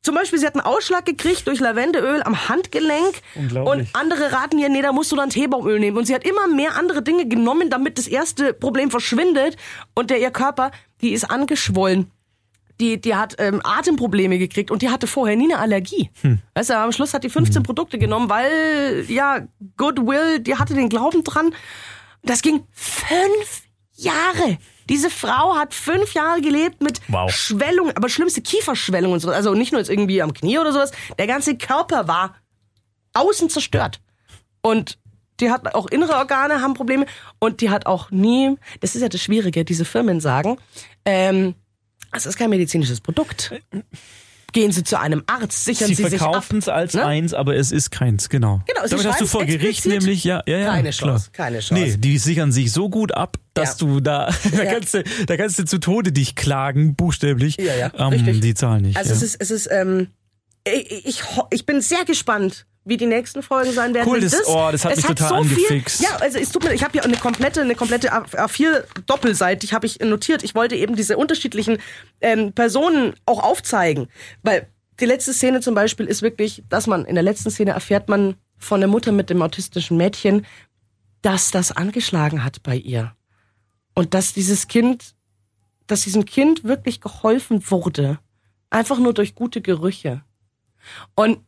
zum 0.05 0.15
Beispiel, 0.15 0.39
sie 0.39 0.47
hat 0.47 0.55
einen 0.55 0.67
Ausschlag 0.67 1.07
gekriegt 1.07 1.47
durch 1.47 1.61
Lavendeöl 1.61 2.23
am 2.23 2.49
Handgelenk. 2.51 3.23
Und 3.65 3.89
andere 3.95 4.33
raten 4.33 4.59
ihr, 4.59 4.69
nee, 4.69 4.83
da 4.83 4.93
musst 4.93 5.11
du 5.11 5.17
dann 5.17 5.31
Teebaumöl 5.31 5.81
nehmen. 5.81 5.97
Und 5.97 6.05
sie 6.05 6.15
hat 6.15 6.25
immer 6.25 6.47
mehr 6.47 6.77
andere 6.77 7.03
Dinge 7.03 7.27
genommen, 7.27 7.71
damit 7.71 7.97
das 7.97 8.07
erste 8.07 8.53
Problem 8.53 8.91
verschwindet. 8.91 9.57
Und 9.95 10.11
der 10.11 10.21
ihr 10.21 10.31
Körper, 10.31 10.73
die 11.01 11.15
ist 11.15 11.25
angeschwollen. 11.31 12.11
Die, 12.81 13.01
die 13.01 13.15
hat 13.15 13.37
ähm, 13.39 13.63
Atemprobleme 13.65 14.39
gekriegt 14.39 14.71
und 14.71 14.83
die 14.83 14.91
hatte 14.91 15.07
vorher 15.07 15.37
nie 15.37 15.51
eine 15.51 15.59
Allergie. 15.59 16.11
Weißt 16.55 16.69
du, 16.69 16.77
am 16.77 16.93
Schluss 16.93 17.15
hat 17.15 17.25
die 17.25 17.31
15 17.31 17.63
Produkte 17.63 17.99
genommen, 17.99 18.29
weil, 18.29 19.07
ja, 19.09 19.47
Goodwill, 19.79 20.41
die 20.41 20.57
hatte 20.57 20.75
den 20.75 20.91
Glauben 20.91 21.25
dran. 21.25 21.55
Das 22.23 22.43
ging 22.43 22.65
fünf 22.73 23.63
Jahre. 23.97 24.59
Diese 24.89 25.11
Frau 25.11 25.57
hat 25.57 25.75
fünf 25.75 26.15
Jahre 26.15 26.41
gelebt 26.41 26.83
mit 26.83 27.01
Wow. 27.09 27.31
Schwellung, 27.31 27.91
aber 27.97 28.09
schlimmste 28.09 28.43
Kieferschwellung 28.43 29.13
und 29.13 29.21
so. 29.21 29.31
Also 29.31 29.55
nicht 29.55 29.73
nur 29.73 29.81
jetzt 29.81 29.91
irgendwie 29.91 30.23
am 30.23 30.33
Knie 30.33 30.59
oder 30.59 30.73
sowas. 30.73 30.93
Der 31.19 31.27
ganze 31.27 31.57
Körper 31.57 32.09
war 32.09 32.35
außen 33.15 33.49
zerstört. 33.51 34.01
Und 34.63 34.99
die 35.41 35.51
hat 35.51 35.75
auch 35.75 35.87
innere 35.87 36.15
Organe, 36.15 36.61
haben 36.61 36.75
Probleme. 36.75 37.07
Und 37.39 37.61
die 37.61 37.71
hat 37.71 37.87
auch 37.87 38.11
nie, 38.11 38.57
das 38.81 38.95
ist 38.95 39.03
ja 39.03 39.09
das 39.09 39.21
Schwierige, 39.21 39.65
diese 39.65 39.85
Firmen 39.85 40.21
sagen, 40.21 40.59
ähm, 41.05 41.55
es 42.13 42.27
ist 42.27 42.37
kein 42.37 42.51
medizinisches 42.51 43.01
Produkt. 43.01 43.53
Gehen 44.55 44.73
Sie 44.73 44.85
zu 44.85 44.99
einem 44.99 45.23
Arzt, 45.27 45.65
sichern 45.67 45.89
Sie 45.89 45.95
Sie, 45.97 46.05
sich 46.05 46.15
ab. 46.15 46.31
verkaufen 46.33 46.59
es 46.61 46.69
als 46.69 46.95
ne? 46.95 47.05
eins, 47.05 47.35
aber 47.35 47.57
es 47.57 47.73
ist 47.73 47.91
keins, 47.91 48.29
genau. 48.31 48.63
Genau, 48.67 48.85
sie 48.85 48.91
Damit 48.91 49.07
hast 49.09 49.21
du 49.21 49.27
vor 49.27 49.45
Gericht 49.45 49.85
nämlich, 49.85 50.25
ja, 50.25 50.43
ja, 50.47 50.59
ja. 50.59 50.67
Keine 50.71 50.91
klar. 50.91 51.11
Chance, 51.17 51.31
keine 51.33 51.59
Chance. 51.59 51.75
Nee, 51.75 51.97
die 51.99 52.17
sichern 52.19 52.53
sich 52.53 52.73
so 52.73 52.89
gut 52.89 53.13
ab, 53.13 53.37
dass 53.53 53.81
Ja. 53.81 53.87
du 53.87 54.01
da, 54.01 54.31
da, 54.57 54.63
Ja. 54.63 54.73
kannst 54.73 54.95
du, 54.95 55.03
da 55.27 55.37
kannst 55.37 55.59
du 55.59 55.65
zu 55.65 55.79
Tode 55.79 56.13
dich 56.13 56.37
klagen, 56.37 56.95
buchstäblich. 56.95 57.57
Ja, 57.59 57.75
ja, 57.75 57.93
ähm, 57.99 58.09
richtig. 58.13 58.41
Die 58.41 58.55
zahlen 58.55 58.83
nicht. 58.83 58.97
Also 58.97 59.13
es 59.13 59.23
ist, 59.23 59.37
es 59.41 59.51
ist, 59.51 59.69
ähm, 59.71 60.07
ich, 60.65 61.05
ich, 61.05 61.23
ich 61.51 61.67
bin 61.67 61.81
sehr 61.81 62.05
gespannt, 62.07 62.65
wie 62.85 62.97
die 62.97 63.07
nächsten 63.07 63.43
Folgen 63.43 63.73
sein 63.73 63.95
werden. 63.95 64.09
Cool, 64.09 64.21
Denn 64.21 64.31
das- 64.31 64.47
oh, 64.47 64.69
das 64.71 64.85
hat 64.85 64.93
es 64.93 64.99
mich 64.99 65.07
total 65.07 65.29
so 65.29 65.35
angefixt. 65.37 65.99
Viel, 65.99 66.07
ja, 66.07 66.17
also 66.17 66.39
es 66.39 66.51
tut 66.51 66.65
mir, 66.65 66.73
ich 66.75 66.83
habe 66.83 66.93
hier 66.93 67.05
eine 67.05 67.17
komplette, 67.17 67.63
eine 67.63 67.75
komplette 67.75 68.13
A4 68.13 68.85
doppelseitig 69.07 69.73
habe 69.73 69.87
ich 69.87 70.01
notiert. 70.01 70.43
Ich 70.43 70.55
wollte 70.55 70.77
eben 70.77 70.95
diese 70.95 71.17
unterschiedlichen 71.17 71.79
ähm, 72.21 72.53
Personen 72.53 73.15
auch 73.27 73.43
aufzeigen, 73.43 74.09
weil 74.43 74.69
die 75.01 75.07
letzte 75.07 75.33
Szene 75.33 75.61
zum 75.61 75.75
Beispiel 75.75 76.07
ist 76.07 76.23
wirklich, 76.23 76.63
dass 76.69 76.87
man 76.87 77.05
in 77.05 77.15
der 77.15 77.25
letzten 77.25 77.51
Szene 77.51 77.73
erfährt 77.73 78.09
man 78.09 78.37
von 78.59 78.81
der 78.81 78.89
Mutter 78.89 79.13
mit 79.13 79.31
dem 79.31 79.43
autistischen 79.43 79.97
Mädchen, 79.97 80.47
dass 81.23 81.51
das 81.51 81.73
angeschlagen 81.73 82.45
hat 82.45 82.63
bei 82.63 82.77
ihr 82.77 83.17
und 83.95 84.15
dass 84.15 84.35
dieses 84.35 84.69
Kind, 84.69 85.15
dass 85.87 86.03
diesem 86.03 86.25
Kind 86.27 86.65
wirklich 86.65 87.01
geholfen 87.01 87.71
wurde, 87.71 88.19
einfach 88.71 88.99
nur 88.99 89.15
durch 89.15 89.35
gute 89.35 89.61
Gerüche. 89.63 90.23
Und 91.15 91.39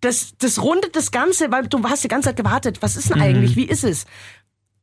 das, 0.00 0.34
das 0.38 0.62
rundet 0.62 0.96
das 0.96 1.10
Ganze, 1.10 1.50
weil 1.50 1.66
du 1.66 1.82
hast 1.84 2.04
die 2.04 2.08
ganze 2.08 2.28
Zeit 2.28 2.36
gewartet. 2.36 2.78
Was 2.80 2.96
ist 2.96 3.10
denn 3.10 3.20
eigentlich? 3.20 3.56
Wie 3.56 3.64
ist 3.64 3.84
es? 3.84 4.06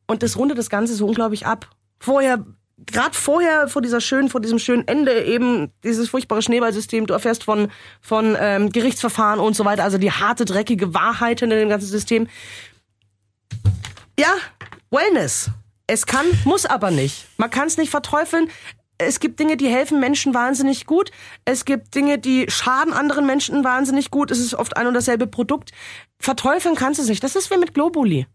Und 0.07 0.23
das 0.23 0.37
rundet 0.37 0.57
das 0.57 0.69
Ganze 0.69 0.95
so 0.95 1.07
unglaublich 1.07 1.45
ab. 1.45 1.69
Vorher, 1.99 2.45
gerade 2.85 3.15
vorher, 3.15 3.67
vor 3.67 3.81
dieser 3.81 4.01
schönen, 4.01 4.29
vor 4.29 4.41
diesem 4.41 4.59
schönen 4.59 4.87
Ende 4.87 5.23
eben 5.23 5.71
dieses 5.83 6.09
furchtbare 6.09 6.41
Schneeballsystem. 6.41 7.07
Du 7.07 7.13
erfährst 7.13 7.43
von, 7.43 7.71
von 8.01 8.35
ähm, 8.39 8.71
Gerichtsverfahren 8.71 9.39
und 9.39 9.55
so 9.55 9.65
weiter. 9.65 9.83
Also 9.83 9.97
die 9.97 10.11
harte, 10.11 10.45
dreckige 10.45 10.93
Wahrheit 10.93 11.39
hinter 11.39 11.55
dem 11.55 11.69
ganzen 11.69 11.87
System. 11.87 12.27
Ja, 14.19 14.33
Wellness. 14.91 15.49
Es 15.87 16.05
kann, 16.05 16.25
muss 16.45 16.65
aber 16.65 16.91
nicht. 16.91 17.27
Man 17.37 17.49
kann 17.49 17.67
es 17.67 17.77
nicht 17.77 17.91
verteufeln. 17.91 18.49
Es 18.97 19.19
gibt 19.19 19.39
Dinge, 19.39 19.57
die 19.57 19.67
helfen 19.67 19.99
Menschen 19.99 20.33
wahnsinnig 20.33 20.85
gut. 20.85 21.11
Es 21.43 21.65
gibt 21.65 21.95
Dinge, 21.95 22.17
die 22.17 22.45
schaden 22.49 22.93
anderen 22.93 23.25
Menschen 23.25 23.63
wahnsinnig 23.63 24.09
gut. 24.11 24.31
Es 24.31 24.39
ist 24.39 24.53
oft 24.53 24.77
ein 24.77 24.87
und 24.87 24.93
dasselbe 24.93 25.27
Produkt. 25.27 25.71
Verteufeln 26.19 26.75
kannst 26.75 26.99
du 26.99 27.03
es 27.03 27.09
nicht. 27.09 27.23
Das 27.23 27.35
ist 27.35 27.51
wie 27.51 27.57
mit 27.57 27.73
Globuli. 27.73 28.25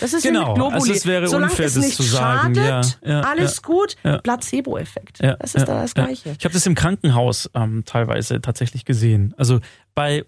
Das 0.00 0.12
ist 0.14 0.24
wie 0.24 0.28
Genau, 0.28 0.48
mit 0.48 0.54
Globuli. 0.56 0.74
also 0.80 0.92
es 0.92 1.06
wäre 1.06 1.28
Solange 1.28 1.50
unfair, 1.50 1.66
es 1.66 1.74
das 1.74 1.84
nicht 1.84 1.96
zu 1.96 2.02
sagen. 2.02 2.54
schadet, 2.54 2.98
Ja, 3.02 3.10
ja, 3.10 3.20
alles 3.22 3.56
ja. 3.56 3.62
gut. 3.66 3.96
Placebo-Effekt. 4.22 5.18
Ja, 5.22 5.36
das 5.36 5.54
ist 5.54 5.66
da 5.68 5.82
das. 5.82 5.94
Gleiche. 5.94 6.34
Ich 6.38 6.44
habe 6.44 6.54
das 6.54 6.66
im 6.66 6.74
Krankenhaus 6.74 7.50
ähm, 7.54 7.84
teilweise 7.86 8.40
tatsächlich 8.40 8.84
gesehen. 8.84 9.34
Also 9.36 9.60
bei 9.94 10.24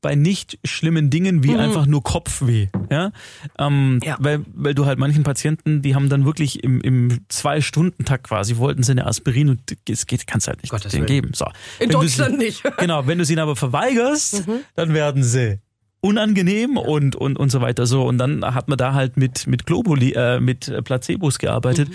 bei 0.00 0.14
nicht 0.14 0.58
schlimmen 0.64 1.10
Dingen 1.10 1.42
wie 1.42 1.56
einfach 1.56 1.86
nur 1.86 2.02
Kopfweh, 2.04 2.68
ja, 2.90 3.10
ähm, 3.58 3.94
Mhm. 3.96 4.00
Ja. 4.04 4.16
weil 4.20 4.44
weil 4.54 4.74
du 4.74 4.86
halt 4.86 4.98
manchen 4.98 5.24
Patienten, 5.24 5.82
die 5.82 5.94
haben 5.94 6.08
dann 6.08 6.24
wirklich 6.24 6.62
im 6.62 6.80
im 6.80 7.20
zwei 7.28 7.60
Stunden 7.60 8.04
Takt 8.04 8.24
quasi 8.28 8.56
wollten 8.58 8.82
sie 8.84 8.92
eine 8.92 9.06
Aspirin 9.06 9.48
und 9.48 9.60
es 9.88 10.06
geht 10.06 10.26
kannst 10.26 10.46
halt 10.46 10.62
nicht 10.62 10.70
Gottes 10.70 10.92
denen 10.92 11.08
Willen. 11.08 11.22
geben. 11.22 11.34
So. 11.34 11.46
In 11.46 11.52
Wenn 11.80 11.90
Deutschland 11.90 12.38
sie, 12.38 12.46
nicht. 12.46 12.62
Genau, 12.78 13.06
wenn 13.06 13.18
du 13.18 13.24
sie 13.24 13.32
ihnen 13.32 13.42
aber 13.42 13.56
verweigerst, 13.56 14.46
Mhm. 14.46 14.60
dann 14.76 14.94
werden 14.94 15.22
sie 15.24 15.58
unangenehm 16.00 16.76
und, 16.76 17.16
und, 17.16 17.36
und 17.38 17.50
so 17.50 17.60
weiter 17.60 17.84
so. 17.86 18.04
Und 18.06 18.18
dann 18.18 18.44
hat 18.44 18.68
man 18.68 18.78
da 18.78 18.94
halt 18.94 19.16
mit, 19.16 19.46
mit 19.48 19.66
Globuli, 19.66 20.12
äh, 20.12 20.38
mit 20.38 20.72
Placebos 20.84 21.38
gearbeitet. 21.40 21.88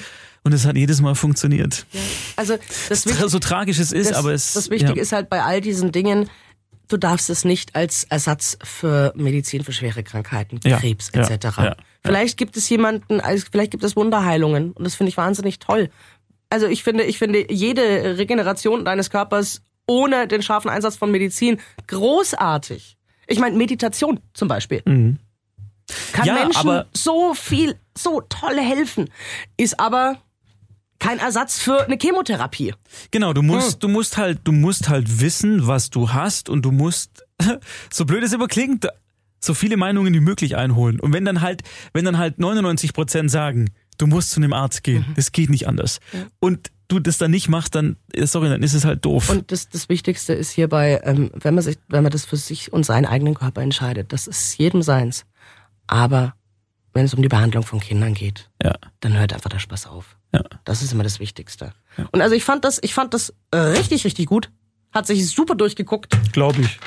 Und 0.44 0.52
es 0.52 0.66
hat 0.66 0.76
jedes 0.76 1.00
Mal 1.02 1.16
funktioniert. 1.16 1.86
Also 2.36 2.56
das 2.90 3.06
Wichtige 3.06 3.30
So 3.30 3.40
tragisch 3.40 3.80
es 3.80 3.94
ist, 3.94 4.10
das, 4.12 4.18
aber 4.18 4.34
es. 4.34 4.52
das 4.54 4.70
Wichtige 4.70 4.98
ja. 4.98 5.02
ist 5.02 5.14
halt 5.14 5.30
bei 5.30 5.42
all 5.42 5.62
diesen 5.62 5.94
Dingen, 5.94 6.30
du 6.90 6.98
darfst 6.98 7.30
es 7.30 7.46
nicht 7.46 7.76
als 7.76 8.04
Ersatz 8.06 8.58
für 8.64 9.14
Medizin 9.16 9.64
für 9.64 9.72
schwere 9.74 10.04
Krankheiten, 10.04 10.60
Ja, 10.64 10.78
Krebs 10.80 11.10
etc. 11.10 11.30
ja, 11.58 11.64
ja. 11.66 11.76
Vielleicht 12.06 12.38
gibt 12.38 12.58
es 12.58 12.68
jemanden, 12.70 13.22
also 13.22 13.46
vielleicht 13.52 13.72
gibt 13.72 13.84
es 13.84 13.96
Wunderheilungen 13.96 14.72
und 14.74 14.84
das 14.84 14.96
finde 14.96 15.10
ich 15.10 15.18
wahnsinnig 15.18 15.60
toll. 15.60 15.90
Also 16.50 16.68
ich 16.68 16.84
finde, 16.84 17.04
ich 17.04 17.18
finde 17.18 17.52
jede 17.52 18.18
Regeneration 18.18 18.86
deines 18.86 19.10
Körpers 19.10 19.62
ohne 19.88 20.28
den 20.28 20.44
scharfen 20.44 20.70
Einsatz 20.70 20.96
von 20.98 21.10
Medizin 21.12 21.60
großartig. 21.88 22.98
Ich 23.28 23.40
meine 23.40 23.56
Meditation 23.58 24.20
zum 24.34 24.48
Beispiel 24.48 24.82
kann 26.14 26.26
Ja, 26.26 26.34
Menschen 26.36 26.70
aber- 26.70 26.86
so 26.94 27.34
viel, 27.34 27.76
so 27.98 28.22
toll 28.22 28.58
helfen, 28.60 29.10
ist 29.58 29.80
aber 29.80 30.18
kein 31.04 31.20
Ersatz 31.20 31.60
für 31.60 31.84
eine 31.86 31.98
Chemotherapie. 32.02 32.74
Genau, 33.12 33.34
du 33.34 33.42
musst, 33.42 33.84
du 33.84 33.88
musst 33.88 34.18
halt, 34.18 34.40
du 34.46 34.52
musst 34.52 34.90
halt 34.90 35.20
wissen, 35.22 35.68
was 35.68 35.90
du 35.90 36.12
hast 36.14 36.50
und 36.50 36.64
du 36.64 36.72
musst, 36.72 37.26
so 37.92 38.06
blöd 38.06 38.24
es 38.24 38.32
immer 38.34 38.48
klingt, 38.48 38.88
so 39.40 39.54
viele 39.54 39.76
Meinungen 39.76 40.14
wie 40.14 40.22
möglich 40.22 40.56
einholen. 40.56 41.00
Und 41.02 41.12
wenn 41.14 41.26
dann 41.26 41.42
halt, 41.42 41.64
wenn 41.94 42.06
dann 42.06 42.18
halt 42.18 42.40
99 42.40 42.94
Prozent 42.94 43.30
sagen, 43.30 43.70
du 43.98 44.08
musst 44.08 44.32
zu 44.32 44.40
einem 44.40 44.54
Arzt 44.54 44.84
gehen, 44.84 45.06
Mhm. 45.10 45.14
das 45.16 45.32
geht 45.34 45.50
nicht 45.50 45.68
anders. 45.68 46.00
Und 46.40 46.72
du 46.88 47.00
das 47.00 47.18
dann 47.18 47.32
nicht 47.32 47.50
machst, 47.50 47.76
dann, 47.76 47.98
sorry, 48.24 48.48
dann 48.50 48.64
ist 48.64 48.74
es 48.74 48.86
halt 48.86 49.04
doof. 49.04 49.30
Und 49.30 49.52
das, 49.52 49.68
das 49.70 49.90
Wichtigste 49.90 50.34
ist 50.34 50.52
hierbei, 50.52 51.02
ähm, 51.04 51.32
wenn 51.34 51.54
man 51.56 51.64
sich, 51.64 51.78
wenn 51.90 52.04
man 52.04 52.12
das 52.12 52.24
für 52.26 52.38
sich 52.38 52.72
und 52.72 52.86
seinen 52.86 53.06
eigenen 53.06 53.34
Körper 53.34 53.62
entscheidet, 53.62 54.14
das 54.14 54.28
ist 54.28 54.58
jedem 54.58 54.82
seins. 54.82 55.26
Aber 55.88 56.34
wenn 56.94 57.04
es 57.06 57.14
um 57.14 57.22
die 57.22 57.28
Behandlung 57.28 57.64
von 57.64 57.80
Kindern 57.82 58.14
geht, 58.14 58.50
ja, 58.64 58.76
dann 59.02 59.18
hört 59.18 59.34
einfach 59.34 59.50
der 59.50 59.60
Spaß 59.60 59.88
auf. 59.88 60.16
Ja. 60.34 60.42
Das 60.66 60.82
ist 60.82 60.92
immer 60.94 61.04
das 61.04 61.20
Wichtigste. 61.20 61.74
Und 62.12 62.22
also 62.22 62.36
ich 62.36 62.44
fand 62.44 62.66
das, 62.66 62.80
ich 62.82 62.94
fand 62.94 63.14
das 63.14 63.34
äh, 63.52 63.58
richtig, 63.58 64.04
richtig 64.06 64.26
gut. 64.28 64.50
Hat 64.92 65.08
sich 65.08 65.28
super 65.30 65.56
durchgeguckt. 65.56 66.16
Glaube 66.34 66.62
ich. 66.62 66.80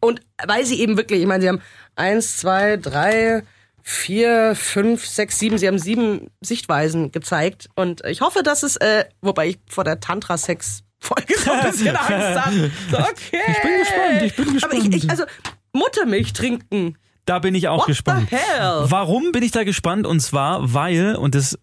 Und 0.00 0.20
weil 0.46 0.64
sie 0.66 0.80
eben 0.80 0.96
wirklich, 0.96 1.20
ich 1.20 1.26
meine, 1.26 1.42
sie 1.42 1.48
haben 1.48 1.60
eins, 1.94 2.36
zwei, 2.38 2.76
drei, 2.76 3.42
vier, 3.82 4.54
fünf, 4.54 5.06
sechs, 5.06 5.38
sieben, 5.38 5.58
sie 5.58 5.66
haben 5.68 5.78
sieben 5.78 6.28
Sichtweisen 6.40 7.12
gezeigt. 7.12 7.68
Und 7.76 8.04
ich 8.04 8.20
hoffe, 8.20 8.42
dass 8.42 8.62
es, 8.62 8.76
äh, 8.76 9.04
wobei 9.22 9.48
ich 9.48 9.58
vor 9.68 9.84
der 9.84 10.00
Tantra-Sex-Folge 10.00 11.34
so 11.38 11.50
ein 11.52 11.70
bisschen 11.70 11.96
Angst 11.96 12.10
habe. 12.44 12.70
So, 12.90 12.98
Okay. 12.98 13.40
Ich 13.48 13.62
bin 13.62 13.78
gespannt, 13.78 14.22
ich 14.22 14.36
bin 14.36 14.48
Aber 14.48 14.54
ich, 14.74 14.90
gespannt. 14.90 14.94
ich 15.04 15.10
also 15.10 15.24
Muttermilch 15.72 16.32
trinken. 16.32 16.96
Da 17.24 17.38
bin 17.40 17.54
ich 17.54 17.68
auch 17.68 17.80
What 17.80 17.86
gespannt. 17.86 18.28
the 18.30 18.36
hell? 18.36 18.84
Warum 18.88 19.32
bin 19.32 19.42
ich 19.42 19.50
da 19.50 19.64
gespannt? 19.64 20.06
Und 20.06 20.20
zwar, 20.20 20.72
weil, 20.74 21.16
und 21.16 21.34
das, 21.34 21.58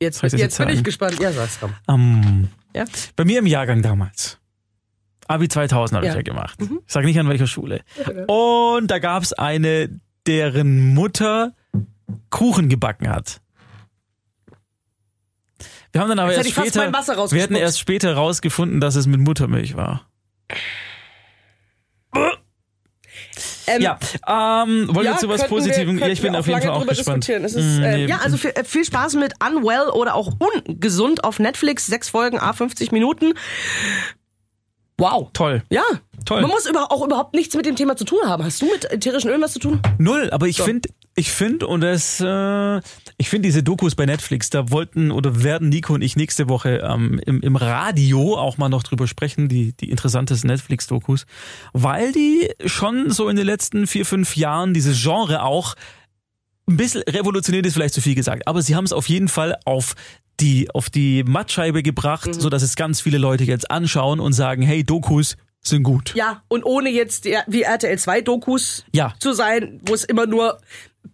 Jetzt, 0.00 0.22
jetzt 0.22 0.34
jetzt 0.34 0.58
bin 0.58 0.68
ich 0.68 0.84
gespannt. 0.84 1.18
Ja, 1.20 1.32
sag's 1.32 1.58
komm. 1.60 1.72
ähm, 1.88 2.48
Ja? 2.74 2.84
bei 3.16 3.24
mir 3.24 3.38
im 3.38 3.46
Jahrgang 3.46 3.82
damals. 3.82 4.38
Abi 5.28 5.48
2000 5.48 5.96
habe 5.96 6.06
Ja. 6.06 6.12
Mhm. 6.14 6.20
ich 6.20 6.26
ja 6.26 6.32
gemacht. 6.32 6.58
Ich 6.60 6.92
sage 6.92 7.06
nicht 7.06 7.18
an 7.18 7.28
welcher 7.28 7.46
Schule. 7.46 7.82
Und 8.28 8.88
da 8.90 8.98
gab's 8.98 9.32
eine, 9.32 9.88
deren 10.26 10.94
Mutter 10.94 11.54
Kuchen 12.30 12.68
gebacken 12.68 13.08
hat. 13.08 13.40
Wir 15.92 16.00
haben 16.02 16.08
dann 16.08 16.18
aber 16.18 16.30
Jetzt 16.34 16.46
erst 16.46 16.50
später, 16.50 16.92
wir 17.32 17.42
hatten 17.42 17.54
erst 17.54 17.78
später 17.78 18.14
rausgefunden, 18.14 18.80
dass 18.80 18.96
es 18.96 19.06
mit 19.06 19.20
Muttermilch 19.20 19.76
war. 19.76 20.06
Ähm, 23.68 23.82
Ja, 23.82 23.98
ähm, 24.26 24.88
wollen 24.94 25.06
wir 25.06 25.16
zu 25.18 25.28
was 25.28 25.46
Positivem? 25.48 25.98
wir- 25.98 26.06
ja, 26.06 26.12
ich 26.12 26.22
bin 26.22 26.36
auf 26.36 26.46
jeden 26.46 26.60
Fall 26.60 26.70
auch 26.70 26.78
drüber 26.80 26.94
gespannt. 26.94 27.28
Ist, 27.28 27.56
Mm, 27.56 27.82
äh, 27.82 27.96
nee, 27.96 28.06
ja, 28.06 28.18
also 28.22 28.36
viel, 28.36 28.52
viel 28.64 28.84
Spaß 28.84 29.14
mit 29.14 29.34
Unwell 29.44 29.88
oder 29.90 30.14
auch 30.14 30.32
Ungesund 30.38 31.24
auf 31.24 31.38
Netflix. 31.38 31.86
Sechs 31.86 32.08
Folgen, 32.08 32.38
a 32.38 32.52
50 32.52 32.92
Minuten. 32.92 33.34
Wow. 34.98 35.28
toll. 35.32 35.62
Ja. 35.70 35.82
Toll. 36.24 36.40
Man 36.40 36.50
muss 36.50 36.66
über, 36.66 36.90
auch 36.90 37.04
überhaupt 37.04 37.34
nichts 37.34 37.54
mit 37.54 37.66
dem 37.66 37.76
Thema 37.76 37.96
zu 37.96 38.04
tun 38.04 38.18
haben. 38.24 38.42
Hast 38.44 38.60
du 38.62 38.66
mit 38.66 38.90
ätherischen 38.90 39.30
Ölen 39.30 39.42
was 39.42 39.52
zu 39.52 39.58
tun? 39.60 39.80
Null, 39.98 40.30
aber 40.32 40.46
ich 40.48 40.60
finde, 40.60 40.88
ich 41.18 41.32
finde 41.32 41.66
und 41.66 41.80
das, 41.80 42.20
äh, 42.20 42.76
ich 43.16 43.28
finde 43.30 43.48
diese 43.48 43.62
Dokus 43.62 43.94
bei 43.94 44.04
Netflix, 44.04 44.50
da 44.50 44.70
wollten 44.70 45.10
oder 45.10 45.42
werden 45.42 45.70
Nico 45.70 45.94
und 45.94 46.02
ich 46.02 46.14
nächste 46.14 46.48
Woche 46.50 46.82
ähm, 46.86 47.18
im, 47.24 47.40
im 47.40 47.56
Radio 47.56 48.36
auch 48.36 48.58
mal 48.58 48.68
noch 48.68 48.82
drüber 48.82 49.06
sprechen, 49.08 49.48
die, 49.48 49.72
die 49.72 49.90
interessantesten 49.90 50.48
Netflix-Dokus, 50.48 51.24
weil 51.72 52.12
die 52.12 52.50
schon 52.66 53.10
so 53.10 53.28
in 53.30 53.36
den 53.36 53.46
letzten 53.46 53.86
vier, 53.86 54.04
fünf 54.04 54.36
Jahren 54.36 54.74
dieses 54.74 55.02
Genre 55.02 55.42
auch 55.42 55.74
ein 56.68 56.76
bisschen 56.76 57.02
revolutioniert 57.08 57.64
ist 57.64 57.74
vielleicht 57.74 57.94
zu 57.94 58.02
viel 58.02 58.14
gesagt, 58.14 58.46
aber 58.46 58.60
sie 58.60 58.76
haben 58.76 58.84
es 58.84 58.92
auf 58.92 59.08
jeden 59.08 59.28
Fall 59.28 59.56
auf 59.64 59.94
die, 60.40 60.68
auf 60.74 60.90
die 60.90 61.24
Mattscheibe 61.24 61.82
gebracht, 61.82 62.34
so 62.34 62.50
dass 62.50 62.62
es 62.62 62.76
ganz 62.76 63.00
viele 63.00 63.16
Leute 63.16 63.44
jetzt 63.44 63.70
anschauen 63.70 64.20
und 64.20 64.34
sagen, 64.34 64.60
hey, 64.60 64.84
Dokus 64.84 65.36
sind 65.62 65.82
gut. 65.82 66.14
Ja, 66.14 66.42
und 66.48 66.64
ohne 66.64 66.90
jetzt 66.90 67.24
die, 67.24 67.36
wie 67.46 67.62
RTL 67.62 67.98
2 67.98 68.20
Dokus 68.20 68.84
Ja. 68.92 69.14
zu 69.18 69.32
sein, 69.32 69.80
wo 69.86 69.94
es 69.94 70.04
immer 70.04 70.26
nur 70.26 70.58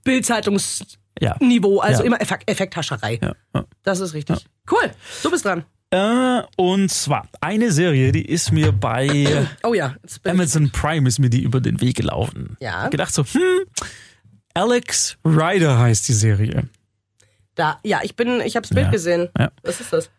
Bildzeitungsniveau, 0.05 1.02
Ja. 1.20 1.37
also 1.83 2.02
immer 2.02 2.20
Effekt, 2.20 2.48
Effekthascherei. 2.50 3.18
Ja. 3.22 3.64
Das 3.83 4.00
ist 4.00 4.14
richtig. 4.14 4.46
Cool. 4.70 4.90
Du 5.22 5.31
bist 5.31 5.44
dran. 5.44 5.64
Äh, 5.90 6.42
und 6.57 6.90
zwar 6.90 7.28
eine 7.42 7.70
Serie, 7.70 8.12
die 8.12 8.24
ist 8.24 8.50
mir 8.50 8.72
bei 8.72 9.46
Oh 9.62 9.74
ja. 9.74 9.94
Amazon 10.24 10.70
Prime 10.70 11.07
ist 11.09 11.18
mir 11.18 11.28
die 11.28 11.42
über 11.42 11.61
den 11.61 11.81
Weg 11.83 11.96
gelaufen. 11.96 12.57
Ja. 12.61 12.88
Gedacht 12.88 13.12
so, 13.12 13.24
hm, 13.24 13.40
Alex 14.55 15.16
Rider 15.24 15.78
heißt 15.78 16.09
die 16.09 16.12
Serie. 16.14 16.68
da. 17.55 17.78
Ja, 17.85 18.00
ich 18.02 18.16
bin, 18.16 18.40
ich 18.40 18.57
habe 18.57 18.62
das 18.66 18.70
Bild 18.74 18.87
Ja. 18.87 18.90
gesehen. 18.90 19.28
Ja. 19.38 19.50
Was 19.62 19.81
ist 19.81 19.92
das? 19.92 20.11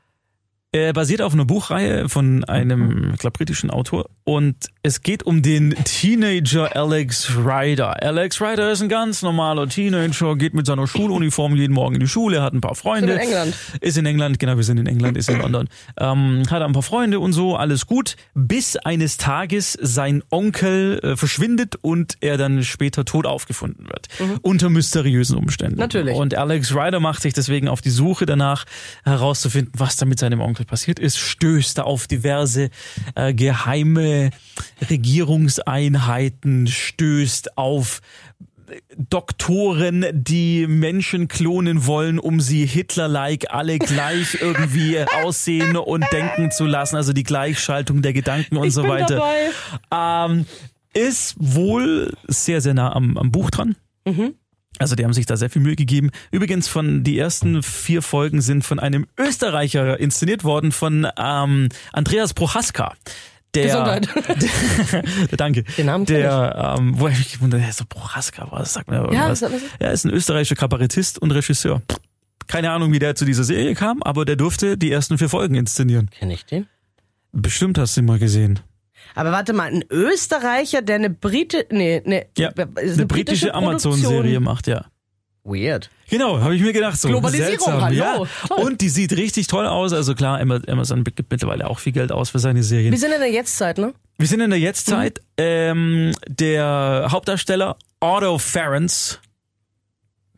Äh, 0.75 0.91
basiert 0.91 1.21
auf 1.21 1.33
einer 1.33 1.45
Buchreihe 1.45 2.09
von 2.09 2.43
einem, 2.45 3.11
ich 3.13 3.19
glaube, 3.19 3.37
britischen 3.37 3.69
Autor. 3.69 4.09
Und 4.23 4.55
es 4.81 5.03
geht 5.03 5.21
um 5.21 5.43
den 5.43 5.75
Teenager 5.83 6.75
Alex 6.75 7.31
Ryder. 7.37 8.01
Alex 8.01 8.41
Ryder 8.41 8.71
ist 8.71 8.81
ein 8.81 8.89
ganz 8.89 9.21
normaler 9.21 9.69
Teenager, 9.69 10.35
geht 10.35 10.55
mit 10.55 10.65
seiner 10.65 10.87
Schuluniform 10.87 11.55
jeden 11.55 11.73
Morgen 11.73 11.93
in 11.93 11.99
die 11.99 12.07
Schule, 12.07 12.41
hat 12.41 12.53
ein 12.53 12.61
paar 12.61 12.73
Freunde. 12.73 13.13
Sind 13.13 13.21
in 13.21 13.27
England. 13.27 13.55
Ist 13.81 13.97
in 13.99 14.05
England, 14.07 14.39
genau, 14.39 14.57
wir 14.57 14.63
sind 14.63 14.79
in 14.79 14.87
England, 14.87 15.15
ist 15.15 15.29
in 15.29 15.41
London. 15.41 15.69
Ähm, 15.99 16.41
hat 16.49 16.63
ein 16.63 16.73
paar 16.73 16.81
Freunde 16.81 17.19
und 17.19 17.33
so, 17.33 17.55
alles 17.55 17.85
gut. 17.85 18.15
Bis 18.33 18.75
eines 18.75 19.17
Tages 19.17 19.77
sein 19.79 20.23
Onkel 20.31 20.99
äh, 21.03 21.15
verschwindet 21.15 21.75
und 21.83 22.17
er 22.21 22.37
dann 22.37 22.63
später 22.63 23.05
tot 23.05 23.27
aufgefunden 23.27 23.85
wird. 23.89 24.07
Unter 24.41 24.71
mysteriösen 24.71 25.37
Umständen. 25.37 25.75
Mhm. 25.75 25.81
Natürlich. 25.81 26.15
Und 26.15 26.33
Alex 26.33 26.73
Ryder 26.73 26.99
macht 26.99 27.21
sich 27.21 27.33
deswegen 27.33 27.67
auf 27.67 27.81
die 27.81 27.91
Suche 27.91 28.25
danach, 28.25 28.65
herauszufinden, 29.03 29.71
was 29.77 29.97
da 29.97 30.07
mit 30.07 30.17
seinem 30.17 30.41
Onkel 30.41 30.62
passiert 30.65 30.99
ist, 30.99 31.17
stößt 31.17 31.77
da 31.77 31.83
auf 31.83 32.07
diverse 32.07 32.69
äh, 33.15 33.33
geheime 33.33 34.31
Regierungseinheiten, 34.89 36.67
stößt 36.67 37.57
auf 37.57 38.01
Doktoren, 38.97 40.05
die 40.11 40.67
Menschen 40.67 41.27
klonen 41.27 41.85
wollen, 41.85 42.19
um 42.19 42.39
sie 42.39 42.65
Hitler-like 42.65 43.53
alle 43.53 43.79
gleich 43.79 44.37
irgendwie 44.41 44.99
aussehen 45.23 45.77
und 45.77 46.05
denken 46.11 46.51
zu 46.51 46.65
lassen, 46.65 46.95
also 46.95 47.13
die 47.13 47.23
Gleichschaltung 47.23 48.01
der 48.01 48.13
Gedanken 48.13 48.57
und 48.57 48.67
Ich 48.67 48.73
so 48.73 48.87
weiter. 48.87 49.21
Ähm, 49.91 50.45
ist 50.93 51.35
wohl 51.37 52.13
sehr, 52.27 52.61
sehr 52.61 52.73
nah 52.73 52.93
am, 52.93 53.17
am 53.17 53.31
Buch 53.31 53.49
dran. 53.49 53.75
Also 54.79 54.95
die 54.95 55.03
haben 55.03 55.13
sich 55.13 55.25
da 55.25 55.37
sehr 55.37 55.49
viel 55.49 55.61
Mühe 55.61 55.75
gegeben. 55.75 56.09
Übrigens 56.31 56.67
von 56.67 57.03
die 57.03 57.17
ersten 57.17 57.61
vier 57.63 58.01
Folgen 58.01 58.41
sind 58.41 58.63
von 58.65 58.79
einem 58.79 59.05
Österreicher 59.17 59.99
inszeniert 59.99 60.43
worden, 60.43 60.71
von 60.71 61.07
ähm, 61.17 61.69
Andreas 61.91 62.33
Prohaska. 62.33 62.93
Der, 63.53 63.65
Gesundheit. 63.67 64.09
der, 65.29 65.37
danke. 65.37 65.61
Den 65.77 65.85
Namen 65.85 66.05
der, 66.05 66.75
ähm, 66.79 66.99
wo 66.99 67.07
ich 67.07 67.17
mich 67.19 67.33
gewundert, 67.33 67.61
der 67.61 67.69
ist 67.69 67.77
so 67.77 67.85
Prohaska, 67.87 68.47
was 68.49 68.73
sagt 68.73 68.89
mir 68.89 68.95
Ja, 68.97 69.03
irgendwas? 69.03 69.39
so. 69.41 69.47
Er 69.77 69.91
ist 69.91 70.05
ein 70.05 70.11
österreichischer 70.11 70.55
Kabarettist 70.55 71.19
und 71.19 71.29
Regisseur. 71.29 71.83
Keine 72.47 72.71
Ahnung, 72.71 72.91
wie 72.93 72.99
der 72.99 73.13
zu 73.15 73.25
dieser 73.25 73.43
Serie 73.43 73.75
kam, 73.75 74.01
aber 74.01 74.25
der 74.25 74.37
durfte 74.37 74.75
die 74.75 74.91
ersten 74.91 75.19
vier 75.19 75.29
Folgen 75.29 75.53
inszenieren. 75.53 76.09
Kenn 76.17 76.31
ich 76.31 76.45
den? 76.45 76.65
Bestimmt 77.31 77.77
hast 77.77 77.95
du 77.95 78.01
ihn 78.01 78.05
mal 78.07 78.17
gesehen. 78.17 78.59
Aber 79.15 79.31
warte 79.31 79.53
mal, 79.53 79.69
ein 79.71 79.83
Österreicher, 79.89 80.81
der 80.81 80.95
eine 80.95 81.09
Brite, 81.09 81.65
nee, 81.71 82.01
nee, 82.05 82.25
Ja, 82.37 82.49
eine 82.49 82.65
britische 82.67 83.05
britische 83.05 83.53
Amazon-Serie 83.53 84.39
macht, 84.39 84.67
ja. 84.67 84.85
Weird. 85.45 85.89
Genau, 86.09 86.39
habe 86.39 86.55
ich 86.55 86.61
mir 86.61 86.71
gedacht. 86.71 86.97
So 86.99 87.09
Globalisierung, 87.09 87.49
seltsam, 87.51 87.81
hallo, 87.81 87.95
ja. 87.95 88.17
toll. 88.47 88.59
Und 88.63 88.79
die 88.81 88.87
sieht 88.87 89.11
richtig 89.17 89.47
toll 89.47 89.67
aus. 89.67 89.91
Also 89.91 90.15
klar, 90.15 90.39
Ama- 90.39 90.61
Amazon 90.67 91.03
gibt 91.03 91.29
mittlerweile 91.31 91.69
auch 91.69 91.79
viel 91.79 91.91
Geld 91.91 92.13
aus 92.13 92.29
für 92.29 92.39
seine 92.39 92.63
Serien. 92.63 92.91
Wir 92.93 92.99
sind 92.99 93.11
in 93.11 93.19
der 93.19 93.29
Jetztzeit, 93.31 93.77
ne? 93.77 93.93
Wir 94.17 94.27
sind 94.27 94.39
in 94.39 94.51
der 94.51 94.59
Jetztzeit. 94.59 95.19
Ähm, 95.37 96.13
der 96.27 97.07
Hauptdarsteller 97.09 97.75
Otto 97.99 98.37
Ferrance. 98.37 99.17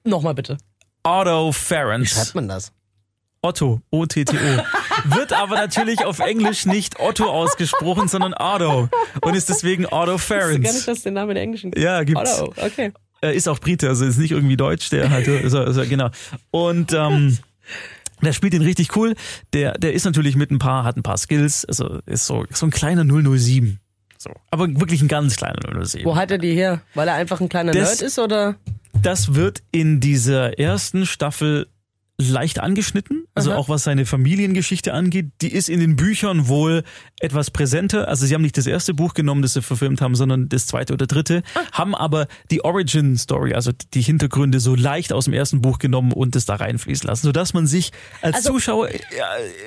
Nochmal 0.05 0.33
bitte. 0.33 0.57
Otto 1.03 1.49
Wie 1.49 1.53
Ferrance. 1.53 2.15
schreibt 2.15 2.35
man 2.35 2.47
das? 2.47 2.71
Otto, 3.45 3.79
O-T-T-O. 3.91 5.13
Wird 5.15 5.31
aber 5.33 5.55
natürlich 5.55 6.03
auf 6.03 6.17
Englisch 6.19 6.65
nicht 6.65 6.99
Otto 6.99 7.25
ausgesprochen, 7.25 8.07
sondern 8.07 8.33
Otto. 8.33 8.89
Und 9.21 9.35
ist 9.35 9.49
deswegen 9.49 9.85
Otto 9.85 10.15
Ich 10.15 10.21
wusste 10.29 10.59
gar 10.59 10.73
nicht, 10.73 10.87
dass 10.87 11.03
den 11.03 11.13
Namen 11.13 11.31
in 11.31 11.37
Englischen 11.37 11.69
gibt. 11.71 11.83
Ja, 11.83 12.03
gibt's. 12.03 12.41
Otto, 12.41 12.53
okay. 12.65 12.91
Er 13.21 13.33
ist 13.33 13.47
auch 13.47 13.59
Brite, 13.59 13.87
also 13.87 14.03
ist 14.03 14.17
nicht 14.17 14.31
irgendwie 14.31 14.57
Deutsch, 14.57 14.89
der 14.89 15.11
halt, 15.11 15.27
also, 15.27 15.59
also, 15.59 15.83
genau. 15.85 16.09
Und 16.49 16.91
ähm, 16.93 17.37
der 18.23 18.33
spielt 18.33 18.55
ihn 18.55 18.63
richtig 18.63 18.95
cool. 18.95 19.13
Der, 19.53 19.73
der 19.73 19.93
ist 19.93 20.05
natürlich 20.05 20.35
mit 20.35 20.49
ein 20.49 20.57
paar, 20.59 20.83
hat 20.83 20.97
ein 20.97 21.03
paar 21.03 21.17
Skills, 21.17 21.65
also 21.65 21.99
ist 22.07 22.25
so, 22.25 22.45
so 22.51 22.65
ein 22.65 22.71
kleiner 22.71 23.03
007. 23.05 23.79
So. 24.17 24.31
Aber 24.49 24.67
wirklich 24.79 25.01
ein 25.03 25.07
ganz 25.07 25.35
kleiner 25.35 25.59
007. 25.85 26.03
Wo 26.03 26.15
hat 26.15 26.31
er 26.31 26.39
die 26.39 26.53
her? 26.53 26.81
Weil 26.95 27.07
er 27.07 27.13
einfach 27.13 27.41
ein 27.41 27.49
kleiner 27.49 27.73
Das- 27.73 27.99
Nerd 27.99 28.01
ist 28.01 28.17
oder? 28.17 28.55
Das 29.01 29.35
wird 29.35 29.61
in 29.71 29.99
dieser 29.99 30.57
ersten 30.57 31.05
Staffel 31.05 31.67
leicht 32.17 32.59
angeschnitten, 32.59 33.25
also 33.35 33.51
Aha. 33.51 33.57
auch 33.59 33.67
was 33.67 33.83
seine 33.83 34.05
Familiengeschichte 34.05 34.93
angeht. 34.93 35.31
Die 35.41 35.51
ist 35.51 35.67
in 35.67 35.81
den 35.81 35.97
Büchern 35.97 36.47
wohl 36.47 36.83
etwas 37.19 37.51
präsenter. 37.51 38.07
Also 38.07 38.25
sie 38.25 38.33
haben 38.33 38.41
nicht 38.41 38.57
das 38.57 38.67
erste 38.67 38.93
Buch 38.93 39.13
genommen, 39.13 39.41
das 39.41 39.53
sie 39.53 39.61
verfilmt 39.61 39.99
haben, 39.99 40.15
sondern 40.15 40.47
das 40.47 40.65
zweite 40.65 40.93
oder 40.93 41.07
dritte, 41.07 41.43
Ah. 41.55 41.59
haben 41.73 41.93
aber 41.93 42.27
die 42.51 42.63
Origin 42.63 43.17
Story, 43.17 43.53
also 43.53 43.71
die 43.93 44.01
Hintergründe 44.01 44.61
so 44.61 44.75
leicht 44.75 45.11
aus 45.11 45.25
dem 45.25 45.33
ersten 45.33 45.61
Buch 45.61 45.77
genommen 45.77 46.13
und 46.13 46.37
es 46.37 46.45
da 46.45 46.55
reinfließen 46.55 47.05
lassen, 47.05 47.25
sodass 47.25 47.53
man 47.53 47.67
sich 47.67 47.91
als 48.21 48.37
Also- 48.37 48.53
Zuschauer 48.53 48.89
äh, 48.91 49.01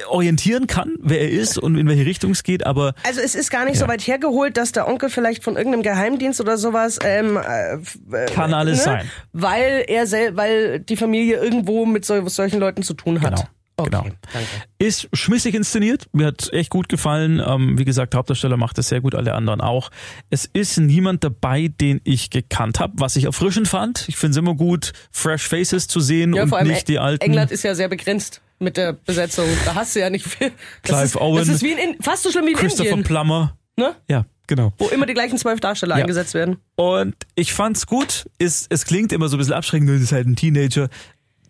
orientieren 0.08 0.66
kann, 0.66 0.94
wer 1.02 1.20
er 1.20 1.30
ist 1.30 1.58
und 1.58 1.76
in 1.76 1.86
welche 1.86 2.06
Richtung 2.06 2.30
es 2.30 2.42
geht, 2.44 2.64
aber 2.64 2.94
Also 3.06 3.20
es 3.20 3.34
ist 3.34 3.50
gar 3.50 3.66
nicht 3.66 3.78
so 3.78 3.86
weit 3.88 4.06
hergeholt, 4.06 4.56
dass 4.56 4.72
der 4.72 4.88
Onkel 4.88 5.10
vielleicht 5.10 5.44
von 5.44 5.56
irgendeinem 5.56 5.82
Geheimdienst 5.82 6.40
oder 6.40 6.56
sowas 6.56 6.98
ähm, 7.04 7.36
äh, 7.36 7.74
f- 7.74 7.98
äh, 8.10 8.26
kann 8.32 8.54
alles 8.54 8.84
sein. 8.84 9.10
weil 9.32 9.84
er 9.86 10.06
weil 10.34 10.80
die 10.80 10.96
Familie 10.96 11.36
irgendwo 11.42 11.84
mit 11.84 12.04
so, 12.06 12.26
solchen 12.38 12.58
Leuten 12.60 12.82
zu 12.82 12.94
tun 12.94 13.20
hat. 13.20 13.34
Genau. 13.36 13.48
Okay, 13.80 13.90
Genau. 13.90 14.02
danke. 14.32 14.48
Ist 14.78 15.08
schmissig 15.12 15.54
inszeniert, 15.54 16.08
mir 16.12 16.26
hat 16.26 16.52
echt 16.52 16.68
gut 16.70 16.88
gefallen. 16.88 17.40
Ähm, 17.46 17.78
wie 17.78 17.84
gesagt, 17.84 18.12
Hauptdarsteller 18.16 18.56
macht 18.56 18.76
es 18.78 18.88
sehr 18.88 19.00
gut, 19.00 19.14
alle 19.14 19.34
anderen 19.34 19.60
auch. 19.60 19.90
Es 20.30 20.46
ist 20.46 20.78
niemand 20.78 21.22
dabei, 21.22 21.68
den 21.68 22.00
ich 22.02 22.30
gekannt 22.30 22.80
habe, 22.80 22.94
was 22.96 23.14
ich 23.14 23.24
erfrischend 23.26 23.68
fand. 23.68 24.08
Ich 24.08 24.16
finde 24.16 24.32
es 24.32 24.36
immer 24.36 24.54
gut, 24.54 24.92
fresh 25.12 25.46
faces 25.46 25.86
zu 25.86 26.00
sehen 26.00 26.34
Ja, 26.34 26.42
und 26.42 26.48
vor 26.48 26.58
allem 26.58 26.66
nicht 26.66 26.88
die 26.88 26.98
alten. 26.98 27.22
England 27.24 27.52
ist 27.52 27.62
ja 27.62 27.76
sehr 27.76 27.88
begrenzt 27.88 28.40
mit 28.58 28.76
der 28.76 28.94
Besetzung. 28.94 29.46
Da 29.64 29.76
hast 29.76 29.94
du 29.94 30.00
ja 30.00 30.10
nicht 30.10 30.26
viel. 30.26 30.50
Das 30.82 30.90
Clive 30.90 31.04
ist, 31.04 31.16
Owen, 31.16 31.38
Das 31.38 31.48
ist 31.48 31.62
wie 31.62 31.70
in, 31.70 31.78
in, 31.78 32.02
fast 32.02 32.24
so 32.24 32.32
schlimm 32.32 32.46
wie 32.46 32.50
in 32.52 32.56
Christopher 32.56 32.88
Indien, 32.90 33.04
Plummer. 33.04 33.56
ne? 33.76 33.94
Ja, 34.08 34.24
genau. 34.48 34.72
wo 34.78 34.88
immer 34.88 35.06
die 35.06 35.14
gleichen 35.14 35.38
zwölf 35.38 35.60
Darsteller 35.60 35.94
Ja. 35.96 36.02
eingesetzt 36.02 36.34
werden. 36.34 36.56
Und 36.74 37.14
ich 37.36 37.52
fand's 37.52 37.86
gut. 37.86 38.28
Es, 38.40 38.66
es 38.70 38.84
klingt 38.86 39.12
immer 39.12 39.28
so 39.28 39.36
ein 39.36 39.38
bisschen 39.38 39.54
abschreckend, 39.54 39.88
das 39.88 40.00
ist 40.02 40.10
halt 40.10 40.26
ein 40.26 40.34
Teenager. 40.34 40.88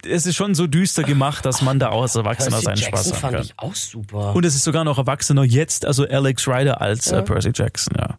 Es 0.06 0.26
ist 0.26 0.36
schon 0.36 0.54
so 0.54 0.66
düster 0.66 1.02
gemacht, 1.02 1.44
dass 1.44 1.62
man 1.62 1.78
da 1.78 1.90
auch 1.90 2.02
als 2.02 2.14
Erwachsener 2.14 2.60
seinen 2.60 2.76
Spaß 2.76 3.12
haben 3.12 3.18
fand 3.20 3.34
kann. 3.34 3.42
ich 3.44 3.54
auch 3.56 3.74
super. 3.74 4.34
Und 4.34 4.44
es 4.44 4.54
ist 4.54 4.64
sogar 4.64 4.84
noch 4.84 4.98
Erwachsener 4.98 5.44
jetzt, 5.44 5.84
also 5.86 6.06
Alex 6.06 6.46
Ryder 6.46 6.80
als 6.80 7.10
äh, 7.12 7.22
Percy 7.22 7.50
Jackson, 7.54 7.94
ja. 7.98 8.18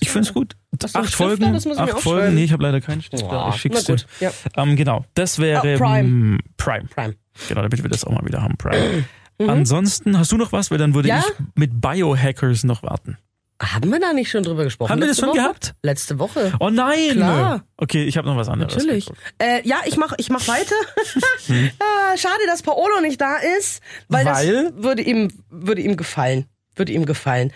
Ich 0.00 0.10
find's 0.10 0.32
gut. 0.32 0.56
Hast 0.82 0.94
du 0.94 0.98
einen 0.98 1.06
Acht? 1.08 1.14
Folgen, 1.14 1.54
acht. 1.78 2.00
Folgen. 2.00 2.34
Nee, 2.34 2.44
ich 2.44 2.52
habe 2.52 2.62
leider 2.62 2.80
keinen 2.80 3.02
Stift. 3.02 3.22
Da. 3.30 3.50
Ich 3.50 3.56
schick's 3.60 3.84
dir. 3.84 3.96
gut, 3.96 4.06
ja. 4.20 4.30
Ähm, 4.56 4.74
genau, 4.76 5.04
das 5.14 5.38
wäre 5.38 5.74
Oh, 5.74 5.78
Prime. 5.78 6.38
Prime. 6.56 6.88
Prime. 6.94 7.14
Genau, 7.48 7.60
damit 7.62 7.82
wir 7.82 7.90
das 7.90 8.04
auch 8.04 8.12
mal 8.12 8.24
wieder 8.24 8.42
haben. 8.42 8.56
Prime. 8.56 9.04
Ansonsten 9.46 10.18
hast 10.18 10.32
du 10.32 10.36
noch 10.36 10.52
was, 10.52 10.70
weil 10.70 10.78
dann 10.78 10.94
würde 10.94 11.08
Mhm. 11.08 11.16
Ja? 11.16 11.24
ich 11.26 11.44
mit 11.54 11.80
Biohackers 11.80 12.64
noch 12.64 12.82
warten. 12.82 13.18
Haben 13.62 13.90
wir 13.90 14.00
da 14.00 14.14
nicht 14.14 14.30
schon 14.30 14.42
drüber 14.42 14.64
gesprochen? 14.64 14.90
Haben 14.90 15.00
wir 15.02 15.08
das 15.08 15.18
schon 15.18 15.28
Woche? 15.28 15.38
gehabt? 15.38 15.74
Letzte 15.82 16.18
Woche. 16.18 16.52
Oh 16.60 16.70
nein! 16.70 17.12
Klar. 17.12 17.64
Okay, 17.76 18.04
ich 18.04 18.16
habe 18.16 18.26
noch 18.26 18.36
was 18.36 18.48
anderes. 18.48 18.74
Natürlich. 18.74 19.06
Äh, 19.38 19.66
ja, 19.68 19.80
ich 19.84 19.98
mach, 19.98 20.14
ich 20.16 20.30
mach 20.30 20.46
weiter. 20.48 20.74
ah, 21.78 22.16
schade, 22.16 22.40
dass 22.46 22.62
Paolo 22.62 23.00
nicht 23.02 23.20
da 23.20 23.36
ist, 23.58 23.82
weil, 24.08 24.24
Weil? 24.24 24.64
das 24.72 24.82
würde 24.82 25.02
ihm, 25.02 25.30
würde 25.50 25.82
ihm 25.82 25.96
gefallen. 25.96 26.46
Würde 26.74 26.92
ihm 26.92 27.04
gefallen. 27.04 27.52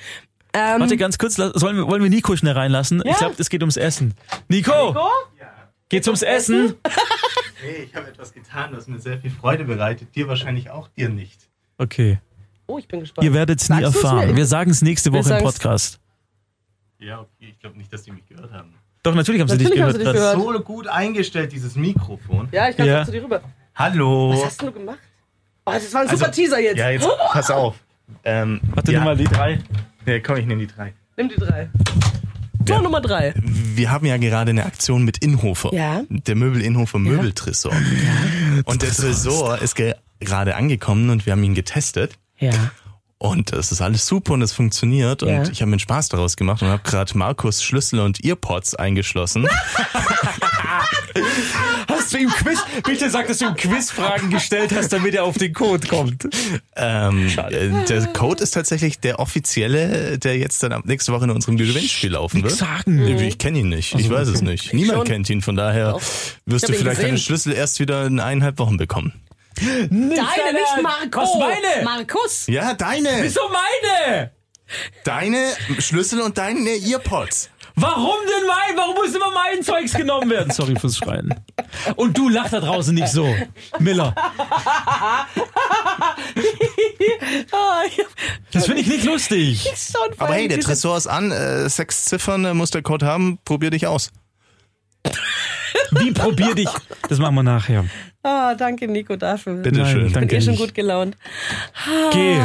Ähm, 0.52 0.80
Warte 0.80 0.96
ganz 0.98 1.16
kurz, 1.18 1.36
sollen 1.36 1.76
wir, 1.76 1.88
wollen 1.88 2.02
wir 2.02 2.10
Nico 2.10 2.36
schnell 2.36 2.52
reinlassen? 2.52 3.02
Ich 3.04 3.16
glaube, 3.16 3.34
es 3.38 3.48
geht 3.48 3.62
ums 3.62 3.76
Essen. 3.76 4.14
Nico! 4.48 4.94
Geht's 5.88 6.06
ums 6.06 6.22
Essen? 6.22 6.74
Hey, 7.60 7.84
ich 7.88 7.94
habe 7.94 8.08
etwas 8.08 8.32
getan, 8.32 8.72
das 8.72 8.88
mir 8.88 8.98
sehr 8.98 9.18
viel 9.18 9.30
Freude 9.30 9.64
bereitet. 9.64 10.14
Dir 10.14 10.28
wahrscheinlich 10.28 10.70
auch, 10.70 10.88
dir 10.88 11.08
nicht. 11.08 11.48
Okay. 11.78 12.18
Oh, 12.66 12.78
ich 12.78 12.88
bin 12.88 13.00
gespannt. 13.00 13.24
Ihr 13.24 13.32
werdet 13.34 13.60
es 13.60 13.68
nie 13.68 13.82
erfahren. 13.82 14.34
Wir 14.36 14.46
sagen 14.46 14.70
es 14.70 14.82
nächste 14.82 15.12
Woche 15.12 15.34
im 15.34 15.42
Podcast. 15.44 16.00
Ja, 16.98 17.20
okay. 17.20 17.28
Ich 17.50 17.58
glaube 17.60 17.76
nicht, 17.76 17.92
dass 17.92 18.02
die 18.04 18.12
mich 18.12 18.26
gehört 18.26 18.52
haben. 18.52 18.74
Doch, 19.02 19.14
natürlich 19.14 19.40
haben 19.40 19.48
sie 19.48 19.58
dich 19.58 19.64
Natürlich 19.68 19.82
haben 19.82 19.92
gehört. 19.92 20.06
sie 20.06 20.12
dich 20.12 20.36
gehört. 20.36 20.56
So 20.56 20.60
gut 20.64 20.86
eingestellt, 20.88 21.52
dieses 21.52 21.76
Mikrofon. 21.76 22.48
Ja, 22.52 22.68
ich 22.70 22.76
kann 22.76 22.86
Ja. 22.86 23.04
zu 23.04 23.12
dir 23.12 23.22
rüber. 23.22 23.42
Hallo. 23.74 24.32
Was 24.32 24.46
hast 24.46 24.62
du 24.62 24.72
gemacht? 24.72 24.98
Oh, 25.66 25.72
das 25.72 25.92
war 25.92 26.02
ein 26.02 26.08
super 26.08 26.30
Teaser 26.30 26.58
jetzt. 26.60 26.78
Ja, 26.78 26.90
jetzt 26.90 27.06
pass 27.32 27.50
auf. 27.50 27.76
Ähm, 28.22 28.60
Warte, 28.74 28.92
ja, 28.92 28.98
nimm 29.00 29.04
mal 29.04 29.16
die 29.16 29.24
drei. 29.24 29.58
Ja, 30.06 30.18
komm, 30.20 30.36
ich 30.36 30.46
nehme 30.46 30.66
die 30.66 30.72
drei. 30.72 30.94
Nimm 31.16 31.28
die 31.28 31.36
drei. 31.36 31.68
Tor 32.66 32.80
Nummer 32.80 33.00
drei. 33.02 33.34
Wir 33.36 33.90
haben 33.90 34.06
ja 34.06 34.16
gerade 34.16 34.50
eine 34.50 34.64
Aktion 34.64 35.04
mit 35.04 35.18
Inhofer. 35.18 35.74
Ja. 35.74 36.02
Der 36.08 36.34
Möbel 36.34 36.62
Inhofer 36.62 36.98
Möbeltresor. 36.98 37.72
Und 38.64 38.80
der 38.82 38.90
Tresor 38.90 39.58
ist 39.58 39.74
ge- 39.74 39.94
gerade 40.20 40.54
angekommen 40.56 41.10
und 41.10 41.26
wir 41.26 41.32
haben 41.32 41.42
ihn 41.44 41.54
getestet. 41.54 42.14
Ja. 42.52 42.70
Und 43.18 43.52
es 43.54 43.72
ist 43.72 43.80
alles 43.80 44.06
super 44.06 44.34
und 44.34 44.42
es 44.42 44.52
funktioniert. 44.52 45.22
Ja. 45.22 45.38
Und 45.38 45.50
ich 45.50 45.62
habe 45.62 45.70
mir 45.70 45.74
einen 45.74 45.80
Spaß 45.80 46.10
daraus 46.10 46.36
gemacht 46.36 46.60
und 46.62 46.68
habe 46.68 46.82
gerade 46.82 47.16
Markus 47.16 47.62
Schlüssel 47.62 48.00
und 48.00 48.22
Earpods 48.22 48.74
eingeschlossen. 48.74 49.48
Hast 51.88 52.12
du 52.12 52.18
ihm 52.18 52.28
Quiz, 52.28 52.58
bitte 52.84 53.08
sag, 53.08 53.28
dass 53.28 53.38
du 53.38 53.46
ihm 53.46 53.54
Quizfragen 53.54 54.30
gestellt 54.30 54.72
hast, 54.74 54.92
damit 54.92 55.14
er 55.14 55.24
auf 55.24 55.38
den 55.38 55.54
Code 55.54 55.86
kommt. 55.86 56.28
ähm, 56.76 57.28
äh, 57.50 57.84
der 57.86 58.06
Code 58.08 58.42
ist 58.42 58.50
tatsächlich 58.50 58.98
der 59.00 59.20
offizielle, 59.20 60.18
der 60.18 60.36
jetzt 60.36 60.62
dann 60.62 60.72
ab 60.72 60.84
nächste 60.84 61.12
Woche 61.12 61.24
in 61.24 61.30
unserem 61.30 61.56
Gewinnspiel 61.56 62.12
laufen 62.12 62.42
wird. 62.42 62.52
sagen. 62.54 63.06
Ich 63.06 63.38
kenne 63.38 63.60
ihn 63.60 63.68
nicht. 63.68 63.94
Ich 63.94 64.10
weiß 64.10 64.28
es 64.28 64.42
nicht. 64.42 64.74
Niemand 64.74 65.06
kennt 65.06 65.30
ihn. 65.30 65.40
Von 65.40 65.56
daher 65.56 65.98
wirst 66.46 66.68
du 66.68 66.72
vielleicht 66.72 67.00
deine 67.00 67.12
gesehen. 67.12 67.24
Schlüssel 67.24 67.52
erst 67.54 67.80
wieder 67.80 68.04
in 68.06 68.20
eineinhalb 68.20 68.58
Wochen 68.58 68.76
bekommen. 68.76 69.12
Deine, 69.56 70.10
nicht 70.10 70.82
Marco. 70.82 71.20
Was 71.20 71.34
meine? 71.38 71.84
Markus. 71.84 72.46
Ja, 72.46 72.74
deine. 72.74 73.22
Wieso 73.22 73.40
meine? 73.48 74.32
Deine 75.04 75.52
Schlüssel 75.78 76.20
und 76.22 76.38
deine 76.38 76.70
Earpods. 76.70 77.50
Warum 77.76 78.16
denn 78.26 78.46
mein? 78.46 78.76
Warum 78.76 78.94
muss 78.94 79.12
immer 79.14 79.32
mein 79.32 79.62
Zeugs 79.62 79.92
genommen 79.94 80.30
werden? 80.30 80.50
Sorry 80.54 80.76
fürs 80.78 80.96
Schreien. 80.96 81.34
Und 81.96 82.16
du 82.16 82.28
lach 82.28 82.48
da 82.50 82.60
draußen 82.60 82.94
nicht 82.94 83.08
so. 83.08 83.26
Miller, 83.80 84.14
das 88.52 88.66
finde 88.66 88.80
ich 88.82 88.86
nicht 88.86 89.04
lustig. 89.04 89.68
Aber 90.18 90.34
hey, 90.34 90.46
der 90.46 90.60
Tresor 90.60 90.96
ist 90.96 91.08
an. 91.08 91.32
Äh, 91.32 91.68
sechs 91.68 92.04
Ziffern 92.04 92.44
äh, 92.44 92.54
muss 92.54 92.70
der 92.70 92.82
Code 92.82 93.06
haben. 93.06 93.38
Probier 93.44 93.70
dich 93.70 93.88
aus. 93.88 94.12
Wie 95.90 96.12
probier 96.12 96.54
dich? 96.54 96.68
Das 97.08 97.18
machen 97.18 97.34
wir 97.34 97.42
nachher. 97.42 97.86
Ah, 98.24 98.54
danke 98.54 98.88
Nico 98.88 99.16
dafür. 99.16 99.54
Bitte 99.54 99.80
Nein, 99.80 99.92
schön. 99.92 100.06
Ich 100.06 100.12
danke 100.14 100.28
bin 100.28 100.38
eh 100.38 100.40
schon 100.40 100.56
gut 100.56 100.74
gelaunt. 100.74 101.16
Geh. 102.10 102.38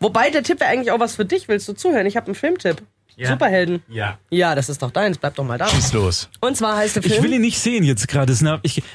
Wobei, 0.00 0.30
der 0.30 0.42
Tipp 0.42 0.58
wäre 0.58 0.70
eigentlich 0.70 0.90
auch 0.90 0.98
was 0.98 1.14
für 1.14 1.24
dich. 1.24 1.46
Willst 1.46 1.68
du 1.68 1.74
zuhören? 1.74 2.06
Ich 2.06 2.16
habe 2.16 2.26
einen 2.26 2.34
Filmtipp. 2.34 2.82
Ja. 3.14 3.30
Superhelden. 3.30 3.82
Ja. 3.88 4.18
Ja, 4.28 4.54
das 4.56 4.68
ist 4.68 4.82
doch 4.82 4.90
deins. 4.90 5.16
Bleib 5.18 5.36
doch 5.36 5.44
mal 5.44 5.56
da. 5.56 5.68
Schieß 5.68 5.92
los. 5.92 6.28
Und 6.40 6.56
zwar 6.56 6.76
heißt 6.76 6.96
der 6.96 7.02
Film... 7.04 7.14
Ich 7.14 7.22
will 7.22 7.32
ihn 7.32 7.40
nicht 7.40 7.58
sehen 7.58 7.84
jetzt 7.84 8.08
gerade. 8.08 8.36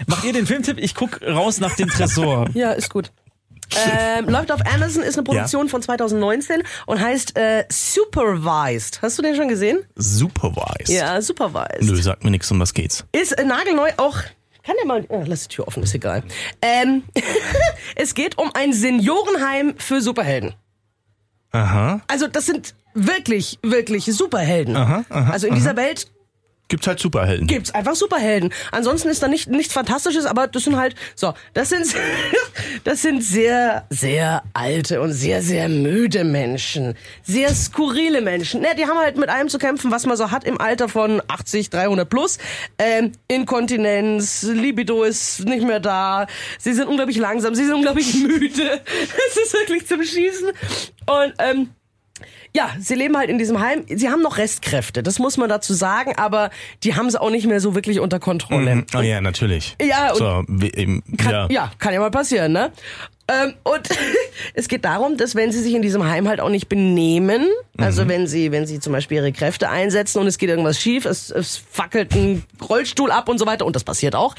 Mach 0.06 0.24
ihr 0.24 0.34
den 0.34 0.46
Filmtipp. 0.46 0.78
Ich 0.80 0.94
guck 0.94 1.22
raus 1.24 1.60
nach 1.60 1.76
dem 1.76 1.90
Tresor. 1.90 2.50
Ja, 2.54 2.72
ist 2.74 2.90
gut. 2.90 3.12
Ähm, 3.90 4.26
läuft 4.28 4.52
auf 4.52 4.60
Amazon, 4.66 5.02
ist 5.02 5.18
eine 5.18 5.24
Produktion 5.24 5.70
von 5.70 5.82
2019 5.82 6.62
und 6.88 7.00
heißt 7.00 7.38
äh, 7.38 7.64
Supervised. 7.70 9.02
Hast 9.02 9.18
du 9.18 9.22
den 9.22 9.36
schon 9.36 9.48
gesehen? 9.48 9.80
Supervised. 9.96 10.90
Ja, 10.90 11.22
Supervised. 11.22 11.82
Nö, 11.82 11.96
sag 11.96 12.24
mir 12.24 12.32
nichts, 12.32 12.52
um 12.52 12.60
was 12.60 12.74
geht's. 12.74 13.06
Ist 13.14 13.32
äh, 13.32 13.46
nagelneu 13.46 13.90
auch. 13.98 14.18
Kann 14.64 14.76
ja 14.80 14.86
mal. 14.86 15.06
Oh, 15.10 15.24
lass 15.26 15.48
die 15.48 15.56
Tür 15.56 15.68
offen, 15.68 15.84
ist 15.84 15.96
egal. 15.96 16.24
Ähm, 16.62 17.04
es 17.96 18.14
geht 18.14 18.38
um 18.38 18.52
ein 18.54 18.74
Seniorenheim 18.74 19.76
für 19.78 20.02
Superhelden. 20.02 20.54
Aha. 21.52 22.02
Also, 22.08 22.28
das 22.28 22.46
sind 22.46 22.76
wirklich, 22.94 23.60
wirklich 23.64 24.06
Superhelden. 24.06 24.76
also 24.76 25.48
in 25.48 25.56
dieser 25.56 25.76
Welt 25.76 26.08
Gibt 26.72 26.88
halt 26.88 27.02
Superhelden. 27.02 27.48
gibt's 27.48 27.76
einfach 27.76 27.96
Superhelden. 27.96 28.54
Ansonsten 28.72 29.10
ist 29.10 29.22
da 29.22 29.28
nicht 29.28 29.50
nichts 29.50 29.74
Fantastisches, 29.74 30.26
aber 30.26 30.48
das 30.48 30.64
sind 30.64 30.78
halt 30.78 30.96
so, 31.16 31.34
das 31.54 31.68
sind 31.68 31.86
das 32.86 33.02
sind 33.02 33.22
sehr 33.22 33.86
sehr 33.90 34.44
alte 34.54 35.02
und 35.02 35.12
sehr 35.12 35.42
sehr 35.42 35.68
müde 35.68 36.24
Menschen, 36.24 36.96
sehr 37.24 37.54
skurrile 37.54 38.22
Menschen. 38.22 38.62
Ne, 38.62 38.70
die 38.78 38.86
haben 38.86 38.98
halt 38.98 39.18
mit 39.18 39.28
allem 39.28 39.50
zu 39.50 39.58
kämpfen, 39.58 39.92
was 39.92 40.06
man 40.06 40.16
so 40.16 40.32
hat 40.32 40.46
im 40.46 40.62
Alter 40.62 40.88
von 40.88 41.22
80, 41.28 41.72
300 41.72 42.10
plus. 42.10 42.38
Ähm, 42.80 43.12
Inkontinenz, 43.28 44.44
Libido 44.44 45.04
ist 45.04 45.44
nicht 45.44 45.68
mehr 45.68 45.82
da. 45.82 46.26
Sie 46.58 46.72
sind 46.72 46.88
unglaublich 46.88 47.18
langsam, 47.18 47.54
sie 47.54 47.66
sind 47.66 47.74
unglaublich 47.76 48.14
müde. 48.24 48.80
Es 49.30 49.36
ist 49.36 49.54
wirklich 49.54 49.86
zum 49.88 50.02
Schießen 50.02 50.48
und 51.06 51.34
ähm, 51.40 51.70
ja, 52.54 52.72
sie 52.80 52.96
leben 52.96 53.18
halt 53.18 53.30
in 53.30 53.38
diesem 53.38 53.60
Heim. 53.60 53.84
Sie 53.88 54.10
haben 54.10 54.22
noch 54.22 54.38
Restkräfte, 54.38 55.04
das 55.04 55.20
muss 55.20 55.38
man 55.38 55.50
dazu 55.50 55.74
sagen, 55.74 56.16
aber 56.18 56.50
die 56.84 56.96
haben 56.96 57.10
sie 57.10 57.20
auch 57.20 57.30
nicht 57.30 57.48
mehr 57.48 57.60
so 57.60 57.76
wirklich 57.76 58.00
unter 58.00 58.20
Kontrolle. 58.20 58.76
Mhm. 58.76 58.86
Oh 58.96 59.02
ja, 59.02 59.22
natürlich. 59.22 59.76
Ja, 59.82 60.14
so, 60.16 60.44
wie, 60.48 60.72
eben, 60.74 61.04
kann, 61.18 61.32
ja. 61.32 61.48
ja. 61.50 61.72
kann 61.80 61.94
ja 61.94 62.00
mal 62.00 62.12
passieren, 62.12 62.52
ne? 62.52 62.72
Ähm, 63.28 63.54
und 63.64 63.90
es 64.54 64.68
geht 64.68 64.86
darum, 64.86 65.18
dass 65.18 65.36
wenn 65.36 65.52
sie 65.52 65.62
sich 65.62 65.74
in 65.74 65.82
diesem 65.82 66.04
Heim 66.08 66.28
halt 66.28 66.40
auch 66.42 66.50
nicht 66.50 66.70
benehmen, 66.70 67.48
Mhm. 67.82 67.84
also 67.84 68.08
wenn 68.08 68.28
sie, 68.28 68.52
wenn 68.52 68.66
sie 68.66 68.80
zum 68.80 68.94
Beispiel 68.94 69.18
ihre 69.18 69.32
Kräfte 69.32 69.70
einsetzen 69.70 70.20
und 70.20 70.28
es 70.28 70.38
geht 70.38 70.50
irgendwas 70.50 70.80
schief, 70.80 71.06
es, 71.06 71.32
es 71.32 71.58
fackelt 71.58 72.14
ein 72.14 72.44
Rollstuhl 72.68 73.12
ab 73.12 73.30
und 73.30 73.38
so 73.38 73.46
weiter, 73.46 73.66
und 73.66 73.76
das 73.76 73.84
passiert 73.84 74.16
auch, 74.16 74.36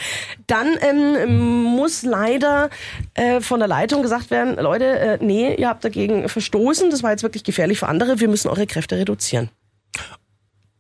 dann 0.47 0.77
ähm, 0.81 1.63
muss 1.63 2.03
leider 2.03 2.71
äh, 3.15 3.41
von 3.41 3.59
der 3.61 3.69
Leitung 3.69 4.03
gesagt 4.03 4.31
werden, 4.31 4.57
Leute, 4.57 4.85
äh, 4.85 5.19
nee, 5.21 5.55
ihr 5.55 5.69
habt 5.69 5.85
dagegen 5.85 6.29
verstoßen, 6.29 6.91
das 6.91 7.03
war 7.03 7.11
jetzt 7.11 7.23
wirklich 7.23 7.45
gefährlich 7.45 7.79
für 7.79 7.89
andere, 7.89 8.21
wir 8.21 8.29
müssen 8.29 8.49
eure 8.49 8.67
Kräfte 8.67 8.97
reduzieren. 8.97 9.51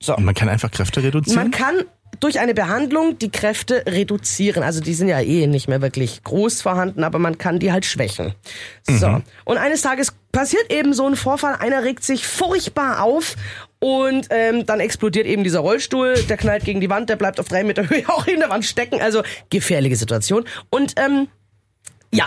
Und 0.06 0.24
man 0.24 0.34
kann 0.34 0.48
einfach 0.48 0.70
Kräfte 0.70 1.02
reduzieren? 1.02 1.42
Man 1.42 1.50
kann 1.52 1.84
durch 2.22 2.38
eine 2.38 2.54
Behandlung 2.54 3.18
die 3.18 3.30
Kräfte 3.30 3.82
reduzieren. 3.86 4.62
Also 4.62 4.80
die 4.80 4.94
sind 4.94 5.08
ja 5.08 5.20
eh 5.20 5.48
nicht 5.48 5.66
mehr 5.66 5.82
wirklich 5.82 6.22
groß 6.22 6.62
vorhanden, 6.62 7.02
aber 7.02 7.18
man 7.18 7.36
kann 7.36 7.58
die 7.58 7.72
halt 7.72 7.84
schwächen. 7.84 8.34
So. 8.86 9.22
Und 9.44 9.58
eines 9.58 9.82
Tages 9.82 10.12
passiert 10.30 10.72
eben 10.72 10.94
so 10.94 11.06
ein 11.06 11.16
Vorfall. 11.16 11.56
Einer 11.56 11.82
regt 11.82 12.04
sich 12.04 12.24
furchtbar 12.26 13.02
auf 13.02 13.34
und 13.80 14.28
ähm, 14.30 14.64
dann 14.66 14.78
explodiert 14.78 15.26
eben 15.26 15.42
dieser 15.42 15.58
Rollstuhl. 15.58 16.14
Der 16.28 16.36
knallt 16.36 16.64
gegen 16.64 16.80
die 16.80 16.88
Wand, 16.88 17.10
der 17.10 17.16
bleibt 17.16 17.40
auf 17.40 17.48
drei 17.48 17.64
Meter 17.64 17.90
Höhe 17.90 18.04
auch 18.08 18.28
in 18.28 18.38
der 18.38 18.50
Wand 18.50 18.64
stecken. 18.64 19.00
Also 19.00 19.24
gefährliche 19.50 19.96
Situation. 19.96 20.44
Und 20.70 20.94
ähm, 21.00 21.26
ja. 22.14 22.26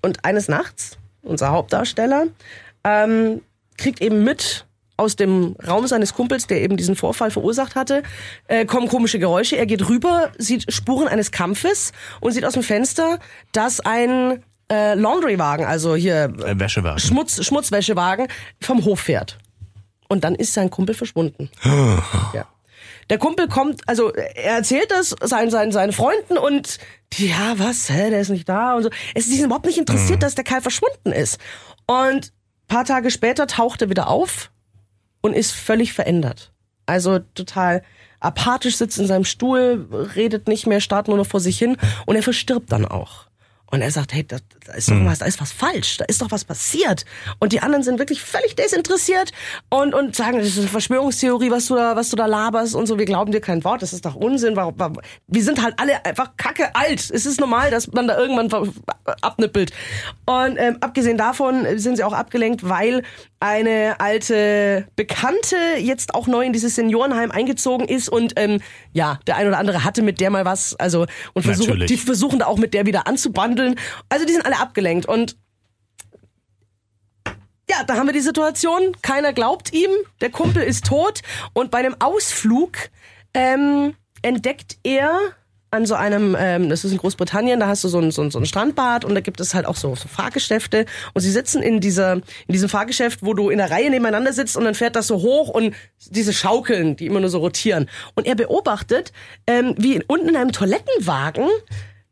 Und 0.00 0.24
eines 0.24 0.48
Nachts, 0.48 0.96
unser 1.20 1.50
Hauptdarsteller, 1.50 2.28
ähm, 2.84 3.42
kriegt 3.76 4.00
eben 4.00 4.24
mit 4.24 4.64
aus 5.00 5.16
dem 5.16 5.56
Raum 5.66 5.86
seines 5.86 6.12
Kumpels, 6.12 6.46
der 6.46 6.60
eben 6.60 6.76
diesen 6.76 6.94
Vorfall 6.94 7.30
verursacht 7.30 7.74
hatte, 7.74 8.02
äh, 8.48 8.66
kommen 8.66 8.86
komische 8.86 9.18
Geräusche. 9.18 9.56
Er 9.56 9.64
geht 9.64 9.88
rüber, 9.88 10.30
sieht 10.36 10.70
Spuren 10.70 11.08
eines 11.08 11.32
Kampfes 11.32 11.92
und 12.20 12.32
sieht 12.32 12.44
aus 12.44 12.52
dem 12.52 12.62
Fenster, 12.62 13.18
dass 13.52 13.80
ein 13.80 14.44
äh, 14.70 14.94
Laundrywagen, 14.94 15.64
also 15.64 15.96
hier 15.96 16.32
Äh, 16.44 16.60
Wäschewagen. 16.60 17.00
Schmutz, 17.00 17.42
Schmutzwäschewagen, 17.42 18.28
vom 18.60 18.84
Hof 18.84 19.00
fährt. 19.00 19.38
Und 20.08 20.22
dann 20.22 20.34
ist 20.34 20.52
sein 20.52 20.68
Kumpel 20.68 20.94
verschwunden. 20.94 21.48
ja. 22.34 22.46
Der 23.08 23.18
Kumpel 23.18 23.48
kommt, 23.48 23.88
also 23.88 24.12
er 24.12 24.56
erzählt 24.56 24.90
das 24.90 25.16
seinen, 25.22 25.50
seinen, 25.50 25.72
seinen 25.72 25.92
Freunden 25.92 26.36
und 26.36 26.78
die, 27.14 27.28
ja, 27.28 27.54
was, 27.56 27.88
hä, 27.88 28.10
der 28.10 28.20
ist 28.20 28.28
nicht 28.28 28.48
da 28.48 28.74
und 28.74 28.84
so. 28.84 28.90
Es 29.14 29.26
ist 29.26 29.40
überhaupt 29.40 29.66
nicht 29.66 29.78
interessiert, 29.78 30.22
dass 30.22 30.36
der 30.36 30.44
Kerl 30.44 30.60
verschwunden 30.60 31.10
ist. 31.10 31.38
Und 31.86 32.32
paar 32.68 32.84
Tage 32.84 33.10
später 33.10 33.46
taucht 33.46 33.82
er 33.82 33.90
wieder 33.90 34.08
auf 34.08 34.50
und 35.20 35.34
ist 35.34 35.52
völlig 35.52 35.92
verändert. 35.92 36.52
Also 36.86 37.20
total 37.34 37.82
apathisch 38.20 38.76
sitzt 38.76 38.98
in 38.98 39.06
seinem 39.06 39.24
Stuhl, 39.24 39.88
redet 40.16 40.48
nicht 40.48 40.66
mehr, 40.66 40.80
starrt 40.80 41.08
nur 41.08 41.16
noch 41.16 41.26
vor 41.26 41.40
sich 41.40 41.58
hin 41.58 41.76
und 42.06 42.16
er 42.16 42.22
verstirbt 42.22 42.72
dann 42.72 42.84
auch. 42.84 43.29
Und 43.70 43.82
er 43.82 43.90
sagt, 43.90 44.12
hey, 44.12 44.26
da, 44.26 44.38
da 44.66 44.72
ist 44.72 44.90
doch 44.90 45.04
was, 45.04 45.20
da 45.20 45.26
ist 45.26 45.40
was 45.40 45.52
falsch, 45.52 45.98
da 45.98 46.04
ist 46.06 46.20
doch 46.20 46.30
was 46.30 46.44
passiert. 46.44 47.04
Und 47.38 47.52
die 47.52 47.60
anderen 47.60 47.84
sind 47.84 47.98
wirklich 47.98 48.20
völlig 48.20 48.56
desinteressiert 48.56 49.30
und, 49.68 49.94
und 49.94 50.16
sagen, 50.16 50.38
das 50.38 50.48
ist 50.48 50.58
eine 50.58 50.68
Verschwörungstheorie, 50.68 51.50
was 51.50 51.66
du 51.66 51.76
da, 51.76 51.94
was 51.94 52.10
du 52.10 52.16
da 52.16 52.26
laberst 52.26 52.74
und 52.74 52.86
so. 52.86 52.98
Wir 52.98 53.04
glauben 53.04 53.30
dir 53.30 53.40
kein 53.40 53.62
Wort, 53.62 53.82
das 53.82 53.92
ist 53.92 54.04
doch 54.04 54.16
Unsinn. 54.16 54.56
Warum, 54.56 54.74
warum? 54.76 55.00
Wir 55.28 55.44
sind 55.44 55.62
halt 55.62 55.74
alle 55.78 56.04
einfach 56.04 56.36
kacke 56.36 56.74
alt. 56.74 57.10
Es 57.10 57.26
ist 57.26 57.38
normal, 57.40 57.70
dass 57.70 57.92
man 57.92 58.08
da 58.08 58.18
irgendwann 58.18 58.72
abnippelt. 59.20 59.72
Und 60.26 60.56
ähm, 60.58 60.78
abgesehen 60.80 61.16
davon 61.16 61.78
sind 61.78 61.96
sie 61.96 62.04
auch 62.04 62.12
abgelenkt, 62.12 62.68
weil 62.68 63.02
eine 63.40 64.00
alte 64.00 64.86
Bekannte 64.96 65.56
jetzt 65.78 66.14
auch 66.14 66.26
neu 66.26 66.44
in 66.44 66.52
dieses 66.52 66.74
Seniorenheim 66.74 67.30
eingezogen 67.30 67.88
ist 67.88 68.10
und 68.10 68.34
ähm, 68.36 68.60
ja, 68.92 69.18
der 69.26 69.36
ein 69.36 69.48
oder 69.48 69.58
andere 69.58 69.82
hatte 69.82 70.02
mit 70.02 70.20
der 70.20 70.28
mal 70.28 70.44
was, 70.44 70.74
also 70.78 71.06
und 71.32 71.46
Natürlich. 71.46 71.86
die 71.86 71.96
versuchen 71.96 72.40
da 72.40 72.46
auch 72.46 72.58
mit 72.58 72.74
der 72.74 72.84
wieder 72.84 73.06
anzubandeln. 73.06 73.59
Also 74.08 74.26
die 74.26 74.32
sind 74.32 74.44
alle 74.46 74.58
abgelenkt 74.58 75.06
und 75.06 75.36
ja, 77.70 77.84
da 77.84 77.94
haben 77.96 78.06
wir 78.06 78.12
die 78.12 78.20
Situation, 78.20 78.96
keiner 79.00 79.32
glaubt 79.32 79.72
ihm, 79.72 79.90
der 80.20 80.30
Kumpel 80.30 80.64
ist 80.64 80.86
tot. 80.86 81.20
Und 81.52 81.70
bei 81.70 81.78
einem 81.78 81.94
Ausflug 82.00 82.72
ähm, 83.32 83.94
entdeckt 84.22 84.78
er 84.82 85.20
an 85.70 85.86
so 85.86 85.94
einem, 85.94 86.36
ähm, 86.36 86.68
das 86.68 86.84
ist 86.84 86.90
in 86.90 86.98
Großbritannien, 86.98 87.60
da 87.60 87.68
hast 87.68 87.84
du 87.84 87.88
so 87.88 88.00
ein, 88.00 88.10
so, 88.10 88.22
ein, 88.22 88.32
so 88.32 88.40
ein 88.40 88.46
Strandbad 88.46 89.04
und 89.04 89.14
da 89.14 89.20
gibt 89.20 89.38
es 89.38 89.54
halt 89.54 89.66
auch 89.66 89.76
so, 89.76 89.94
so 89.94 90.08
Fahrgeschäfte. 90.08 90.84
Und 91.14 91.20
sie 91.20 91.30
sitzen 91.30 91.62
in 91.62 91.78
dieser, 91.78 92.14
in 92.14 92.22
diesem 92.48 92.68
Fahrgeschäft, 92.68 93.20
wo 93.22 93.34
du 93.34 93.50
in 93.50 93.58
der 93.58 93.70
Reihe 93.70 93.88
nebeneinander 93.88 94.32
sitzt 94.32 94.56
und 94.56 94.64
dann 94.64 94.74
fährt 94.74 94.96
das 94.96 95.06
so 95.06 95.22
hoch 95.22 95.48
und 95.48 95.74
diese 96.06 96.32
Schaukeln, 96.32 96.96
die 96.96 97.06
immer 97.06 97.20
nur 97.20 97.30
so 97.30 97.38
rotieren. 97.38 97.88
Und 98.16 98.26
er 98.26 98.34
beobachtet, 98.34 99.12
ähm, 99.46 99.76
wie 99.78 100.02
unten 100.08 100.30
in 100.30 100.36
einem 100.36 100.50
Toilettenwagen 100.50 101.46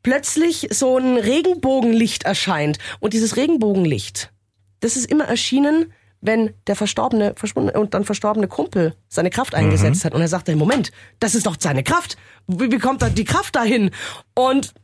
plötzlich 0.03 0.68
so 0.70 0.99
ein 0.99 1.16
Regenbogenlicht 1.16 2.24
erscheint 2.24 2.78
und 3.01 3.12
dieses 3.12 3.36
Regenbogenlicht, 3.36 4.32
das 4.80 4.96
ist 4.96 5.11
immer 5.11 5.24
erschienen, 5.24 5.92
wenn 6.20 6.55
der 6.66 6.76
verstorbene, 6.76 7.34
verschwundene 7.36 7.78
und 7.78 7.94
dann 7.94 8.05
verstorbene 8.05 8.49
Kumpel 8.49 8.94
seine 9.09 9.30
Kraft 9.30 9.55
eingesetzt 9.55 10.05
hat. 10.05 10.14
Und 10.14 10.20
er 10.20 10.28
sagte, 10.28 10.55
Moment, 10.57 10.90
das 11.20 11.34
ist 11.34 11.46
doch 11.46 11.57
seine 11.59 11.84
Kraft. 11.84 12.16
Wie, 12.46 12.68
kommt 12.78 13.03
da 13.03 13.09
die 13.09 13.24
Kraft 13.24 13.55
dahin? 13.55 13.90
Und 14.34 14.74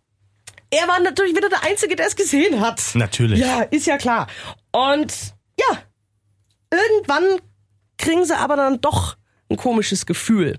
er 0.71 0.87
war 0.89 1.01
natürlich 1.01 1.37
wieder 1.37 1.49
der 1.49 1.65
Einzige, 1.65 1.97
der 1.97 2.07
es 2.07 2.17
gesehen 2.17 2.61
hat. 2.61 2.81
Natürlich. 2.95 3.41
Ja, 3.41 3.62
ist 3.62 3.87
ja 3.87 3.97
klar. 3.97 4.29
Und 4.73 5.35
ja, 5.59 5.79
irgendwann 6.71 7.41
kriegen 7.99 8.25
sie 8.25 8.37
aber 8.37 8.57
dann 8.57 8.81
doch 8.81 9.17
ein 9.51 9.57
komisches 9.57 10.07
Gefühl. 10.07 10.59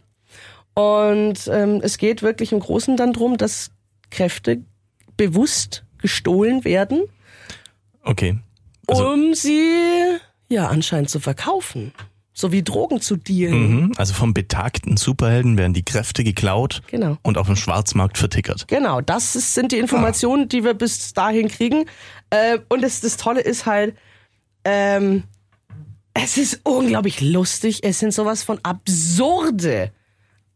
Und 0.74 1.48
ähm, 1.48 1.80
es 1.82 1.98
geht 1.98 2.22
wirklich 2.22 2.52
im 2.52 2.60
Großen 2.60 2.98
dann 2.98 3.14
drum, 3.14 3.38
dass 3.38 3.72
Kräfte 4.16 4.64
bewusst 5.18 5.84
gestohlen 6.02 6.64
werden, 6.64 7.04
Okay. 8.08 8.38
Also, 8.88 9.10
um 9.10 9.34
sie 9.34 9.68
ja 10.48 10.68
anscheinend 10.68 11.10
zu 11.10 11.20
verkaufen. 11.20 11.92
So 12.34 12.52
wie 12.52 12.62
Drogen 12.64 13.02
zu 13.02 13.16
dealen. 13.16 13.72
mhm. 13.86 13.92
also 13.98 14.14
vom 14.14 14.34
betagten 14.34 14.96
Superhelden 14.98 15.58
werden 15.58 15.74
die 15.74 15.84
Kräfte 15.86 16.24
geklaut 16.24 16.82
Genau. 16.92 17.18
und 17.24 17.38
auf 17.40 17.48
dem 17.48 17.56
Schwarzmarkt 17.56 18.18
vertickert. 18.20 18.68
Genau, 18.68 19.02
das 19.02 19.36
ist, 19.36 19.54
sind 19.56 19.72
die 19.72 19.78
Informationen, 19.80 20.50
die 20.50 20.64
wir 20.64 20.74
bis 20.76 21.14
dahin 21.14 21.48
kriegen. 21.48 21.86
Äh, 22.30 22.60
und 22.70 22.82
das, 22.84 23.00
das 23.02 23.18
Tolle 23.18 23.42
ist 23.42 23.66
halt, 23.66 23.96
ähm, 24.66 25.24
es 26.14 26.38
ist 26.38 26.60
unglaublich 26.64 27.22
lustig. 27.22 27.80
Es 27.84 28.00
sind 28.00 28.14
sowas 28.14 28.44
von 28.44 28.60
absurde, 28.64 29.92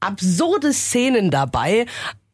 absurde 0.01 0.73
Szenen 0.73 1.31
dabei. 1.31 1.85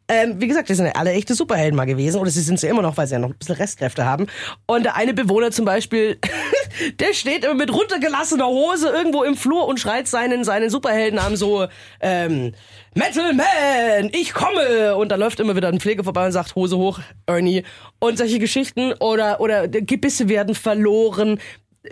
Ähm, 0.08 0.40
wie 0.40 0.48
gesagt, 0.48 0.70
das 0.70 0.78
sind 0.78 0.86
ja 0.86 0.92
alle 0.94 1.12
echte 1.12 1.34
Superhelden 1.34 1.76
mal 1.76 1.86
gewesen. 1.86 2.20
Oder 2.20 2.30
sie 2.30 2.42
sind 2.42 2.60
sie 2.60 2.68
immer 2.68 2.82
noch, 2.82 2.98
weil 2.98 3.08
sie 3.08 3.14
ja 3.14 3.20
noch 3.20 3.30
ein 3.30 3.38
bisschen 3.38 3.56
Restkräfte 3.56 4.06
haben. 4.06 4.28
Und 4.68 4.84
der 4.84 4.96
eine 4.96 5.14
Bewohner 5.14 5.52
zum 5.52 5.66
Beispiel, 5.66 6.20
der 7.00 7.14
steht 7.14 7.44
immer 7.44 7.56
mit 7.56 7.74
runtergelassener 7.74 8.48
Hose 8.48 8.90
irgendwo 8.90 9.24
im 9.24 9.36
Flur 9.36 9.68
und 9.68 9.80
schreit 9.80 10.08
seinen, 10.08 10.44
seinen 10.44 10.70
Superheldennamen 10.70 11.38
so, 11.38 11.68
ähm, 12.02 12.54
Metal 12.94 13.34
Man, 13.34 14.10
ich 14.14 14.34
komme! 14.34 14.96
Und 14.96 15.12
da 15.12 15.16
läuft 15.16 15.40
immer 15.40 15.56
wieder 15.56 15.68
ein 15.68 15.80
Pfleger 15.80 16.04
vorbei 16.04 16.28
und 16.28 16.32
sagt, 16.32 16.56
Hose 16.56 16.78
hoch, 16.78 17.00
Ernie. 17.26 17.64
Und 18.00 18.18
solche 18.18 18.40
Geschichten. 18.40 18.94
Oder, 19.00 19.42
oder 19.42 19.68
Gebisse 19.68 20.30
werden 20.30 20.56
verloren. 20.56 21.40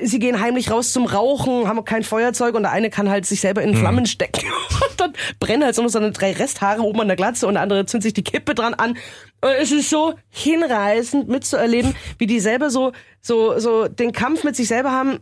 Sie 0.01 0.19
gehen 0.19 0.39
heimlich 0.39 0.71
raus 0.71 0.91
zum 0.91 1.05
Rauchen, 1.05 1.67
haben 1.67 1.83
kein 1.85 2.03
Feuerzeug 2.03 2.55
und 2.55 2.63
der 2.63 2.71
eine 2.71 2.89
kann 2.89 3.09
halt 3.09 3.25
sich 3.25 3.41
selber 3.41 3.61
in 3.61 3.75
Flammen 3.75 4.05
stecken. 4.05 4.45
Und 4.89 4.99
dann 4.99 5.13
brennen 5.39 5.63
halt 5.63 5.75
so 5.75 5.81
noch 5.81 5.89
seine 5.89 6.11
drei 6.11 6.31
Resthaare 6.33 6.81
oben 6.81 7.01
an 7.01 7.07
der 7.07 7.15
Glatze 7.15 7.47
und 7.47 7.53
der 7.53 7.63
andere 7.63 7.85
zündet 7.85 8.03
sich 8.03 8.13
die 8.13 8.23
Kippe 8.23 8.55
dran 8.55 8.73
an. 8.73 8.91
Und 9.41 9.49
es 9.59 9.71
ist 9.71 9.89
so 9.89 10.15
hinreißend 10.29 11.29
mitzuerleben, 11.29 11.95
wie 12.17 12.27
die 12.27 12.39
selber 12.39 12.69
so, 12.69 12.91
so, 13.21 13.59
so 13.59 13.87
den 13.87 14.11
Kampf 14.11 14.43
mit 14.43 14.55
sich 14.55 14.67
selber 14.67 14.91
haben. 14.91 15.19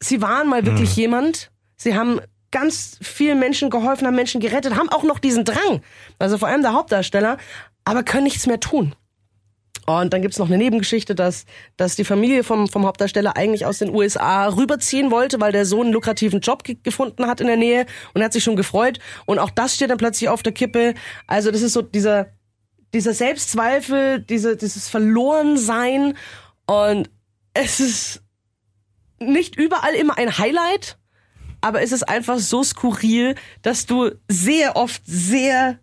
Sie 0.00 0.20
waren 0.20 0.48
mal 0.48 0.66
wirklich 0.66 0.96
jemand. 0.96 1.50
Sie 1.76 1.94
haben 1.94 2.20
ganz 2.50 2.98
vielen 3.00 3.38
Menschen 3.38 3.70
geholfen, 3.70 4.06
haben 4.06 4.14
Menschen 4.14 4.40
gerettet, 4.40 4.76
haben 4.76 4.88
auch 4.88 5.02
noch 5.02 5.18
diesen 5.18 5.44
Drang. 5.44 5.82
Also 6.18 6.38
vor 6.38 6.48
allem 6.48 6.62
der 6.62 6.74
Hauptdarsteller, 6.74 7.38
aber 7.84 8.02
können 8.02 8.24
nichts 8.24 8.46
mehr 8.46 8.60
tun. 8.60 8.94
Und 9.86 10.12
dann 10.12 10.22
gibt's 10.22 10.38
noch 10.38 10.46
eine 10.46 10.58
Nebengeschichte, 10.58 11.14
dass, 11.14 11.44
dass 11.76 11.96
die 11.96 12.04
Familie 12.04 12.44
vom, 12.44 12.68
vom 12.68 12.86
Hauptdarsteller 12.86 13.36
eigentlich 13.36 13.66
aus 13.66 13.78
den 13.78 13.94
USA 13.94 14.46
rüberziehen 14.48 15.10
wollte, 15.10 15.40
weil 15.40 15.52
der 15.52 15.66
Sohn 15.66 15.86
einen 15.86 15.92
lukrativen 15.92 16.40
Job 16.40 16.62
ge 16.62 16.76
gefunden 16.82 17.26
hat 17.26 17.40
in 17.40 17.48
der 17.48 17.56
Nähe 17.56 17.86
und 18.14 18.22
hat 18.22 18.32
sich 18.32 18.44
schon 18.44 18.56
gefreut. 18.56 18.98
Und 19.26 19.38
auch 19.38 19.50
das 19.50 19.74
steht 19.74 19.90
dann 19.90 19.98
plötzlich 19.98 20.28
auf 20.28 20.42
der 20.42 20.52
Kippe. 20.52 20.94
Also 21.26 21.50
das 21.50 21.62
ist 21.62 21.72
so 21.72 21.82
dieser, 21.82 22.28
dieser 22.94 23.12
Selbstzweifel, 23.12 24.20
diese, 24.20 24.56
dieses 24.56 24.88
Verlorensein. 24.88 26.16
Und 26.66 27.10
es 27.54 27.80
ist 27.80 28.22
nicht 29.18 29.56
überall 29.56 29.94
immer 29.94 30.16
ein 30.16 30.38
Highlight, 30.38 30.98
aber 31.60 31.82
es 31.82 31.92
ist 31.92 32.08
einfach 32.08 32.38
so 32.38 32.62
skurril, 32.62 33.34
dass 33.62 33.86
du 33.86 34.10
sehr 34.28 34.76
oft 34.76 35.02
sehr 35.06 35.78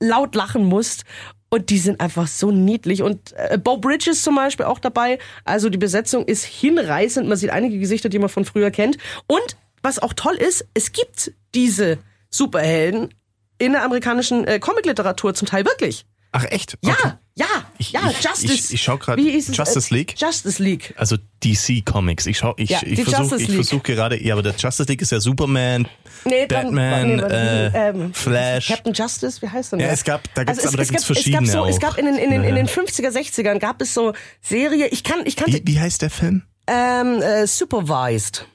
laut 0.00 0.34
lachen 0.34 0.64
musst. 0.64 1.04
Und 1.48 1.70
die 1.70 1.78
sind 1.78 2.00
einfach 2.00 2.26
so 2.26 2.50
niedlich. 2.50 3.02
Und 3.02 3.32
äh, 3.36 3.58
Bo 3.58 3.78
Bridges 3.78 4.22
zum 4.22 4.34
Beispiel 4.34 4.66
auch 4.66 4.78
dabei. 4.78 5.18
Also 5.44 5.68
die 5.68 5.78
Besetzung 5.78 6.24
ist 6.24 6.44
hinreißend. 6.44 7.28
Man 7.28 7.36
sieht 7.38 7.50
einige 7.50 7.78
Gesichter, 7.78 8.08
die 8.08 8.18
man 8.18 8.28
von 8.28 8.44
früher 8.44 8.70
kennt. 8.70 8.98
Und 9.26 9.56
was 9.82 9.98
auch 9.98 10.12
toll 10.12 10.34
ist, 10.34 10.66
es 10.74 10.92
gibt 10.92 11.32
diese 11.54 11.98
Superhelden 12.30 13.14
in 13.58 13.72
der 13.72 13.84
amerikanischen 13.84 14.46
äh, 14.46 14.58
Comicliteratur 14.58 15.34
zum 15.34 15.46
Teil 15.46 15.64
wirklich. 15.64 16.04
Ach 16.32 16.44
echt? 16.44 16.76
Okay. 16.82 16.94
Ja, 17.02 17.20
ja, 17.38 17.46
ich- 17.78 17.92
Justice. 17.92 18.52
ich- 18.54 18.72
ich 18.74 18.82
schau 18.82 18.96
grad 18.96 19.18
Wie 19.18 19.30
hieß 19.30 19.50
es? 19.50 19.56
Justice 19.56 19.92
League? 19.94 20.14
Justice 20.18 20.62
League. 20.62 20.94
Also 20.96 21.16
DC 21.44 21.82
Comics. 21.84 22.26
Ich 22.26 22.38
schau, 22.38 22.54
ich, 22.56 22.70
Ja, 22.70 22.80
ich 22.82 23.02
versuche 23.02 23.22
Justice 23.22 23.42
ich 23.42 23.54
versuch 23.54 23.82
gerade, 23.82 24.22
ja, 24.24 24.34
aber 24.34 24.42
der 24.42 24.54
Justice 24.56 24.88
League 24.88 25.02
ist 25.02 25.12
ja 25.12 25.20
Superman, 25.20 25.86
Nee, 26.24 26.46
dann- 26.46 26.66
Batman, 26.66 27.16
nee, 27.16 27.22
warte, 27.22 27.72
äh, 27.74 27.88
ähm, 27.90 28.14
Flash. 28.14 28.68
Captain 28.68 28.94
Justice, 28.94 29.42
wie 29.42 29.48
heißt 29.48 29.72
denn 29.72 29.80
Ja, 29.80 29.86
der? 29.86 29.94
es 29.94 30.04
gab- 30.04 30.22
da 30.34 30.44
gibt's- 30.44 30.60
es, 30.60 30.66
aber 30.68 30.76
da 30.78 30.82
es 30.82 30.88
gibt's 30.88 31.02
gab- 31.06 31.14
verschiedene 31.14 31.46
Es 31.46 31.52
gab, 31.52 31.64
so, 31.64 31.68
es 31.70 31.78
gab 31.80 31.98
in 31.98 32.06
den, 32.06 32.14
in 32.16 32.30
den, 32.30 32.42
in 32.42 32.48
Ja. 32.50 32.54
den 32.56 32.68
50er, 32.68 33.10
60ern 33.12 33.58
gab 33.58 33.82
es 33.82 33.92
so 33.92 34.14
Serie, 34.40 34.88
ich 34.88 35.04
kann, 35.04 35.20
ich 35.26 35.36
kannte, 35.36 35.58
Wie, 35.58 35.74
wie 35.74 35.78
heißt 35.80 36.00
der 36.02 36.10
Film? 36.10 36.42
ähm, 36.66 37.20
äh, 37.22 37.46
Supervised. 37.46 38.46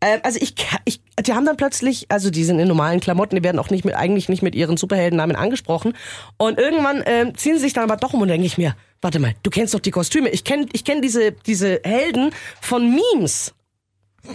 Ähm, 0.00 0.20
also 0.22 0.38
ich, 0.40 0.54
ich, 0.84 1.00
die 1.24 1.32
haben 1.32 1.44
dann 1.44 1.56
plötzlich, 1.56 2.06
also 2.08 2.30
die 2.30 2.44
sind 2.44 2.58
in 2.58 2.68
normalen 2.68 3.00
Klamotten, 3.00 3.36
die 3.36 3.42
werden 3.42 3.58
auch 3.58 3.70
nicht 3.70 3.84
mit, 3.84 3.94
eigentlich 3.94 4.28
nicht 4.28 4.42
mit 4.42 4.54
ihren 4.54 4.76
Superheldennamen 4.76 5.36
angesprochen. 5.36 5.94
Und 6.36 6.58
irgendwann 6.58 7.02
ähm, 7.06 7.36
ziehen 7.36 7.54
sie 7.54 7.62
sich 7.62 7.72
dann 7.72 7.84
aber 7.84 7.96
doch 7.96 8.12
um 8.12 8.22
und 8.22 8.28
denke 8.28 8.46
ich 8.46 8.58
mir, 8.58 8.76
warte 9.00 9.18
mal, 9.18 9.34
du 9.42 9.50
kennst 9.50 9.74
doch 9.74 9.80
die 9.80 9.90
Kostüme. 9.90 10.28
Ich 10.30 10.44
kenne 10.44 10.66
ich 10.72 10.84
kenn 10.84 11.02
diese, 11.02 11.32
diese 11.32 11.80
Helden 11.84 12.30
von 12.60 12.94
Memes. 12.94 13.54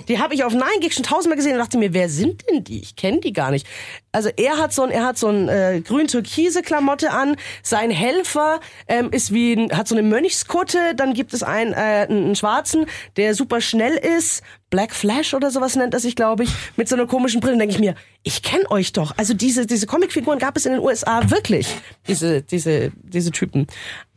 Die 0.08 0.20
habe 0.20 0.34
ich 0.34 0.44
auf 0.44 0.54
Nine 0.54 0.80
Gig 0.82 0.94
schon 0.94 1.04
tausendmal 1.04 1.38
gesehen 1.38 1.54
und 1.54 1.60
dachte 1.60 1.78
mir, 1.78 1.94
wer 1.94 2.10
sind 2.10 2.44
denn 2.50 2.64
die? 2.64 2.82
Ich 2.82 2.96
kenne 2.96 3.20
die 3.20 3.34
gar 3.34 3.52
nicht. 3.52 3.68
Also 4.12 4.30
er 4.36 4.58
hat 4.58 4.74
so 4.74 4.84
ein, 4.84 4.91
er 4.91 5.06
hat 5.06 5.18
so 5.18 5.28
ein 5.28 5.50
äh, 5.50 5.82
grün-türkise 5.82 6.62
Klamotte 6.62 7.12
an. 7.12 7.36
Sein 7.62 7.91
Helfer 7.91 8.60
ähm, 8.88 9.10
ist 9.12 9.34
wie 9.34 9.54
ein, 9.54 9.78
hat 9.78 9.88
so 9.88 9.96
eine 9.96 10.08
Mönchskutte. 10.08 10.96
Dann 10.96 11.14
gibt 11.14 11.34
es 11.34 11.44
einen, 11.44 11.74
äh, 11.74 12.08
einen 12.10 12.36
Schwarzen, 12.36 12.86
der 13.18 13.36
super 13.36 13.62
schnell 13.62 13.96
ist. 13.96 14.44
Black 14.70 14.94
Flash 14.94 15.34
oder 15.34 15.52
sowas 15.52 15.76
nennt 15.76 15.94
er 15.94 16.00
sich, 16.00 16.16
glaube 16.16 16.44
ich, 16.44 16.50
mit 16.78 16.89
so 16.89 16.96
einer 16.96 17.06
komischen 17.06 17.41
Brille. 17.41 17.58
Denke 17.58 17.76
ich 17.76 17.80
mir, 17.80 17.96
ich 18.24 18.41
kenne 18.41 18.70
euch 18.72 18.91
doch. 18.94 19.14
Also 19.18 19.34
diese 19.34 19.68
diese 19.68 19.86
Comicfiguren 19.86 20.39
gab 20.39 20.58
es 20.58 20.66
in 20.66 20.74
den 20.74 20.82
USA 20.82 21.30
wirklich. 21.30 21.68
Diese 22.08 22.41
diese 22.41 22.91
diese 23.04 23.32
Typen. 23.32 23.68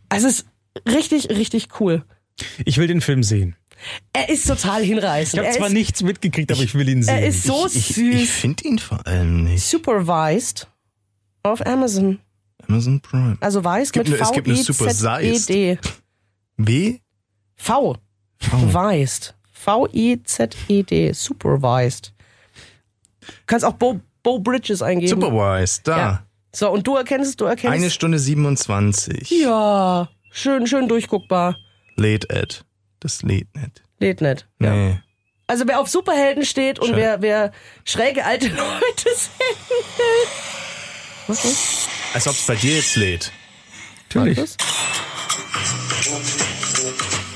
Also 0.08 0.28
es 0.28 0.40
ist 0.40 0.46
richtig 0.88 1.28
richtig 1.28 1.68
cool. 1.80 2.04
Ich 2.64 2.78
will 2.78 2.86
den 2.86 3.00
Film 3.00 3.22
sehen. 3.22 3.56
Er 4.12 4.28
ist 4.28 4.46
total 4.48 4.82
hinreißend. 4.82 5.40
Ich 5.42 5.46
habe 5.46 5.56
zwar 5.56 5.66
ist, 5.68 5.72
nichts 5.74 6.02
mitgekriegt, 6.02 6.50
aber 6.50 6.62
ich 6.62 6.74
will 6.74 6.88
ihn 6.88 7.02
sehen. 7.02 7.14
er 7.16 7.26
ist 7.26 7.42
so 7.44 7.66
Ich, 7.66 7.94
süß. 7.94 7.98
ich 8.22 8.30
finde 8.30 8.64
ihn 8.64 8.78
vor 8.78 9.06
allem 9.06 9.44
nicht. 9.44 9.64
Supervised 9.64 10.68
auf 11.42 11.64
Amazon. 11.66 12.18
Amazon 12.68 13.00
Prime. 13.00 13.36
Also 13.40 13.62
weiß 13.62 13.92
gibt 13.92 14.08
mit 14.08 14.18
nur- 14.18 14.26
es 14.26 14.32
gibt 14.32 14.46
nur 14.48 14.56
V 14.56 14.62
Super 14.72 14.84
I 14.86 14.88
Z 14.88 14.96
Seist. 14.98 15.50
E 15.50 15.76
D. 15.76 15.78
W? 16.56 16.98
V. 17.56 17.96
V 19.52 19.88
I 19.92 20.20
Z 20.24 20.56
E 20.68 20.82
D. 20.82 21.12
Supervised. 21.12 22.12
Kannst 23.46 23.64
auch 23.64 23.72
Bo, 23.74 24.00
Bo 24.22 24.38
Bridges 24.38 24.82
eingeben. 24.82 25.08
Superwise, 25.20 25.80
da. 25.84 25.96
Ja. 25.98 26.22
So 26.54 26.70
und 26.70 26.86
du 26.86 26.96
erkennst 26.96 27.30
es, 27.30 27.36
du 27.36 27.44
erkennst. 27.44 27.74
Eine 27.76 27.90
Stunde 27.90 28.18
27. 28.18 29.30
ja, 29.42 30.08
schön 30.30 30.66
schön 30.66 30.88
durchguckbar. 30.88 31.56
Late 31.96 32.28
Ad. 32.30 32.56
Das 33.00 33.22
lädt 33.22 33.54
nicht. 33.56 33.82
Lädt 33.98 34.20
nicht. 34.20 34.46
Ja. 34.60 34.72
Nee. 34.74 35.00
Also 35.46 35.66
wer 35.68 35.78
auf 35.80 35.88
Superhelden 35.88 36.44
steht 36.44 36.78
und 36.78 36.88
Schön. 36.88 36.96
wer 36.96 37.22
wer 37.22 37.52
schräge 37.84 38.24
alte 38.24 38.48
Leute 38.56 39.08
sehen 39.14 39.56
will. 39.68 40.28
Was 41.28 41.44
ist 41.44 41.88
Als 42.14 42.26
ob 42.26 42.34
es 42.34 42.46
bei 42.46 42.56
dir 42.56 42.76
jetzt 42.76 42.96
lädt. 42.96 43.32
Natürlich. 44.14 44.38
das? 44.38 44.56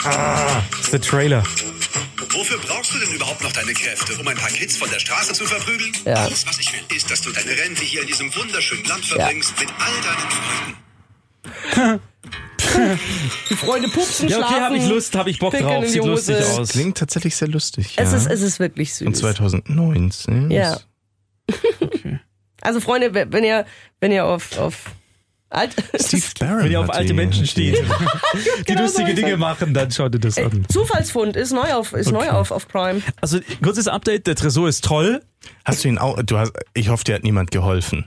Das 0.02 0.80
ist 0.80 0.92
der 0.92 1.00
Trailer. 1.00 1.42
Wofür 2.32 2.58
brauchst 2.58 2.94
du 2.94 2.98
denn 2.98 3.12
überhaupt 3.12 3.42
noch 3.42 3.52
deine 3.52 3.72
Kräfte? 3.74 4.16
Um 4.18 4.26
ein 4.28 4.36
paar 4.36 4.50
Kids 4.50 4.76
von 4.76 4.88
der 4.90 4.98
Straße 5.00 5.32
zu 5.32 5.44
verprügeln? 5.44 5.92
Ja. 6.04 6.14
Alles, 6.14 6.46
was 6.46 6.58
ich 6.58 6.72
will, 6.72 6.96
ist, 6.96 7.10
dass 7.10 7.20
du 7.22 7.30
deine 7.32 7.50
Rente 7.50 7.82
hier 7.82 8.02
in 8.02 8.06
diesem 8.06 8.34
wunderschönen 8.34 8.84
Land 8.84 9.04
verbringst 9.04 9.58
mit 9.58 9.68
all 9.78 10.00
deinen 10.02 10.30
Freunden. 10.30 10.76
Die 13.50 13.56
Freunde 13.56 13.88
pupsen 13.88 14.28
Ja, 14.28 14.38
okay, 14.38 14.46
schlafen. 14.48 14.64
habe 14.64 14.76
ich 14.76 14.86
Lust, 14.88 15.14
habe 15.16 15.30
ich 15.30 15.38
Bock 15.38 15.52
drauf. 15.56 15.76
in 15.76 15.82
die 15.82 15.88
Sieht 15.88 16.04
lustig 16.04 16.36
Hose. 16.36 16.60
aus. 16.60 16.68
Klingt 16.70 16.98
tatsächlich 16.98 17.34
sehr 17.36 17.48
lustig. 17.48 17.94
Es 17.96 18.12
ja. 18.12 18.18
ist 18.18 18.26
es 18.26 18.42
ist 18.42 18.60
wirklich 18.60 18.94
süß. 18.94 19.06
Und 19.08 19.16
2019. 19.16 20.50
Ja. 20.50 20.78
Also 22.60 22.80
Freunde, 22.80 23.12
wenn 23.14 23.32
wenn 23.32 23.44
ihr 23.44 23.64
wenn 24.00 24.12
ihr 24.12 24.24
auf 24.24 24.58
auf 24.58 24.76
alt 25.48 25.74
Steve 26.00 26.22
Barron. 26.38 26.64
Wenn 26.64 26.70
ihr 26.72 26.80
auf 26.80 26.88
hat 26.88 26.94
alte 26.96 27.08
die- 27.08 27.14
Menschen 27.14 27.42
hat 27.42 27.50
steht, 27.50 27.76
die 28.58 28.64
genau 28.64 28.80
so 28.82 28.84
lustige 28.84 29.10
ist 29.12 29.18
Dinge 29.18 29.36
machen, 29.36 29.74
dann 29.74 29.90
schaut 29.90 30.14
ihr 30.14 30.20
das 30.20 30.38
an. 30.38 30.64
Zufallsfund 30.68 31.36
ist 31.36 31.52
neu 31.52 31.72
auf 31.74 31.92
ist 31.92 32.12
neu 32.12 32.30
auf 32.30 32.50
auf 32.52 32.68
Prime. 32.68 33.02
Also 33.20 33.40
kurzes 33.62 33.88
Update, 33.88 34.26
der 34.28 34.36
Tresor 34.36 34.68
ist 34.68 34.84
toll. 34.84 35.22
Hast 35.64 35.82
du 35.84 35.88
ihn 35.88 35.98
auch, 35.98 36.22
du 36.22 36.38
hast, 36.38 36.52
ich 36.74 36.88
hoffe, 36.90 37.02
dir 37.04 37.14
hat 37.16 37.24
niemand 37.24 37.50
geholfen. 37.50 38.04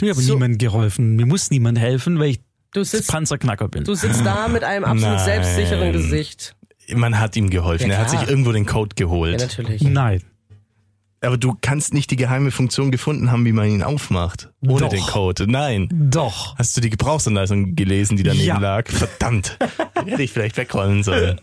Du 0.00 0.06
ich 0.06 0.10
habe 0.12 0.20
So. 0.22 0.34
niemandem 0.34 0.58
geholfen. 0.58 1.16
Mir 1.16 1.26
muss 1.26 1.50
niemand 1.50 1.78
helfen, 1.78 2.18
weil 2.18 2.30
ich 2.30 2.40
Du 2.72 2.84
sitzt 2.84 3.10
Panzerknacker 3.10 3.68
bin. 3.68 3.84
du 3.84 3.94
sitzt 3.94 4.24
da 4.24 4.46
mit 4.48 4.62
einem 4.64 4.84
absolut 4.86 5.16
Nein. 5.16 5.24
selbstsicheren 5.24 5.92
Gesicht. 5.92 6.54
Man 6.94 7.18
hat 7.18 7.36
ihm 7.36 7.50
geholfen. 7.50 7.88
Ja, 7.88 7.96
er 7.96 8.00
hat 8.02 8.10
sich 8.10 8.22
irgendwo 8.28 8.52
den 8.52 8.64
Code 8.66 8.94
geholt. 8.96 9.40
Ja, 9.40 9.46
natürlich. 9.46 9.82
Nein. 9.82 10.22
Aber 11.20 11.36
du 11.36 11.54
kannst 11.60 11.92
nicht 11.92 12.10
die 12.10 12.16
geheime 12.16 12.50
Funktion 12.50 12.90
gefunden 12.90 13.30
haben, 13.30 13.44
wie 13.44 13.52
man 13.52 13.68
ihn 13.68 13.82
aufmacht. 13.82 14.48
Ohne 14.66 14.80
Doch. 14.80 14.88
den 14.88 15.02
Code. 15.02 15.46
Nein. 15.50 15.88
Doch. 15.92 16.56
Hast 16.56 16.76
du 16.76 16.80
die 16.80 16.88
Gebrauchsanleitung 16.90 17.76
gelesen, 17.76 18.16
die 18.16 18.22
daneben 18.22 18.44
Ja. 18.46 18.58
lag? 18.58 18.88
Verdammt. 18.88 19.58
Hätte 20.06 20.22
ich 20.22 20.32
vielleicht 20.32 20.56
wegräumen 20.56 21.02
sollen. 21.02 21.38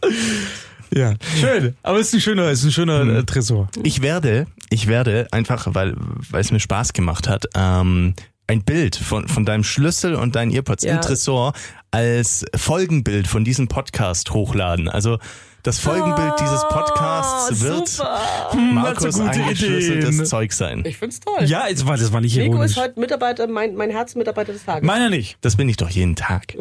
Ja. 0.94 1.14
Schön. 1.40 1.76
Aber 1.84 2.00
es 2.00 2.08
ist 2.08 2.14
ein 2.16 2.22
schöner, 2.22 2.44
es 2.46 2.60
ist 2.60 2.66
ein 2.66 2.72
schöner 2.72 3.02
Hm. 3.02 3.16
äh, 3.18 3.24
Tresor. 3.24 3.70
Ich 3.84 4.02
werde, 4.02 4.48
ich 4.72 4.88
werde 4.88 5.28
einfach, 5.32 5.68
weil, 5.76 5.94
weil 6.32 6.42
es 6.42 6.52
mir 6.52 6.60
Spaß 6.60 6.94
gemacht 6.94 7.28
hat, 7.30 7.46
ähm, 7.56 8.16
ein 8.48 8.64
Bild 8.64 8.96
von, 8.96 9.28
von 9.28 9.46
deinem 9.46 9.64
Schlüssel 9.64 10.16
und 10.16 10.36
deinen 10.36 10.52
Earpods 10.52 10.84
Ja. 10.84 10.96
im 10.96 11.02
Tresor 11.02 11.54
als 11.92 12.46
Folgenbild 12.56 13.28
von 13.28 13.44
diesem 13.44 13.68
Podcast 13.68 14.32
hochladen. 14.32 14.88
Also 14.90 15.20
das 15.68 15.80
Folgenbild 15.80 16.34
dieses 16.40 16.62
Podcasts 16.70 17.52
Oh, 17.52 17.62
wird 17.66 17.88
super. 17.90 18.20
Markus 18.56 19.16
so 19.16 19.22
gute 19.24 19.32
eingeschlüsseltes. 19.32 20.30
Zeug 20.30 20.54
sein. 20.54 20.84
Ich 20.86 20.98
find's 20.98 21.20
toll. 21.20 21.44
Ja, 21.44 21.68
jetzt 21.68 21.86
war, 21.86 21.98
das 21.98 22.14
war 22.14 22.22
nicht 22.22 22.38
Nico 22.38 22.54
ironisch. 22.54 22.72
ist 22.72 22.78
heute 22.78 22.98
Mitarbeiter, 22.98 23.48
mein, 23.48 23.76
mein 23.76 23.90
Herzmitarbeiter 23.90 24.54
des 24.54 24.64
Tages. 24.64 24.84
Meiner 24.88 25.10
nicht. 25.10 25.38
Das 25.42 25.58
bin 25.58 25.68
ich 25.68 25.76
doch 25.76 25.90
jeden 25.90 26.16
Tag. 26.16 26.56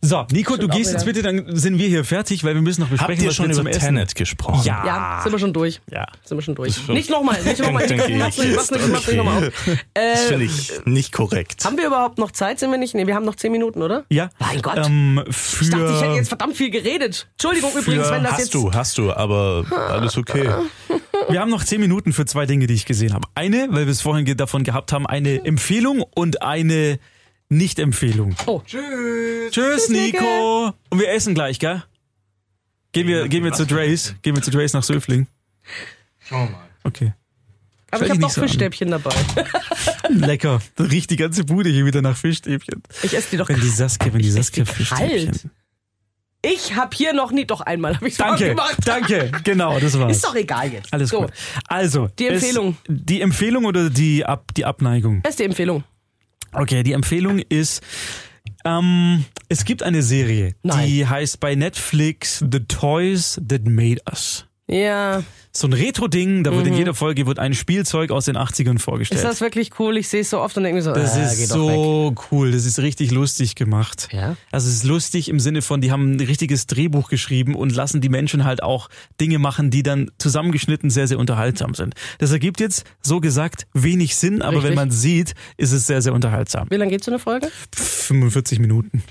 So, 0.00 0.24
Nico, 0.30 0.54
du 0.54 0.62
Stimmt 0.62 0.74
gehst 0.74 0.92
jetzt 0.92 1.04
bitte, 1.04 1.22
dann 1.22 1.56
sind 1.56 1.78
wir 1.78 1.88
hier 1.88 2.04
fertig, 2.04 2.44
weil 2.44 2.54
wir 2.54 2.62
müssen 2.62 2.82
noch 2.82 2.88
Habt 2.90 2.98
besprechen, 2.98 3.24
ihr 3.24 3.28
was 3.30 3.34
schon 3.36 3.48
wir 3.48 3.54
zum 3.56 3.66
über 3.66 3.70
Essen. 3.70 3.80
Tenet 3.96 4.14
gesprochen? 4.14 4.62
Ja. 4.64 4.86
ja, 4.86 5.20
sind 5.24 5.32
wir 5.32 5.38
schon 5.40 5.52
durch. 5.52 5.80
Ja. 5.90 6.06
Sind 6.24 6.38
wir 6.38 6.42
schon 6.42 6.54
durch. 6.54 6.76
schon- 6.76 6.94
Nicht 6.94 7.10
nochmal, 7.10 7.42
nicht 7.42 7.58
nochmal. 7.60 7.82
Mach's 7.88 7.90
ich 8.38 8.44
nicht, 8.44 8.56
mach's 8.56 8.70
nicht, 8.70 8.88
mach's 8.88 9.06
nicht 9.08 9.16
nochmal 9.16 9.48
auf. 9.48 9.52
Das 9.94 10.04
Äh, 10.24 10.28
finde 10.28 10.44
ich 10.44 10.72
nicht 10.84 11.12
korrekt. 11.12 11.64
haben 11.64 11.76
wir 11.76 11.86
überhaupt 11.88 12.18
noch 12.18 12.30
Zeit? 12.30 12.60
Sind 12.60 12.70
wir 12.70 12.78
nicht? 12.78 12.94
Nee, 12.94 13.08
wir 13.08 13.16
haben 13.16 13.24
noch 13.24 13.34
zehn 13.34 13.50
Minuten, 13.50 13.82
oder? 13.82 14.04
Ja. 14.10 14.30
Mein 14.38 14.62
Gott. 14.62 14.78
Ähm, 14.86 15.24
für 15.28 15.64
Ich 15.64 15.70
dachte, 15.70 15.92
ich 15.92 16.00
hätte 16.02 16.14
jetzt 16.14 16.28
verdammt 16.28 16.56
viel 16.56 16.70
geredet. 16.70 17.26
Entschuldigung 17.32 17.72
übrigens, 17.76 18.10
wenn 18.10 18.22
das 18.30 18.32
hast 18.34 18.40
jetzt. 18.40 18.54
du, 18.54 18.72
hast 18.72 18.98
du, 18.98 19.12
aber 19.12 19.64
alles 19.90 20.16
okay. 20.16 20.48
Wir 21.28 21.40
haben 21.40 21.50
noch 21.50 21.64
zehn 21.64 21.80
Minuten 21.80 22.12
für 22.12 22.24
zwei 22.24 22.46
Dinge, 22.46 22.66
die 22.66 22.74
ich 22.74 22.86
gesehen 22.86 23.12
habe. 23.12 23.28
Eine, 23.34 23.68
weil 23.70 23.84
wir 23.86 23.92
es 23.92 24.00
vorhin 24.00 24.24
davon 24.36 24.64
gehabt 24.64 24.92
haben, 24.92 25.06
eine 25.06 25.44
Empfehlung 25.44 26.02
und 26.14 26.40
eine 26.42 26.98
Nicht-Empfehlung. 27.50 28.34
Oh. 28.46 28.62
Tschüss, 28.64 29.50
Tschüss. 29.50 29.88
Nico. 29.90 30.72
Und 30.88 30.98
wir 31.00 31.10
essen 31.10 31.34
gleich, 31.34 31.58
gell? 31.58 31.82
Gehen 32.92 33.06
wir, 33.06 33.28
gehen 33.28 33.44
wir 33.44 33.52
zu 33.52 33.66
Drace. 33.66 34.14
Gehen 34.22 34.34
wir 34.34 34.42
zu 34.42 34.50
Drace 34.50 34.72
nach 34.72 34.82
Söfling. 34.82 35.26
Schau 36.20 36.46
mal. 36.46 36.68
Okay. 36.84 37.12
Aber 37.90 38.02
ich 38.02 38.06
Stell 38.06 38.10
habe 38.10 38.18
nicht 38.20 38.34
so 38.34 38.40
an. 38.40 38.48
Fischstäbchen 38.48 38.90
dabei. 38.90 39.14
Lecker. 40.08 40.60
Da 40.76 40.84
riecht 40.84 41.10
die 41.10 41.16
ganze 41.16 41.44
Bude 41.44 41.70
hier 41.70 41.86
wieder 41.86 42.02
nach 42.02 42.16
Fischstäbchen. 42.16 42.82
Ich 43.02 43.14
esse 43.14 43.30
die 43.32 43.36
doch 43.38 43.48
Wenn 43.48 43.60
die 43.60 43.68
Saskia, 43.68 44.12
wenn 44.12 44.20
die 44.20 44.28
Ich 44.28 44.34
esse 44.34 44.42
Saskia 44.44 44.64
die 44.64 44.70
Fischstäbchen. 44.72 45.26
kalt. 45.32 45.46
Ich 46.42 46.76
habe 46.76 46.94
hier 46.96 47.12
noch 47.12 47.32
nie, 47.32 47.44
doch 47.46 47.60
einmal 47.60 47.96
habe 47.96 48.08
ich 48.08 48.16
Danke, 48.16 48.50
gemacht. 48.50 48.76
danke. 48.84 49.32
Genau, 49.42 49.78
das 49.80 49.98
war's. 49.98 50.16
Ist 50.16 50.24
doch 50.24 50.36
egal 50.36 50.72
jetzt. 50.72 50.92
Alles 50.92 51.10
so. 51.10 51.22
gut. 51.22 51.32
Also. 51.66 52.08
Die 52.18 52.28
Empfehlung. 52.28 52.76
Die 52.86 53.20
Empfehlung 53.20 53.64
oder 53.64 53.90
die, 53.90 54.24
Ab, 54.24 54.52
die 54.56 54.64
Abneigung? 54.64 55.20
Beste 55.22 55.44
Empfehlung. 55.44 55.82
Okay, 56.52 56.82
die 56.82 56.92
Empfehlung 56.92 57.40
ist, 57.40 57.82
ähm, 58.64 59.24
es 59.48 59.64
gibt 59.64 59.82
eine 59.82 60.02
Serie, 60.02 60.54
Nein. 60.62 60.86
die 60.86 61.06
heißt 61.06 61.40
bei 61.40 61.54
Netflix 61.54 62.38
The 62.38 62.60
Toys 62.60 63.40
That 63.46 63.64
Made 63.66 64.00
Us. 64.10 64.46
Ja. 64.68 65.22
So 65.50 65.66
ein 65.66 65.72
Retro-Ding, 65.72 66.44
da 66.44 66.54
wird 66.54 66.66
in 66.66 66.74
jeder 66.74 66.94
Folge 66.94 67.26
wird 67.26 67.38
ein 67.38 67.54
Spielzeug 67.54 68.10
aus 68.10 68.26
den 68.26 68.36
80ern 68.36 68.78
vorgestellt. 68.78 69.22
Mhm. 69.22 69.26
Ist 69.26 69.32
das 69.32 69.40
wirklich 69.40 69.70
cool? 69.80 69.96
Ich 69.96 70.08
sehe 70.08 70.20
es 70.20 70.30
so 70.30 70.40
oft 70.40 70.56
und 70.56 70.62
denke 70.62 70.76
mir 70.76 70.82
so, 70.82 70.92
das 70.92 71.16
äh, 71.16 71.22
ist 71.22 71.48
so 71.48 72.14
cool, 72.30 72.52
das 72.52 72.64
ist 72.64 72.78
richtig 72.78 73.10
lustig 73.10 73.54
gemacht. 73.54 74.08
Ja. 74.12 74.36
Also 74.52 74.68
es 74.68 74.76
ist 74.76 74.84
lustig 74.84 75.28
im 75.28 75.40
Sinne 75.40 75.62
von, 75.62 75.80
die 75.80 75.90
haben 75.90 76.16
ein 76.16 76.20
richtiges 76.20 76.66
Drehbuch 76.66 77.08
geschrieben 77.08 77.54
und 77.54 77.74
lassen 77.74 78.00
die 78.00 78.10
Menschen 78.10 78.44
halt 78.44 78.62
auch 78.62 78.88
Dinge 79.20 79.38
machen, 79.38 79.70
die 79.70 79.82
dann 79.82 80.10
zusammengeschnitten 80.18 80.90
sehr, 80.90 81.08
sehr 81.08 81.18
unterhaltsam 81.18 81.74
sind. 81.74 81.94
Das 82.18 82.30
ergibt 82.30 82.60
jetzt, 82.60 82.84
so 83.00 83.20
gesagt, 83.20 83.66
wenig 83.72 84.16
Sinn, 84.16 84.42
aber 84.42 84.58
Richtig. 84.58 84.70
wenn 84.70 84.76
man 84.76 84.90
sieht, 84.90 85.34
ist 85.56 85.72
es 85.72 85.86
sehr, 85.86 86.02
sehr 86.02 86.12
unterhaltsam. 86.12 86.68
Wie 86.70 86.76
lange 86.76 86.90
geht 86.90 87.02
so 87.02 87.10
eine 87.10 87.18
Folge? 87.18 87.50
45 87.74 88.60
Minuten. 88.60 89.02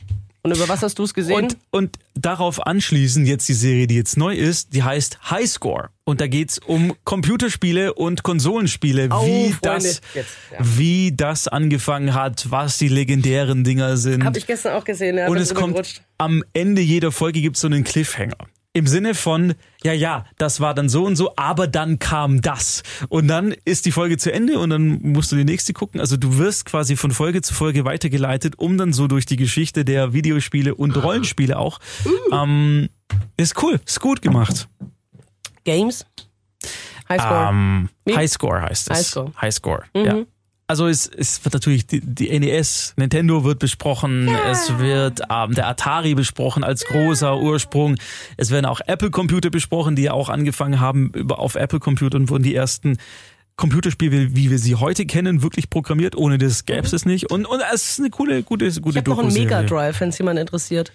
Und 0.43 0.55
über 0.55 0.69
was 0.69 0.81
hast 0.81 0.97
du 0.99 1.03
es 1.03 1.13
gesehen? 1.13 1.35
Und, 1.43 1.57
und 1.71 1.99
darauf 2.15 2.65
anschließend 2.65 3.27
jetzt 3.27 3.49
die 3.49 3.53
Serie, 3.53 3.87
die 3.87 3.95
jetzt 3.95 4.17
neu 4.17 4.33
ist, 4.33 4.73
die 4.73 4.83
heißt 4.83 5.29
High 5.29 5.49
Score. 5.49 5.89
Und 6.05 6.21
da 6.21 6.27
geht's 6.27 6.57
um 6.59 6.95
Computerspiele 7.03 7.93
und 7.93 8.23
Konsolenspiele, 8.23 9.09
Oh, 9.11 9.25
wie 9.25 9.51
Freunde, 9.51 9.59
das, 9.61 10.01
jetzt, 10.13 10.29
ja. 10.51 10.59
wie 10.61 11.11
das 11.13 11.47
angefangen 11.47 12.13
hat, 12.13 12.49
was 12.49 12.77
die 12.77 12.87
legendären 12.87 13.63
Dinger 13.63 13.97
sind. 13.97 14.23
Habe 14.23 14.37
ich 14.37 14.47
gestern 14.47 14.75
auch 14.75 14.85
gesehen. 14.85 15.17
Ja, 15.17 15.27
und 15.27 15.37
es 15.37 15.53
kommt 15.53 16.01
am 16.17 16.43
Ende 16.53 16.81
jeder 16.81 17.11
Folge 17.11 17.41
gibt's 17.41 17.59
so 17.59 17.67
einen 17.67 17.83
Cliffhanger. 17.83 18.37
Im 18.77 18.85
Sinne 18.85 19.15
von, 19.15 19.55
ja, 19.81 19.91
ja, 19.91 20.25
das 20.37 20.59
war 20.59 20.75
dann 20.75 20.87
so 20.87 21.03
und 21.03 21.15
so, 21.15 21.33
aber 21.35 21.65
dann 21.65 21.97
kam 21.97 22.41
das. 22.41 22.83
Und 23.09 23.27
dann 23.27 23.55
ist 23.65 23.87
die 23.87 23.91
Folge 23.91 24.17
zu 24.17 24.31
Ende 24.31 24.59
und 24.59 24.69
dann 24.69 25.01
musst 25.01 25.31
du 25.31 25.35
die 25.35 25.45
nächste 25.45 25.73
gucken. 25.73 25.99
Also 25.99 26.15
du 26.15 26.37
wirst 26.37 26.65
quasi 26.65 26.95
von 26.95 27.09
Folge 27.09 27.41
zu 27.41 27.55
Folge 27.55 27.85
weitergeleitet, 27.85 28.59
um 28.59 28.77
dann 28.77 28.93
so 28.93 29.07
durch 29.07 29.25
die 29.25 29.35
Geschichte 29.35 29.83
der 29.83 30.13
Videospiele 30.13 30.75
und 30.75 30.95
Rollenspiele 30.95 31.57
auch. 31.57 31.79
Ähm, 32.31 32.89
ist 33.35 33.63
cool, 33.63 33.79
ist 33.83 33.99
gut 33.99 34.21
gemacht. 34.21 34.69
Games? 35.63 36.05
Highscore. 37.09 37.49
Ähm? 37.49 37.89
Highscore 38.07 38.61
heißt 38.61 38.91
es. 38.91 38.95
Highscore. 38.95 39.31
Highscore, 39.41 39.83
ja. 39.95 40.23
Also 40.69 40.87
es, 40.87 41.07
es 41.07 41.43
wird 41.45 41.53
natürlich 41.53 41.87
die, 41.87 42.01
die 42.01 42.37
NES, 42.37 42.93
Nintendo 42.97 43.45
wird 43.45 43.59
besprochen, 43.59 44.27
es 44.51 44.77
wird 44.79 45.21
ähm, 45.29 45.53
der 45.53 45.65
Atari 45.67 46.13
besprochen 46.13 46.65
als 46.65 46.83
großer 46.83 47.39
Ursprung. 47.39 47.95
Es 48.35 48.51
werden 48.51 48.65
auch 48.65 48.81
Apple-Computer 48.85 49.49
besprochen, 49.49 49.95
die 49.95 50.03
ja 50.03 50.11
auch 50.11 50.27
angefangen 50.27 50.81
haben 50.81 51.11
über 51.11 51.39
auf 51.39 51.55
Apple-Computern 51.55 52.29
wurden 52.29 52.43
die 52.43 52.53
ersten 52.53 52.97
Computerspiele, 53.55 54.35
wie 54.35 54.51
wir 54.51 54.59
sie 54.59 54.75
heute 54.75 55.05
kennen, 55.05 55.41
wirklich 55.41 55.69
programmiert. 55.69 56.17
Ohne 56.17 56.37
das 56.37 56.65
gäbe 56.65 56.85
es 56.85 56.91
es 56.91 57.05
nicht. 57.05 57.31
Und, 57.31 57.45
und 57.45 57.61
es 57.73 57.91
ist 57.91 57.99
eine 57.99 58.09
coole, 58.09 58.43
gute, 58.43 58.65
gute 58.81 58.89
ich 58.89 58.97
habe 58.97 59.09
noch 59.09 59.19
einen. 59.19 59.33
Mega 59.33 59.63
Drive, 59.63 60.01
wenn 60.01 60.09
es 60.09 60.17
jemand 60.17 60.37
interessiert. 60.37 60.91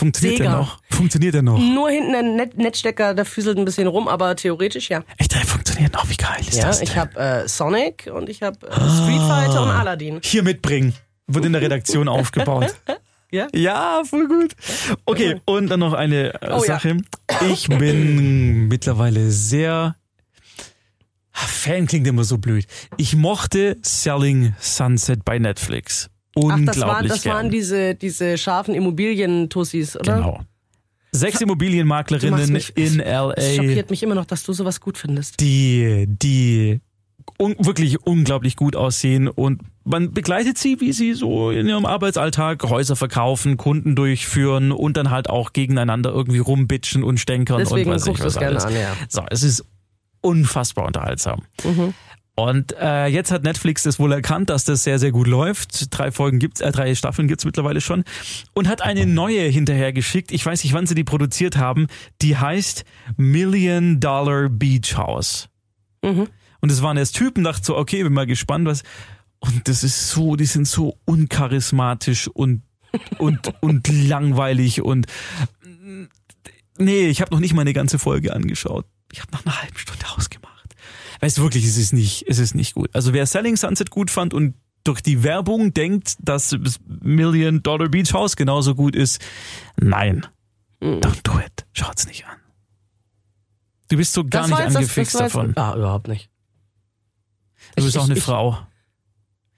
Funktioniert 0.00 0.38
der 0.40 0.46
Sega. 0.46 0.58
noch? 0.58 0.78
Funktioniert 0.90 1.34
der 1.34 1.42
noch? 1.42 1.58
Nur 1.58 1.90
hinten 1.90 2.14
ein 2.14 2.36
Net 2.36 2.56
Netzstecker, 2.56 3.12
der 3.14 3.24
füßelt 3.26 3.58
ein 3.58 3.64
bisschen 3.66 3.86
rum, 3.86 4.08
aber 4.08 4.34
theoretisch 4.34 4.88
ja. 4.88 5.02
Echt, 5.18 5.34
der 5.34 5.42
funktioniert 5.42 5.92
noch. 5.92 6.08
Wie 6.08 6.16
geil 6.16 6.40
ist 6.40 6.54
Ja, 6.54 6.64
das? 6.68 6.80
ich 6.80 6.90
denn? 6.90 6.98
habe 7.00 7.18
äh, 7.20 7.48
Sonic 7.48 8.10
und 8.12 8.28
ich 8.30 8.42
habe 8.42 8.66
äh, 8.66 8.70
Street 8.72 9.20
Fighter 9.20 9.62
und 9.62 9.68
Aladdin. 9.68 10.20
hier 10.22 10.42
mitbringen. 10.42 10.94
Wird 11.26 11.44
in 11.44 11.52
der 11.52 11.60
Redaktion 11.62 12.08
aufgebaut. 12.16 12.74
Ja? 13.32 13.46
Ja, 13.54 14.02
voll 14.04 14.26
gut. 14.26 14.56
Okay, 15.04 15.40
und 15.44 15.68
dann 15.68 15.78
noch 15.78 15.92
eine 15.92 16.34
äh, 16.42 16.48
Oh 16.50 16.64
ja. 16.64 16.80
Sache. 16.80 16.96
Ich 17.52 17.68
bin 17.68 18.66
mittlerweile 18.66 19.30
sehr. 19.30 19.94
Fan 21.30 21.86
klingt 21.86 22.08
immer 22.08 22.24
so 22.24 22.38
blöd. 22.38 22.66
Ich 22.96 23.14
mochte 23.14 23.76
Selling 23.82 24.54
Sunset 24.58 25.24
bei 25.24 25.38
Netflix. 25.38 26.10
Ach, 26.48 26.56
Unglaublich 26.56 26.66
das, 26.66 26.80
waren, 26.80 27.08
das 27.08 27.22
gern. 27.22 27.34
waren 27.36 27.50
diese, 27.50 27.94
diese 27.94 28.38
scharfen 28.38 28.74
Immobilientussis, 28.74 29.96
oder? 29.96 30.16
Genau. 30.16 30.40
Sechs 31.12 31.40
Immobilienmaklerinnen 31.40 32.52
mich- 32.52 32.76
in 32.76 33.00
Es 33.00 33.04
LA, 33.04 33.34
schockiert 33.56 33.90
mich 33.90 34.02
immer 34.02 34.14
noch, 34.14 34.26
dass 34.26 34.44
du 34.44 34.52
sowas 34.52 34.80
gut 34.80 34.96
findest. 34.96 35.40
die, 35.40 36.04
die 36.08 36.80
un 37.38 37.56
wirklich 37.58 38.00
unglaublich 38.06 38.54
gut 38.56 38.76
aussehen 38.76 39.26
und 39.28 39.62
man 39.84 40.12
begleitet 40.12 40.56
sie, 40.58 40.80
wie 40.80 40.92
sie 40.92 41.14
so 41.14 41.50
in 41.50 41.66
ihrem 41.68 41.84
Arbeitsalltag 41.86 42.62
Häuser 42.64 42.94
verkaufen, 42.96 43.56
Kunden 43.56 43.96
durchführen 43.96 44.70
und 44.72 44.96
dann 44.96 45.10
halt 45.10 45.28
auch 45.28 45.52
gegeneinander 45.52 46.10
irgendwie 46.10 46.38
rumbitchen 46.38 47.02
und 47.02 47.18
stänkern 47.18 47.58
Deswegen 47.58 47.90
und 47.90 47.96
weiß 47.96 48.06
ich 48.06 48.20
was 48.20 48.34
es 48.34 48.38
gerne 48.38 48.52
alles. 48.62 48.64
an, 48.66 48.74
ja. 48.74 48.92
So, 49.08 49.22
es 49.30 49.42
ist 49.42 49.64
unfassbar 50.20 50.86
unterhaltsam. 50.86 51.42
Mhm. 51.64 51.94
Und 52.34 52.74
äh, 52.80 53.06
jetzt 53.06 53.30
hat 53.30 53.42
Netflix 53.42 53.82
das 53.82 53.98
wohl 53.98 54.12
erkannt, 54.12 54.50
dass 54.50 54.64
das 54.64 54.84
sehr, 54.84 54.98
sehr 54.98 55.12
gut 55.12 55.26
läuft. 55.26 55.86
Drei 55.90 56.10
Folgen 56.10 56.38
gibt's, 56.38 56.60
äh, 56.60 56.72
drei 56.72 56.94
Staffeln 56.94 57.28
gibt's 57.28 57.44
mittlerweile 57.44 57.80
schon. 57.80 58.04
Und 58.54 58.68
hat 58.68 58.82
eine 58.82 59.04
neue 59.04 59.42
hinterhergeschickt. 59.42 60.32
Ich 60.32 60.44
weiß 60.46 60.64
nicht, 60.64 60.72
wann 60.72 60.86
sie 60.86 60.94
die 60.94 61.04
produziert 61.04 61.56
haben. 61.56 61.86
Die 62.22 62.36
heißt 62.36 62.84
Million 63.16 64.00
Dollar 64.00 64.48
Beach 64.48 64.96
House. 64.96 65.48
Mhm. 66.02 66.28
Und 66.60 66.72
es 66.72 66.82
waren 66.82 66.96
erst 66.96 67.16
Typen, 67.16 67.44
dachte 67.44 67.64
so, 67.64 67.76
okay, 67.76 68.02
bin 68.02 68.12
mal 68.12 68.26
gespannt, 68.26 68.66
was. 68.66 68.82
Und 69.40 69.68
das 69.68 69.84
ist 69.84 70.10
so, 70.10 70.36
die 70.36 70.46
sind 70.46 70.66
so 70.66 70.98
uncharismatisch 71.04 72.28
und, 72.28 72.62
und, 73.18 73.52
und 73.60 73.88
langweilig 73.88 74.82
und 74.82 75.06
nee, 76.80 77.08
ich 77.08 77.20
habe 77.20 77.32
noch 77.32 77.40
nicht 77.40 77.54
mal 77.54 77.62
eine 77.62 77.72
ganze 77.72 77.98
Folge 77.98 78.32
angeschaut. 78.34 78.86
Ich 79.12 79.20
habe 79.20 79.32
nach 79.32 79.44
einer 79.44 79.60
halben 79.62 79.78
Stunde 79.78 80.04
ausgemacht. 80.16 80.49
Weißt 81.20 81.38
du 81.38 81.42
wirklich, 81.42 81.64
es 81.64 81.76
ist 81.76 81.92
nicht, 81.92 82.24
es 82.28 82.38
ist 82.38 82.54
nicht 82.54 82.74
gut. 82.74 82.90
Also 82.94 83.12
wer 83.12 83.26
Selling 83.26 83.56
Sunset 83.56 83.90
gut 83.90 84.10
fand 84.10 84.32
und 84.34 84.54
durch 84.84 85.02
die 85.02 85.22
Werbung 85.22 85.74
denkt, 85.74 86.14
dass 86.20 86.56
das 86.58 86.80
Million 86.86 87.62
Dollar 87.62 87.88
Beach 87.88 88.12
House 88.14 88.36
genauso 88.36 88.74
gut 88.74 88.96
ist, 88.96 89.20
nein. 89.78 90.26
Don't 90.82 91.20
do 91.22 91.38
it. 91.38 91.66
Schaut's 91.74 92.06
nicht 92.06 92.24
an. 92.26 92.36
Du 93.88 93.96
bist 93.98 94.14
so 94.14 94.24
gar 94.24 94.42
Das 94.42 94.50
nicht 94.50 94.60
das- 94.60 94.76
angefixt 94.76 95.14
das 95.14 95.20
jetzt- 95.20 95.34
davon. 95.34 95.56
Ah, 95.56 95.74
überhaupt 95.76 96.08
nicht. 96.08 96.30
Du 97.76 97.84
bist 97.84 97.94
Ich- 97.96 98.00
auch 98.00 98.06
eine 98.06 98.16
ich- 98.16 98.22
Frau. 98.22 98.58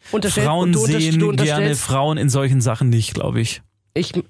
Frauen 0.00 0.74
sehen 0.74 1.36
gerne 1.36 1.76
Frauen 1.76 2.18
in 2.18 2.28
solchen 2.28 2.60
Sachen 2.60 2.88
nicht, 2.88 3.14
glaube 3.14 3.40
ich. 3.40 3.62
Ich, 3.94 4.16
äh, 4.16 4.20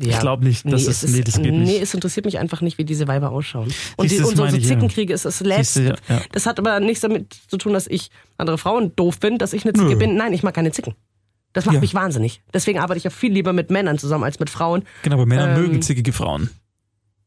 ja. 0.00 0.10
Ich 0.10 0.18
glaube 0.18 0.44
nicht, 0.44 0.64
dass 0.64 0.82
nee, 0.84 0.90
ist, 0.90 1.08
nee, 1.08 1.20
das 1.22 1.36
geht 1.36 1.52
nee, 1.52 1.58
nicht. 1.58 1.82
es 1.82 1.94
interessiert 1.94 2.26
mich 2.26 2.38
einfach 2.38 2.60
nicht, 2.60 2.78
wie 2.78 2.84
diese 2.84 3.06
Weiber 3.06 3.30
ausschauen. 3.30 3.72
Und, 3.96 4.08
Siehst 4.08 4.20
die, 4.22 4.24
und 4.24 4.36
so, 4.36 4.46
so 4.46 4.56
ich, 4.56 4.62
ja. 4.64 4.68
Zickenkriege 4.70 5.12
ist 5.14 5.24
das 5.24 5.40
Letzte. 5.40 5.94
ja. 6.08 6.20
Das 6.32 6.46
hat 6.46 6.58
aber 6.58 6.80
nichts 6.80 7.00
damit 7.02 7.32
zu 7.48 7.56
tun, 7.56 7.72
dass 7.72 7.86
ich 7.86 8.10
andere 8.38 8.58
Frauen 8.58 8.94
doof 8.96 9.20
bin, 9.20 9.38
dass 9.38 9.52
ich 9.52 9.64
eine 9.64 9.72
Zicke 9.72 9.90
Nö. 9.90 9.96
bin. 9.96 10.16
Nein, 10.16 10.32
ich 10.32 10.42
mag 10.42 10.54
keine 10.54 10.72
Zicken. 10.72 10.94
Das 11.52 11.66
macht 11.66 11.80
mich 11.80 11.94
wahnsinnig. 11.94 12.42
Deswegen 12.52 12.80
arbeite 12.80 12.98
ich 12.98 13.04
ja 13.04 13.10
viel 13.10 13.32
lieber 13.32 13.52
mit 13.52 13.70
Männern 13.70 13.96
zusammen 13.96 14.24
als 14.24 14.40
mit 14.40 14.50
Frauen. 14.50 14.82
Genau, 15.04 15.14
aber 15.14 15.26
Männer 15.26 15.56
Ähm, 15.56 15.62
mögen 15.62 15.82
zickige 15.82 16.12
Frauen. 16.12 16.50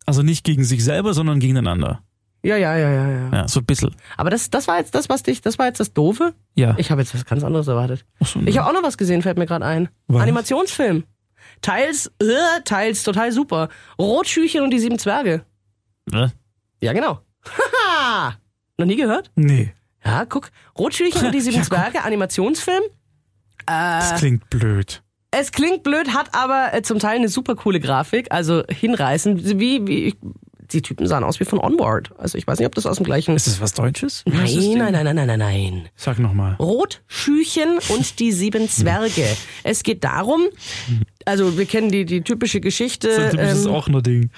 Also 0.06 0.22
nicht 0.22 0.44
gegen 0.44 0.66
sich 0.66 0.84
selber, 0.84 1.14
sondern 1.14 1.40
gegeneinander. 1.40 2.02
Ja, 2.44 2.58
ja, 2.58 2.78
ja, 2.78 2.92
ja, 2.92 3.10
ja. 3.10 3.30
Ja, 3.34 3.48
so 3.48 3.62
ein 3.62 3.66
bisschen. 3.66 3.96
Aber 4.18 4.30
das, 4.30 4.50
das 4.50 4.68
war 4.68 4.78
jetzt 4.80 4.94
das, 4.96 5.08
was 5.08 5.24
dich, 5.24 5.42
das 5.42 5.58
war 5.58 5.66
jetzt 5.68 5.80
das 5.80 5.94
Doofe. 5.94 6.34
Ja. 6.56 6.76
Ich 6.78 6.92
habe 6.92 7.02
jetzt 7.02 7.14
was 7.14 7.26
ganz 7.26 7.44
anderes 7.44 7.68
erwartet. 7.68 8.06
Ach 8.20 8.28
so, 8.28 8.42
Ich 8.46 8.58
habe 8.58 8.70
auch 8.70 8.74
noch 8.74 8.84
was 8.84 8.98
gesehen, 8.98 9.22
fällt 9.22 9.38
mir 9.38 9.46
gerade 9.46 9.66
ein. 9.66 9.88
Was? 10.08 10.22
Animationsfilm. 10.22 11.04
Teils, 11.62 12.12
äh, 12.22 12.62
teils 12.66 13.04
total 13.04 13.32
super. 13.32 13.70
Rotschüchen 14.00 14.62
und 14.62 14.72
die 14.72 14.80
sieben 14.80 15.00
Zwerge. 15.00 15.44
ne? 16.12 16.32
Ja, 16.82 16.94
genau. 16.94 17.20
Haha! 17.46 18.36
Noch 18.78 18.86
nie 18.86 18.96
gehört? 18.96 19.32
Nee, 19.36 19.74
Ja, 20.06 20.26
guck. 20.26 20.52
Rotschüchen 20.78 21.26
und 21.26 21.32
die 21.34 21.42
sieben 21.42 21.56
Ja, 21.58 21.62
guck. 21.64 21.70
Zwerge, 21.78 22.04
Animationsfilm. 22.04 22.84
das 23.66 24.12
Äh, 24.12 24.16
klingt 24.18 24.50
blöd. 24.50 25.02
es 25.32 25.52
klingt 25.52 25.84
blöd, 25.84 26.14
hat 26.14 26.34
aber 26.36 26.74
äh, 26.74 26.82
zum 26.84 27.00
Teil 27.00 27.16
eine 27.18 27.30
super 27.30 27.56
coole 27.56 27.80
Grafik, 27.80 28.32
also 28.32 28.64
hinreißend. 28.70 29.60
Wie, 29.60 29.86
wie, 29.88 30.16
die 30.72 30.82
Typen 30.82 31.08
sahen 31.08 31.24
aus 31.24 31.40
wie 31.40 31.46
von 31.46 31.60
Onward. 31.60 32.12
Also 32.18 32.38
ich 32.38 32.46
weiß 32.46 32.60
nicht, 32.60 32.68
ob 32.68 32.76
das 32.76 32.86
aus 32.86 32.98
dem 32.98 33.06
gleichen. 33.06 33.36
Ist 33.38 33.48
das 33.48 33.62
was 33.62 33.74
Deutsches? 33.74 34.24
Das 34.26 34.34
Nein, 34.36 34.78
nein, 34.78 34.92
nein, 34.92 35.06
nein, 35.06 35.16
nein, 35.16 35.28
nein, 35.28 35.40
nein. 35.40 35.90
Sag 35.96 36.20
nochmal. 36.20 36.56
Rotschüchen 36.60 37.80
und 37.90 38.20
die 38.20 38.34
sieben 38.34 38.68
Zwerge. 38.70 39.26
Es 39.64 39.82
geht 39.84 40.04
darum, 40.04 40.42
also 41.28 41.58
wir 41.58 41.66
kennen 41.66 41.92
die, 41.92 42.06
die 42.06 42.22
typische 42.22 42.62
Geschichte. 42.62 43.08
Das 43.08 43.18
ist 43.18 43.24
ein 43.24 43.32
typisches 43.32 43.66
ähm, 43.66 43.72
auch 43.74 43.90
nur 43.90 44.02
Ding. 44.02 44.32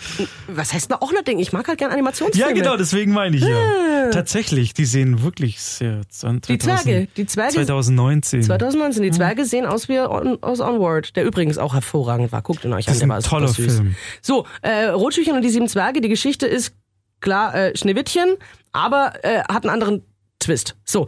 was 0.48 0.74
heißt 0.74 0.90
denn 0.92 0.98
auch 0.98 1.12
noch 1.12 1.22
Ding? 1.22 1.40
Ich 1.40 1.54
mag 1.54 1.68
halt 1.68 1.78
gern 1.78 1.92
Animationsfilme. 1.92 2.50
Ja, 2.50 2.56
genau, 2.56 2.78
deswegen 2.78 3.14
meine 3.14 3.38
ich 3.38 3.44
ja. 3.44 4.10
Tatsächlich, 4.12 4.74
die 4.74 4.86
sehen 4.86 5.22
wirklich 5.22 5.62
sehr. 5.62 6.02
2000, 6.10 6.50
Die 6.50 6.58
Zwerge, 6.58 7.08
die 7.16 7.26
Zwerge 7.26 7.54
2019. 7.54 8.44
2019. 8.44 9.04
Die 9.04 9.12
Zwerge 9.12 9.46
sehen 9.46 9.66
aus 9.66 9.88
wie 9.88 10.00
on, 10.00 10.42
aus 10.42 10.60
Onward, 10.60 11.16
der 11.16 11.26
übrigens 11.26 11.58
auch 11.58 11.74
hervorragend 11.74 12.32
war. 12.32 12.42
Guckt 12.42 12.66
ihn 12.66 12.74
euch 12.74 12.86
Das 12.86 12.98
ist 12.98 13.04
an, 13.04 13.10
der 13.10 13.18
ein 13.18 13.24
war 13.24 13.30
toller 13.30 13.48
süß. 13.50 13.76
Film. 13.76 13.96
So, 14.22 14.46
äh, 14.62 14.86
Rotschüchen 14.86 15.36
und 15.36 15.44
die 15.44 15.50
sieben 15.50 15.68
Zwerge. 15.68 16.02
Die 16.02 16.10
Geschichte 16.10 16.48
ist 16.48 16.74
klar 17.22 17.54
äh, 17.54 17.78
Schneewittchen, 17.78 18.36
aber 18.72 19.14
äh, 19.24 19.42
hat 19.42 19.64
einen 19.64 19.70
anderen 19.74 20.04
Twist. 20.40 20.76
So, 20.86 21.08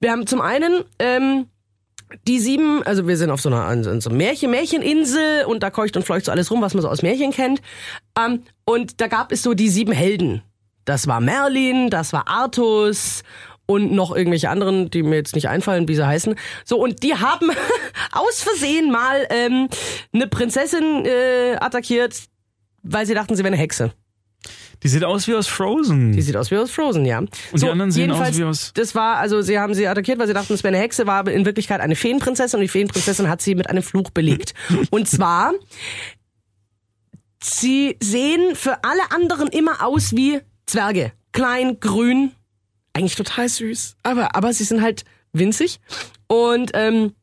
wir 0.00 0.10
haben 0.10 0.26
zum 0.26 0.40
einen 0.40 0.84
ähm, 0.98 1.46
die 2.26 2.38
sieben, 2.38 2.82
also 2.82 3.06
wir 3.06 3.16
sind 3.16 3.30
auf 3.30 3.40
so 3.40 3.48
einer 3.48 4.00
so 4.00 4.10
Märchen, 4.10 4.50
Märcheninsel 4.50 5.44
und 5.46 5.62
da 5.62 5.70
keucht 5.70 5.96
und 5.96 6.04
fleucht 6.04 6.26
so 6.26 6.32
alles 6.32 6.50
rum, 6.50 6.62
was 6.62 6.74
man 6.74 6.82
so 6.82 6.88
aus 6.88 7.02
Märchen 7.02 7.32
kennt. 7.32 7.60
Ähm, 8.18 8.42
und 8.64 9.00
da 9.00 9.06
gab 9.06 9.32
es 9.32 9.42
so 9.42 9.54
die 9.54 9.68
sieben 9.68 9.92
Helden. 9.92 10.42
Das 10.84 11.06
war 11.06 11.20
Merlin, 11.20 11.90
das 11.90 12.12
war 12.12 12.28
Artus 12.28 13.22
und 13.66 13.92
noch 13.92 14.14
irgendwelche 14.14 14.50
anderen, 14.50 14.90
die 14.90 15.02
mir 15.02 15.16
jetzt 15.16 15.34
nicht 15.34 15.48
einfallen, 15.48 15.86
wie 15.86 15.94
sie 15.94 16.06
heißen. 16.06 16.34
So, 16.64 16.78
und 16.78 17.02
die 17.02 17.14
haben 17.14 17.50
aus 18.12 18.42
Versehen 18.42 18.90
mal 18.90 19.26
ähm, 19.30 19.68
eine 20.12 20.26
Prinzessin 20.26 21.04
äh, 21.04 21.56
attackiert, 21.60 22.16
weil 22.82 23.06
sie 23.06 23.14
dachten, 23.14 23.36
sie 23.36 23.44
wäre 23.44 23.52
eine 23.52 23.62
Hexe. 23.62 23.92
Die 24.82 24.88
sieht 24.88 25.04
aus 25.04 25.26
wie 25.28 25.34
aus 25.34 25.46
Frozen. 25.46 26.12
Die 26.12 26.22
sieht 26.22 26.36
aus 26.36 26.50
wie 26.50 26.56
aus 26.56 26.70
Frozen, 26.70 27.04
ja. 27.04 27.18
Und 27.18 27.30
die 27.54 27.68
anderen 27.68 27.90
sehen 27.90 28.10
aus 28.12 28.36
wie 28.38 28.44
aus- 28.44 28.72
Das 28.74 28.94
war, 28.94 29.16
also 29.18 29.42
sie 29.42 29.58
haben 29.58 29.74
sie 29.74 29.86
attackiert, 29.86 30.18
weil 30.18 30.26
sie 30.26 30.32
dachten, 30.32 30.52
es 30.54 30.62
wäre 30.64 30.74
eine 30.74 30.82
Hexe, 30.82 31.06
war 31.06 31.16
aber 31.16 31.32
in 31.32 31.44
Wirklichkeit 31.44 31.80
eine 31.80 31.96
Feenprinzessin 31.96 32.58
und 32.58 32.62
die 32.62 32.68
Feenprinzessin 32.68 33.28
hat 33.28 33.42
sie 33.42 33.54
mit 33.54 33.68
einem 33.68 33.82
Fluch 33.82 34.10
belegt. 34.10 34.54
und 34.90 35.06
zwar, 35.08 35.52
sie 37.42 37.96
sehen 38.02 38.54
für 38.54 38.82
alle 38.84 39.10
anderen 39.14 39.48
immer 39.48 39.84
aus 39.86 40.12
wie 40.16 40.40
Zwerge. 40.66 41.12
Klein, 41.32 41.78
grün, 41.80 42.32
eigentlich 42.92 43.16
total 43.16 43.48
süß. 43.48 43.96
Aber, 44.02 44.34
aber 44.34 44.52
sie 44.52 44.64
sind 44.64 44.82
halt 44.82 45.04
winzig. 45.32 45.80
Und 46.26 46.70
ähm, 46.74 47.14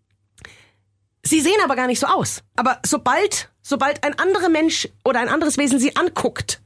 Sie 1.24 1.42
sehen 1.42 1.58
aber 1.62 1.76
gar 1.76 1.88
nicht 1.88 2.00
so 2.00 2.08
aus. 2.08 2.42
Aber 2.56 2.80
sobald, 2.86 3.50
sobald 3.62 4.02
ein 4.06 4.18
anderer 4.18 4.48
Mensch 4.48 4.88
oder 5.04 5.20
ein 5.20 5.28
anderes 5.28 5.58
Wesen 5.58 5.78
sie 5.78 5.94
anguckt, 5.98 6.62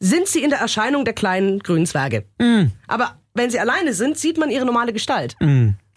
sind 0.00 0.28
sie 0.28 0.42
in 0.42 0.50
der 0.50 0.58
Erscheinung 0.60 1.04
der 1.04 1.14
kleinen 1.14 1.60
grünen 1.60 1.86
Zwerge. 1.86 2.24
Aber 2.86 3.18
wenn 3.34 3.50
sie 3.50 3.60
alleine 3.60 3.92
sind, 3.94 4.18
sieht 4.18 4.38
man 4.38 4.50
ihre 4.50 4.64
normale 4.64 4.92
Gestalt. 4.92 5.36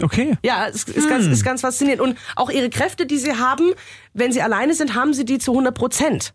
Okay. 0.02 0.38
Ja, 0.43 0.68
es 0.68 0.84
ist, 0.84 1.10
ganz, 1.10 1.26
ist 1.26 1.43
ganz 1.43 1.62
faszinierend. 1.62 2.02
Und 2.02 2.18
auch 2.36 2.50
ihre 2.50 2.70
Kräfte, 2.70 3.06
die 3.06 3.18
sie 3.18 3.36
haben, 3.36 3.72
wenn 4.14 4.32
sie 4.32 4.41
alleine 4.41 4.74
sind, 4.74 4.95
haben 4.95 5.14
sie 5.14 5.26
die 5.26 5.39
zu 5.39 5.52
100 5.52 5.76
Prozent. 5.76 6.34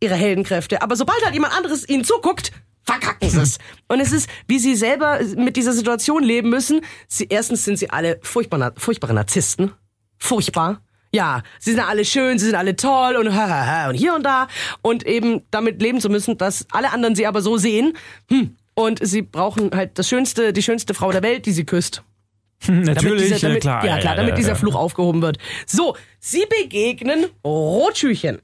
Ihre 0.00 0.14
Heldenkräfte. 0.14 0.82
Aber 0.82 0.96
sobald 0.96 1.24
halt 1.24 1.34
jemand 1.34 1.56
anderes 1.56 1.88
ihnen 1.88 2.04
zuguckt, 2.04 2.52
verkacken 2.82 3.30
sie 3.30 3.38
es. 3.38 3.58
Und 3.88 4.00
es 4.00 4.12
ist, 4.12 4.28
wie 4.48 4.58
sie 4.58 4.74
selber 4.74 5.20
mit 5.36 5.56
dieser 5.56 5.72
Situation 5.72 6.22
leben 6.22 6.50
müssen. 6.50 6.80
Sie, 7.08 7.26
erstens 7.28 7.64
sind 7.64 7.78
sie 7.78 7.90
alle 7.90 8.18
furchtbar, 8.22 8.72
furchtbare 8.76 9.14
Narzissten. 9.14 9.72
Furchtbar. 10.18 10.82
Ja, 11.14 11.42
sie 11.58 11.72
sind 11.72 11.80
alle 11.80 12.04
schön, 12.04 12.38
sie 12.38 12.46
sind 12.46 12.54
alle 12.54 12.74
toll 12.74 13.16
und 13.16 13.28
und 13.88 13.94
hier 13.94 14.14
und 14.14 14.22
da. 14.22 14.48
Und 14.80 15.06
eben 15.06 15.42
damit 15.50 15.82
leben 15.82 16.00
zu 16.00 16.08
müssen, 16.08 16.38
dass 16.38 16.66
alle 16.70 16.90
anderen 16.92 17.14
sie 17.14 17.26
aber 17.26 17.42
so 17.42 17.58
sehen. 17.58 17.96
Hm. 18.30 18.56
Und 18.74 19.06
sie 19.06 19.20
brauchen 19.22 19.70
halt 19.74 19.98
das 19.98 20.08
schönste, 20.08 20.52
die 20.52 20.62
schönste 20.62 20.94
Frau 20.94 21.12
der 21.12 21.22
Welt, 21.22 21.44
die 21.44 21.52
sie 21.52 21.64
küsst. 21.64 22.02
Natürlich, 22.66 22.94
Damit 22.94 23.20
dieser, 23.20 23.36
ja 23.36 23.48
damit, 23.48 23.60
klar. 23.60 23.84
Ja, 23.84 23.98
klar, 23.98 24.16
damit 24.16 24.30
ja, 24.30 24.36
dieser 24.36 24.48
ja. 24.50 24.54
Fluch 24.54 24.74
aufgehoben 24.74 25.20
wird. 25.20 25.38
So, 25.66 25.96
sie 26.20 26.46
begegnen 26.48 27.26
Rotschüchen. 27.44 28.40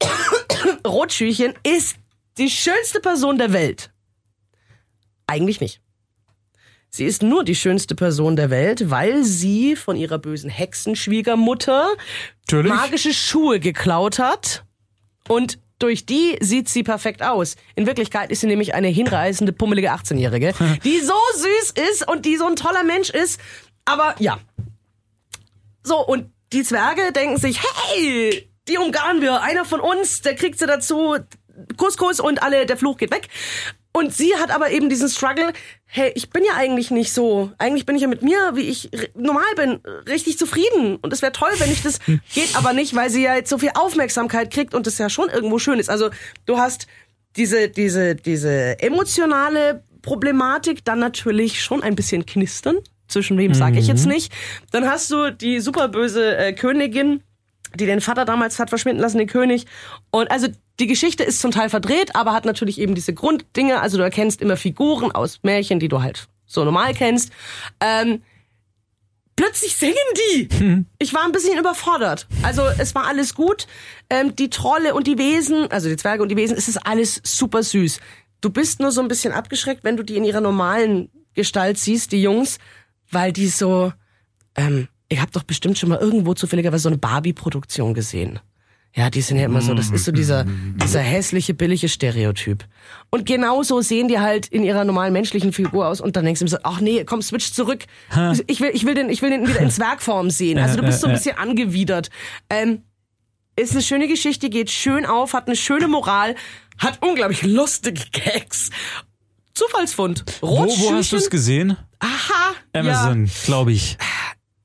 Rotschüchen 0.86 1.54
ist 1.62 1.96
die 2.36 2.50
schönste 2.50 3.00
Person 3.00 3.38
der 3.38 3.52
Welt. 3.52 3.90
Eigentlich 5.26 5.60
nicht. 5.60 5.80
Sie 6.94 7.06
ist 7.06 7.24
nur 7.24 7.42
die 7.42 7.56
schönste 7.56 7.96
Person 7.96 8.36
der 8.36 8.50
Welt, 8.50 8.88
weil 8.88 9.24
sie 9.24 9.74
von 9.74 9.96
ihrer 9.96 10.16
bösen 10.18 10.48
Hexenschwiegermutter 10.48 11.88
Natürlich. 12.42 12.72
magische 12.72 13.12
Schuhe 13.12 13.58
geklaut 13.58 14.20
hat 14.20 14.62
und 15.26 15.58
durch 15.80 16.06
die 16.06 16.38
sieht 16.40 16.68
sie 16.68 16.84
perfekt 16.84 17.20
aus. 17.20 17.56
In 17.74 17.88
Wirklichkeit 17.88 18.30
ist 18.30 18.42
sie 18.42 18.46
nämlich 18.46 18.76
eine 18.76 18.86
hinreißende, 18.86 19.52
pummelige 19.52 19.92
18-Jährige, 19.92 20.54
die 20.84 21.00
so 21.00 21.14
süß 21.34 21.74
ist 21.90 22.08
und 22.08 22.26
die 22.26 22.36
so 22.36 22.46
ein 22.46 22.54
toller 22.54 22.84
Mensch 22.84 23.10
ist. 23.10 23.40
Aber 23.84 24.14
ja. 24.20 24.38
So, 25.82 25.98
und 25.98 26.30
die 26.52 26.62
Zwerge 26.62 27.10
denken 27.10 27.38
sich, 27.38 27.58
hey, 27.60 28.48
die 28.68 28.78
umgarnen 28.78 29.20
wir. 29.20 29.42
Einer 29.42 29.64
von 29.64 29.80
uns, 29.80 30.22
der 30.22 30.36
kriegt 30.36 30.60
sie 30.60 30.68
dazu. 30.68 31.16
Kuss, 31.76 31.96
Kuss 31.96 32.20
und 32.20 32.40
alle, 32.40 32.66
der 32.66 32.76
Fluch 32.76 32.98
geht 32.98 33.10
weg. 33.10 33.28
Und 33.96 34.12
sie 34.12 34.34
hat 34.34 34.50
aber 34.50 34.72
eben 34.72 34.88
diesen 34.88 35.08
Struggle, 35.08 35.52
hey, 35.86 36.10
ich 36.16 36.30
bin 36.30 36.42
ja 36.44 36.54
eigentlich 36.56 36.90
nicht 36.90 37.12
so. 37.12 37.52
Eigentlich 37.58 37.86
bin 37.86 37.94
ich 37.94 38.02
ja 38.02 38.08
mit 38.08 38.22
mir, 38.22 38.52
wie 38.54 38.62
ich 38.62 38.90
normal 39.14 39.44
bin, 39.54 39.78
richtig 40.08 40.36
zufrieden. 40.36 40.96
Und 40.96 41.12
es 41.12 41.22
wäre 41.22 41.30
toll, 41.30 41.52
wenn 41.58 41.70
ich 41.70 41.82
das, 41.82 42.00
geht 42.34 42.56
aber 42.56 42.72
nicht, 42.72 42.96
weil 42.96 43.08
sie 43.08 43.22
ja 43.22 43.36
jetzt 43.36 43.50
so 43.50 43.58
viel 43.58 43.70
Aufmerksamkeit 43.74 44.52
kriegt 44.52 44.74
und 44.74 44.88
das 44.88 44.98
ja 44.98 45.08
schon 45.08 45.28
irgendwo 45.28 45.60
schön 45.60 45.78
ist. 45.78 45.90
Also 45.90 46.10
du 46.44 46.58
hast 46.58 46.88
diese, 47.36 47.68
diese, 47.68 48.16
diese 48.16 48.80
emotionale 48.80 49.84
Problematik, 50.02 50.84
dann 50.84 50.98
natürlich 50.98 51.62
schon 51.62 51.80
ein 51.84 51.94
bisschen 51.94 52.26
knistern. 52.26 52.78
Zwischen 53.06 53.38
wem 53.38 53.54
sage 53.54 53.78
ich 53.78 53.86
jetzt 53.86 54.06
nicht. 54.06 54.32
Dann 54.72 54.88
hast 54.88 55.10
du 55.10 55.30
die 55.30 55.60
superböse 55.60 56.36
äh, 56.36 56.52
Königin, 56.52 57.22
die 57.74 57.86
den 57.86 58.00
Vater 58.00 58.24
damals 58.24 58.58
hat 58.58 58.68
verschwinden 58.68 59.00
lassen, 59.00 59.18
den 59.18 59.26
König. 59.26 59.66
Und 60.10 60.30
also 60.30 60.48
die 60.80 60.86
Geschichte 60.86 61.22
ist 61.22 61.40
zum 61.40 61.50
Teil 61.50 61.68
verdreht, 61.68 62.16
aber 62.16 62.32
hat 62.32 62.44
natürlich 62.44 62.80
eben 62.80 62.94
diese 62.94 63.14
Grunddinge. 63.14 63.80
Also 63.80 63.96
du 63.96 64.02
erkennst 64.02 64.40
immer 64.40 64.56
Figuren 64.56 65.12
aus 65.12 65.40
Märchen, 65.42 65.80
die 65.80 65.88
du 65.88 66.02
halt 66.02 66.28
so 66.46 66.64
normal 66.64 66.94
kennst. 66.94 67.32
Ähm, 67.80 68.22
plötzlich 69.36 69.76
singen 69.76 69.94
die. 70.16 70.84
Ich 70.98 71.12
war 71.12 71.24
ein 71.24 71.32
bisschen 71.32 71.58
überfordert. 71.58 72.26
Also 72.42 72.62
es 72.78 72.94
war 72.94 73.06
alles 73.06 73.34
gut. 73.34 73.66
Ähm, 74.10 74.34
die 74.36 74.50
Trolle 74.50 74.94
und 74.94 75.06
die 75.06 75.18
Wesen, 75.18 75.70
also 75.70 75.88
die 75.88 75.96
Zwerge 75.96 76.22
und 76.22 76.28
die 76.30 76.36
Wesen, 76.36 76.56
es 76.56 76.68
ist 76.68 76.78
alles 76.78 77.20
super 77.22 77.62
süß. 77.62 78.00
Du 78.40 78.50
bist 78.50 78.80
nur 78.80 78.90
so 78.90 79.00
ein 79.00 79.08
bisschen 79.08 79.32
abgeschreckt, 79.32 79.84
wenn 79.84 79.96
du 79.96 80.02
die 80.02 80.16
in 80.16 80.24
ihrer 80.24 80.40
normalen 80.40 81.10
Gestalt 81.34 81.78
siehst, 81.78 82.12
die 82.12 82.22
Jungs, 82.22 82.58
weil 83.10 83.32
die 83.32 83.48
so, 83.48 83.92
ähm, 84.54 84.88
ihr 85.08 85.20
habt 85.20 85.36
doch 85.36 85.42
bestimmt 85.42 85.78
schon 85.78 85.88
mal 85.88 85.98
irgendwo 85.98 86.34
zufälligerweise 86.34 86.84
so 86.84 86.88
eine 86.88 86.98
Barbie-Produktion 86.98 87.94
gesehen. 87.94 88.40
Ja, 88.96 89.10
die 89.10 89.22
sind 89.22 89.38
ja 89.38 89.46
immer 89.46 89.60
so, 89.60 89.74
das 89.74 89.90
ist 89.90 90.04
so 90.04 90.12
dieser, 90.12 90.44
dieser 90.44 91.00
hässliche, 91.00 91.52
billige 91.52 91.88
Stereotyp. 91.88 92.64
Und 93.10 93.26
genau 93.26 93.64
so 93.64 93.80
sehen 93.80 94.06
die 94.06 94.20
halt 94.20 94.46
in 94.46 94.62
ihrer 94.62 94.84
normalen 94.84 95.12
menschlichen 95.12 95.52
Figur 95.52 95.88
aus 95.88 96.00
und 96.00 96.14
dann 96.14 96.24
denkst 96.24 96.38
du 96.38 96.44
mir 96.44 96.50
so, 96.50 96.58
ach 96.62 96.80
nee, 96.80 97.02
komm, 97.02 97.20
switch 97.20 97.52
zurück. 97.52 97.86
Ich 98.46 98.60
will, 98.60 98.70
ich 98.72 98.86
will 98.86 98.94
den, 98.94 99.10
ich 99.10 99.20
will 99.20 99.30
den 99.30 99.48
wieder 99.48 99.58
in 99.58 99.70
Zwergform 99.70 100.30
sehen. 100.30 100.60
Also 100.60 100.76
du 100.76 100.84
bist 100.84 101.00
so 101.00 101.08
ein 101.08 101.12
bisschen 101.12 101.36
angewidert. 101.36 102.10
Ähm, 102.48 102.82
ist 103.56 103.72
eine 103.72 103.82
schöne 103.82 104.06
Geschichte, 104.06 104.48
geht 104.48 104.70
schön 104.70 105.06
auf, 105.06 105.32
hat 105.32 105.48
eine 105.48 105.56
schöne 105.56 105.88
Moral, 105.88 106.36
hat 106.78 107.02
unglaublich 107.02 107.42
lustige 107.42 108.02
Gags. 108.12 108.70
Zufallsfund. 109.54 110.24
Wo, 110.40 110.66
wo 110.66 110.92
hast 110.92 111.10
du 111.10 111.16
es 111.16 111.30
gesehen? 111.30 111.76
Aha. 111.98 112.54
Amazon, 112.72 113.28
glaube 113.44 113.72
ich. 113.72 113.98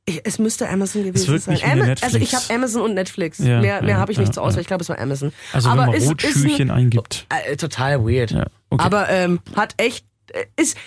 Ich, 0.09 0.21
es 0.23 0.39
müsste 0.39 0.67
Amazon 0.69 1.03
gewesen 1.03 1.27
wird 1.27 1.41
sein. 1.43 1.59
Ama- 1.63 1.95
also 2.01 2.17
ich 2.17 2.33
habe 2.33 2.53
Amazon 2.53 2.81
und 2.81 2.93
Netflix. 2.95 3.37
Ja, 3.37 3.59
mehr 3.61 3.81
mehr 3.81 3.91
ja, 3.91 3.97
habe 3.97 4.11
ich 4.11 4.17
nicht 4.17 4.27
ja, 4.29 4.33
zur 4.33 4.43
Auswahl. 4.43 4.61
Ich 4.61 4.67
glaube, 4.67 4.81
es 4.81 4.89
war 4.89 4.97
Amazon. 4.99 5.31
Also 5.53 5.69
Aber 5.69 5.81
wenn 5.83 5.87
man 5.89 5.95
es 5.97 6.03
ist 6.03 6.09
Rotschüchen 6.09 6.71
ein- 6.71 6.77
eingibt. 6.77 7.27
Äh, 7.29 7.55
total 7.57 8.03
weird. 8.05 8.31
Okay. 8.69 8.83
Aber 8.83 9.09
ähm, 9.09 9.39
hat 9.55 9.73
echt 9.77 10.05
äh, 10.33 10.45
ist 10.55 10.77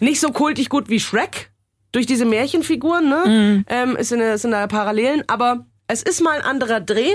nicht 0.00 0.20
so 0.20 0.30
kultig 0.30 0.68
gut 0.68 0.88
wie 0.88 1.00
Shrek 1.00 1.50
durch 1.92 2.06
diese 2.06 2.24
Märchenfiguren. 2.24 3.08
Ne, 3.08 3.24
Mhm. 3.26 3.64
ähm, 3.68 3.96
es 3.98 4.08
sind, 4.08 4.20
es 4.20 4.42
sind 4.42 4.50
da 4.52 4.66
Parallelen. 4.66 5.22
Aber 5.26 5.66
es 5.88 6.02
ist 6.02 6.20
mal 6.22 6.36
ein 6.38 6.42
anderer 6.42 6.80
Dreh. 6.80 7.10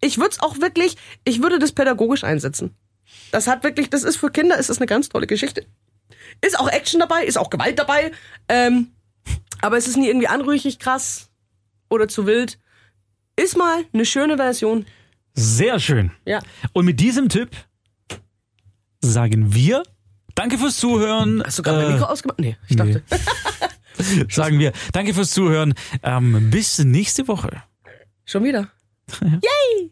Ich 0.00 0.18
würde 0.18 0.30
es 0.30 0.40
auch 0.40 0.58
wirklich, 0.60 0.96
ich 1.24 1.42
würde 1.42 1.58
das 1.58 1.72
pädagogisch 1.72 2.24
einsetzen. 2.24 2.74
Das 3.30 3.46
hat 3.46 3.62
wirklich, 3.64 3.88
das 3.90 4.02
ist 4.04 4.16
für 4.16 4.30
Kinder, 4.30 4.58
ist 4.58 4.68
das 4.70 4.78
eine 4.78 4.86
ganz 4.86 5.08
tolle 5.08 5.26
Geschichte. 5.26 5.64
Ist 6.40 6.58
auch 6.58 6.68
Action 6.68 6.98
dabei, 7.00 7.24
ist 7.24 7.36
auch 7.38 7.50
Gewalt 7.50 7.78
dabei. 7.78 8.10
Ähm, 8.48 8.88
aber 9.62 9.78
es 9.78 9.88
ist 9.88 9.96
nie 9.96 10.08
irgendwie 10.08 10.28
anrüchig 10.28 10.78
krass 10.78 11.30
oder 11.88 12.08
zu 12.08 12.26
wild. 12.26 12.58
Ist 13.36 13.56
mal 13.56 13.84
eine 13.94 14.04
schöne 14.04 14.36
Version. 14.36 14.84
Sehr 15.34 15.80
schön. 15.80 16.10
Ja. 16.26 16.40
Und 16.74 16.84
mit 16.84 17.00
diesem 17.00 17.28
Tipp 17.30 17.50
sagen 19.00 19.54
wir 19.54 19.82
Danke 20.34 20.56
fürs 20.58 20.76
Zuhören. 20.78 21.42
Hast 21.44 21.58
du 21.58 21.62
gerade 21.62 21.78
mein 21.78 21.86
Äh, 21.88 21.92
Mikro 21.94 22.06
ausgemacht? 22.06 22.38
Nee, 22.38 22.56
ich 22.68 22.76
dachte. 22.76 23.02
sagen 24.28 24.58
wir 24.58 24.72
Danke 24.92 25.12
fürs 25.14 25.30
Zuhören. 25.30 25.74
Ähm, 26.02 26.50
bis 26.50 26.78
nächste 26.78 27.28
Woche. 27.28 27.62
Schon 28.24 28.44
wieder. 28.44 28.68
Ja! 29.22 29.88